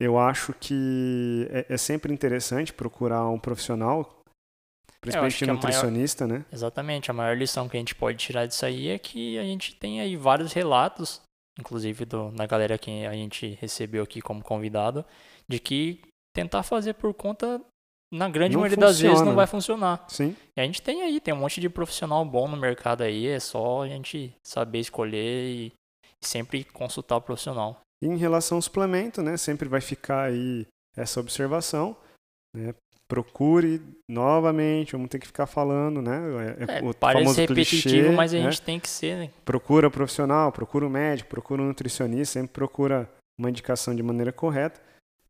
eu 0.00 0.18
acho 0.18 0.52
que 0.54 1.46
é, 1.50 1.74
é 1.74 1.76
sempre 1.76 2.12
interessante 2.12 2.72
procurar 2.72 3.28
um 3.28 3.38
profissional, 3.38 4.22
principalmente 5.00 5.38
que 5.38 5.44
a 5.44 5.46
maior- 5.46 5.56
nutricionista, 5.56 6.26
né? 6.26 6.44
Exatamente, 6.52 7.10
a 7.10 7.14
maior 7.14 7.36
lição 7.36 7.68
que 7.68 7.76
a 7.76 7.80
gente 7.80 7.94
pode 7.94 8.18
tirar 8.18 8.46
disso 8.46 8.66
aí 8.66 8.88
é 8.88 8.98
que 8.98 9.38
a 9.38 9.44
gente 9.44 9.74
tem 9.76 10.00
aí 10.00 10.16
vários 10.16 10.52
relatos, 10.52 11.22
inclusive 11.58 12.04
do, 12.04 12.30
da 12.32 12.46
galera 12.46 12.76
que 12.76 13.06
a 13.06 13.12
gente 13.12 13.56
recebeu 13.60 14.02
aqui 14.02 14.20
como 14.20 14.42
convidado, 14.42 15.04
de 15.48 15.60
que 15.60 16.00
tentar 16.34 16.62
fazer 16.62 16.94
por 16.94 17.14
conta, 17.14 17.60
na 18.12 18.28
grande 18.28 18.54
Não 18.54 18.60
maioria 18.60 18.76
das 18.76 18.98
vezes, 18.98 19.10
funciona. 19.12 19.30
não 19.30 19.36
vai 19.36 19.46
funcionar. 19.46 20.04
Sim. 20.08 20.36
E 20.56 20.60
a 20.60 20.64
gente 20.64 20.82
tem 20.82 21.02
aí, 21.02 21.20
tem 21.20 21.32
um 21.32 21.38
monte 21.38 21.60
de 21.60 21.68
profissional 21.68 22.24
bom 22.24 22.48
no 22.48 22.56
mercado 22.56 23.02
aí, 23.02 23.26
é 23.28 23.40
só 23.40 23.82
a 23.82 23.88
gente 23.88 24.34
saber 24.44 24.80
escolher 24.80 25.48
e 25.48 25.72
sempre 26.22 26.64
consultar 26.64 27.16
o 27.16 27.20
profissional. 27.22 27.80
E 28.02 28.06
em 28.06 28.16
relação 28.16 28.58
ao 28.58 28.62
suplemento, 28.62 29.22
né, 29.22 29.36
sempre 29.36 29.68
vai 29.68 29.80
ficar 29.80 30.24
aí 30.24 30.66
essa 30.96 31.20
observação, 31.20 31.96
né? 32.54 32.74
Procure 33.06 33.82
novamente, 34.10 34.92
vamos 34.92 35.10
ter 35.10 35.18
que 35.18 35.26
ficar 35.26 35.46
falando, 35.46 36.00
né? 36.00 36.20
É, 36.66 36.78
É, 36.78 36.82
o 36.82 36.94
parece 36.94 37.42
repetitivo, 37.42 37.82
clichê, 37.82 38.10
mas 38.10 38.32
a 38.32 38.38
né? 38.38 38.44
gente 38.44 38.62
tem 38.62 38.80
que 38.80 38.88
ser, 38.88 39.16
né? 39.16 39.30
Procura 39.44 39.90
profissional, 39.90 40.50
procura 40.50 40.86
um 40.86 40.90
médico, 40.90 41.28
procura 41.28 41.60
um 41.62 41.66
nutricionista, 41.66 42.40
sempre 42.40 42.54
procura 42.54 43.08
uma 43.38 43.50
indicação 43.50 43.94
de 43.94 44.02
maneira 44.02 44.32
correta 44.32 44.80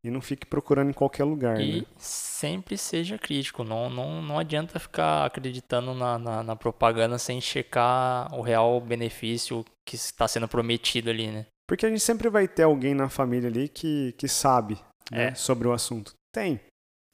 e 0.07 0.11
não 0.11 0.21
fique 0.21 0.45
procurando 0.45 0.89
em 0.89 0.93
qualquer 0.93 1.23
lugar, 1.23 1.59
E 1.59 1.81
né? 1.81 1.85
sempre 1.97 2.77
seja 2.77 3.17
crítico. 3.17 3.63
Não, 3.63 3.89
não, 3.89 4.21
não 4.21 4.39
adianta 4.39 4.79
ficar 4.79 5.25
acreditando 5.25 5.93
na, 5.93 6.17
na, 6.17 6.43
na 6.43 6.55
propaganda 6.55 7.17
sem 7.17 7.39
checar 7.41 8.33
o 8.33 8.41
real 8.41 8.79
benefício 8.81 9.65
que 9.85 9.95
está 9.95 10.27
sendo 10.27 10.47
prometido 10.47 11.09
ali, 11.09 11.27
né? 11.27 11.45
Porque 11.67 11.85
a 11.85 11.89
gente 11.89 12.01
sempre 12.01 12.29
vai 12.29 12.47
ter 12.47 12.63
alguém 12.63 12.93
na 12.93 13.09
família 13.09 13.49
ali 13.49 13.67
que, 13.67 14.13
que 14.17 14.27
sabe 14.27 14.77
né, 15.11 15.29
É. 15.29 15.35
sobre 15.35 15.67
o 15.67 15.73
assunto. 15.73 16.13
Tem. 16.33 16.59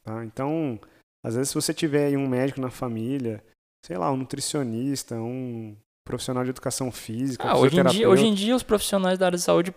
Tá? 0.04 0.25
Então, 0.25 0.80
às 1.25 1.36
vezes, 1.36 1.49
se 1.49 1.56
você 1.56 1.73
tiver 1.73 2.08
aí 2.08 2.17
um 2.17 2.27
médico 2.27 2.60
na 2.60 2.69
família, 2.69 3.43
sei 3.86 3.97
lá, 3.97 4.12
um 4.12 4.17
nutricionista, 4.17 5.15
um 5.15 5.75
profissional 6.06 6.43
de 6.43 6.49
educação 6.49 6.91
física, 6.91 7.47
Ah, 7.47 7.58
hoje, 7.58 7.80
em 7.80 7.86
dia, 7.86 8.10
hoje 8.10 8.25
em 8.25 8.34
dia 8.34 8.56
os 8.56 8.63
profissionais 8.63 9.17
da 9.19 9.27
área 9.27 9.38
de 9.38 9.43
saúde 9.43 9.73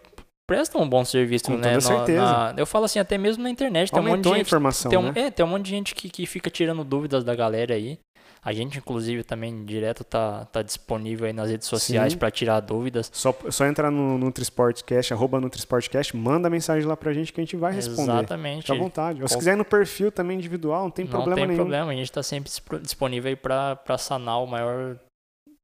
prestam 0.47 0.83
um 0.83 0.89
bom 0.89 1.05
serviço, 1.05 1.47
Com 1.47 1.53
né? 1.57 1.63
toda 1.63 1.75
Na- 1.75 1.81
certeza. 1.81 2.21
na- 2.23 2.55
eu 2.57 2.67
falo 2.67 2.85
assim, 2.85 2.99
até 2.99 3.17
mesmo 3.19 3.43
na 3.43 3.51
internet, 3.51 3.91
tem 3.91 4.01
um 4.01 4.05
monte 4.05 4.23
de 4.23 4.29
a 4.29 4.33
gente 4.37 4.47
informação, 4.47 4.91
Tem 4.91 4.99
um, 4.99 5.13
né? 5.13 5.13
É, 5.17 5.31
tem 5.31 5.45
um 5.45 5.49
monte 5.49 5.65
de 5.65 5.71
gente 5.71 5.95
que, 5.95 6.09
que 6.09 6.27
fica 6.27 6.51
tirando 6.51 6.85
dúvidas 6.85 7.25
da 7.25 7.35
galera 7.35 7.75
aí. 7.75 7.99
A 8.47 8.53
gente, 8.53 8.77
inclusive, 8.77 9.25
também 9.25 9.65
direto 9.65 10.05
tá, 10.05 10.45
tá 10.45 10.61
disponível 10.61 11.27
aí 11.27 11.33
nas 11.33 11.49
redes 11.49 11.67
sociais 11.67 12.15
para 12.15 12.31
tirar 12.31 12.61
dúvidas. 12.61 13.11
Só, 13.11 13.35
só 13.49 13.65
entrar 13.65 13.91
no 13.91 14.19
NutriSportcast, 14.19 15.15
arroba 15.15 15.41
NutriSportcast, 15.41 16.15
manda 16.15 16.51
mensagem 16.51 16.87
lá 16.87 16.95
pra 16.95 17.15
gente 17.15 17.33
que 17.33 17.41
a 17.41 17.45
gente 17.45 17.57
vai 17.57 17.73
responder. 17.73 18.13
Exatamente. 18.13 18.61
Fica 18.67 18.75
à 18.75 18.77
vontade. 18.77 19.23
Ou 19.23 19.29
se 19.29 19.39
quiser 19.39 19.55
ir 19.55 19.57
no 19.57 19.65
perfil 19.65 20.13
também 20.13 20.37
individual, 20.37 20.83
não 20.83 20.91
tem 20.91 21.07
Não 21.07 21.13
problema 21.13 21.37
tem 21.37 21.47
nenhum. 21.47 21.57
problema, 21.61 21.91
a 21.91 21.95
gente 21.95 22.05
está 22.11 22.23
sempre 22.23 22.51
dispo- 22.51 22.79
disponível 22.79 23.31
aí 23.31 23.37
para 23.37 23.79
sanar 23.97 24.43
o 24.43 24.47
maior, 24.47 24.97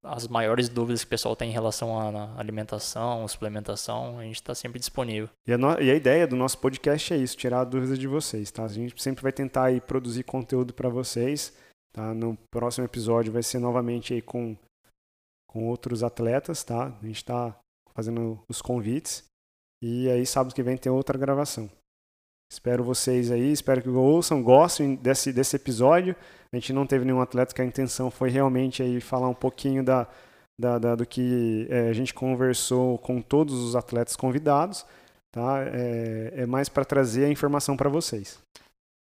as 0.02 0.26
maiores 0.28 0.68
dúvidas 0.68 1.00
que 1.02 1.06
o 1.06 1.10
pessoal 1.10 1.36
tem 1.36 1.50
em 1.50 1.52
relação 1.52 1.98
à 1.98 2.38
alimentação, 2.40 3.26
suplementação, 3.28 4.18
a 4.18 4.22
gente 4.24 4.36
está 4.36 4.54
sempre 4.54 4.78
disponível. 4.78 5.28
E 5.46 5.52
a, 5.52 5.58
no- 5.58 5.80
e 5.80 5.90
a 5.90 5.94
ideia 5.94 6.26
do 6.26 6.36
nosso 6.36 6.58
podcast 6.58 7.12
é 7.12 7.16
isso, 7.18 7.36
tirar 7.36 7.64
dúvidas 7.64 7.98
de 7.98 8.06
vocês, 8.08 8.50
tá? 8.50 8.64
A 8.64 8.68
gente 8.68 9.00
sempre 9.02 9.22
vai 9.22 9.32
tentar 9.32 9.64
aí 9.64 9.80
produzir 9.80 10.22
conteúdo 10.24 10.72
para 10.72 10.88
vocês, 10.88 11.54
tá? 11.92 12.14
No 12.14 12.36
próximo 12.50 12.84
episódio 12.86 13.32
vai 13.32 13.42
ser 13.42 13.58
novamente 13.58 14.14
aí 14.14 14.22
com, 14.22 14.56
com 15.48 15.68
outros 15.68 16.02
atletas, 16.02 16.64
tá? 16.64 16.86
A 16.86 17.06
gente 17.06 17.16
está 17.16 17.54
fazendo 17.94 18.42
os 18.48 18.62
convites 18.62 19.24
e 19.82 20.08
aí 20.08 20.24
sábado 20.24 20.54
que 20.54 20.62
vem 20.62 20.76
tem 20.78 20.90
outra 20.90 21.18
gravação. 21.18 21.70
Espero 22.50 22.82
vocês 22.82 23.30
aí, 23.30 23.52
espero 23.52 23.82
que 23.82 23.88
ouçam, 23.88 24.42
gostem 24.42 24.96
desse, 24.96 25.32
desse 25.32 25.54
episódio. 25.56 26.16
A 26.52 26.56
gente 26.56 26.72
não 26.72 26.86
teve 26.86 27.04
nenhum 27.04 27.20
atleta 27.20 27.54
que 27.54 27.62
a 27.62 27.64
intenção 27.64 28.10
foi 28.10 28.30
realmente 28.30 28.82
aí 28.82 29.00
falar 29.00 29.28
um 29.28 29.34
pouquinho 29.34 29.84
da, 29.84 30.06
da, 30.60 30.78
da- 30.78 30.94
do 30.96 31.06
que 31.06 31.66
eh, 31.70 31.88
a 31.88 31.92
gente 31.92 32.12
conversou 32.12 32.98
com 32.98 33.22
todos 33.22 33.54
os 33.54 33.76
atletas 33.76 34.16
convidados 34.16 34.84
tá? 35.32 35.62
É, 35.72 36.32
é 36.42 36.46
mais 36.46 36.68
para 36.68 36.84
trazer 36.84 37.24
a 37.24 37.28
informação 37.28 37.76
para 37.76 37.88
vocês. 37.88 38.38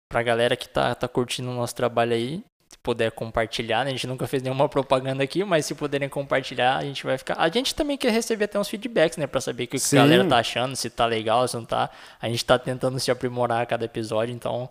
Pra 0.08 0.22
galera 0.22 0.56
que 0.56 0.68
tá, 0.68 0.94
tá 0.94 1.06
curtindo 1.08 1.50
o 1.50 1.54
nosso 1.54 1.74
trabalho 1.74 2.12
aí, 2.12 2.42
se 2.68 2.78
puder 2.78 3.10
compartilhar, 3.12 3.84
né? 3.84 3.90
A 3.90 3.94
gente 3.94 4.06
nunca 4.06 4.26
fez 4.26 4.42
nenhuma 4.42 4.68
propaganda 4.68 5.22
aqui, 5.22 5.44
mas 5.44 5.66
se 5.66 5.74
puderem 5.74 6.08
compartilhar, 6.08 6.76
a 6.76 6.82
gente 6.82 7.04
vai 7.04 7.16
ficar. 7.16 7.34
A 7.38 7.48
gente 7.48 7.74
também 7.74 7.96
quer 7.96 8.10
receber 8.12 8.44
até 8.44 8.58
uns 8.58 8.68
feedbacks, 8.68 9.16
né? 9.16 9.26
Pra 9.26 9.40
saber 9.40 9.64
o 9.64 9.68
que 9.68 9.78
Sim. 9.78 9.98
a 9.98 10.02
galera 10.02 10.24
tá 10.28 10.38
achando, 10.38 10.74
se 10.74 10.90
tá 10.90 11.06
legal, 11.06 11.46
se 11.46 11.56
não 11.56 11.64
tá. 11.64 11.90
A 12.20 12.28
gente 12.28 12.44
tá 12.44 12.58
tentando 12.58 12.98
se 12.98 13.10
aprimorar 13.10 13.62
a 13.62 13.66
cada 13.66 13.84
episódio, 13.84 14.34
então. 14.34 14.68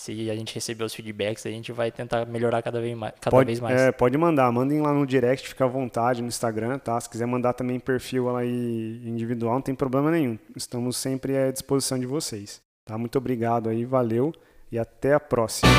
Se 0.00 0.30
a 0.30 0.34
gente 0.34 0.54
receber 0.54 0.82
os 0.82 0.94
feedbacks, 0.94 1.44
a 1.44 1.50
gente 1.50 1.72
vai 1.72 1.92
tentar 1.92 2.24
melhorar 2.24 2.62
cada 2.62 2.80
vez 2.80 2.96
mais. 2.96 3.12
Cada 3.20 3.36
Pode, 3.36 3.48
vez 3.48 3.60
mais. 3.60 3.78
é, 3.78 3.92
pode 3.92 4.16
mandar, 4.16 4.50
mandem 4.50 4.80
lá 4.80 4.94
no 4.94 5.06
direct, 5.06 5.46
fica 5.46 5.66
à 5.66 5.68
vontade 5.68 6.22
no 6.22 6.28
Instagram, 6.28 6.78
tá? 6.78 6.98
Se 6.98 7.06
quiser 7.06 7.26
mandar 7.26 7.52
também 7.52 7.78
perfil 7.78 8.34
aí 8.34 9.02
individual, 9.04 9.56
não 9.56 9.60
tem 9.60 9.74
problema 9.74 10.10
nenhum. 10.10 10.38
Estamos 10.56 10.96
sempre 10.96 11.36
à 11.36 11.52
disposição 11.52 11.98
de 11.98 12.06
vocês, 12.06 12.62
tá? 12.82 12.96
Muito 12.96 13.18
obrigado 13.18 13.68
aí, 13.68 13.84
valeu 13.84 14.32
e 14.72 14.78
até 14.78 15.12
a 15.12 15.20
próxima. 15.20 15.70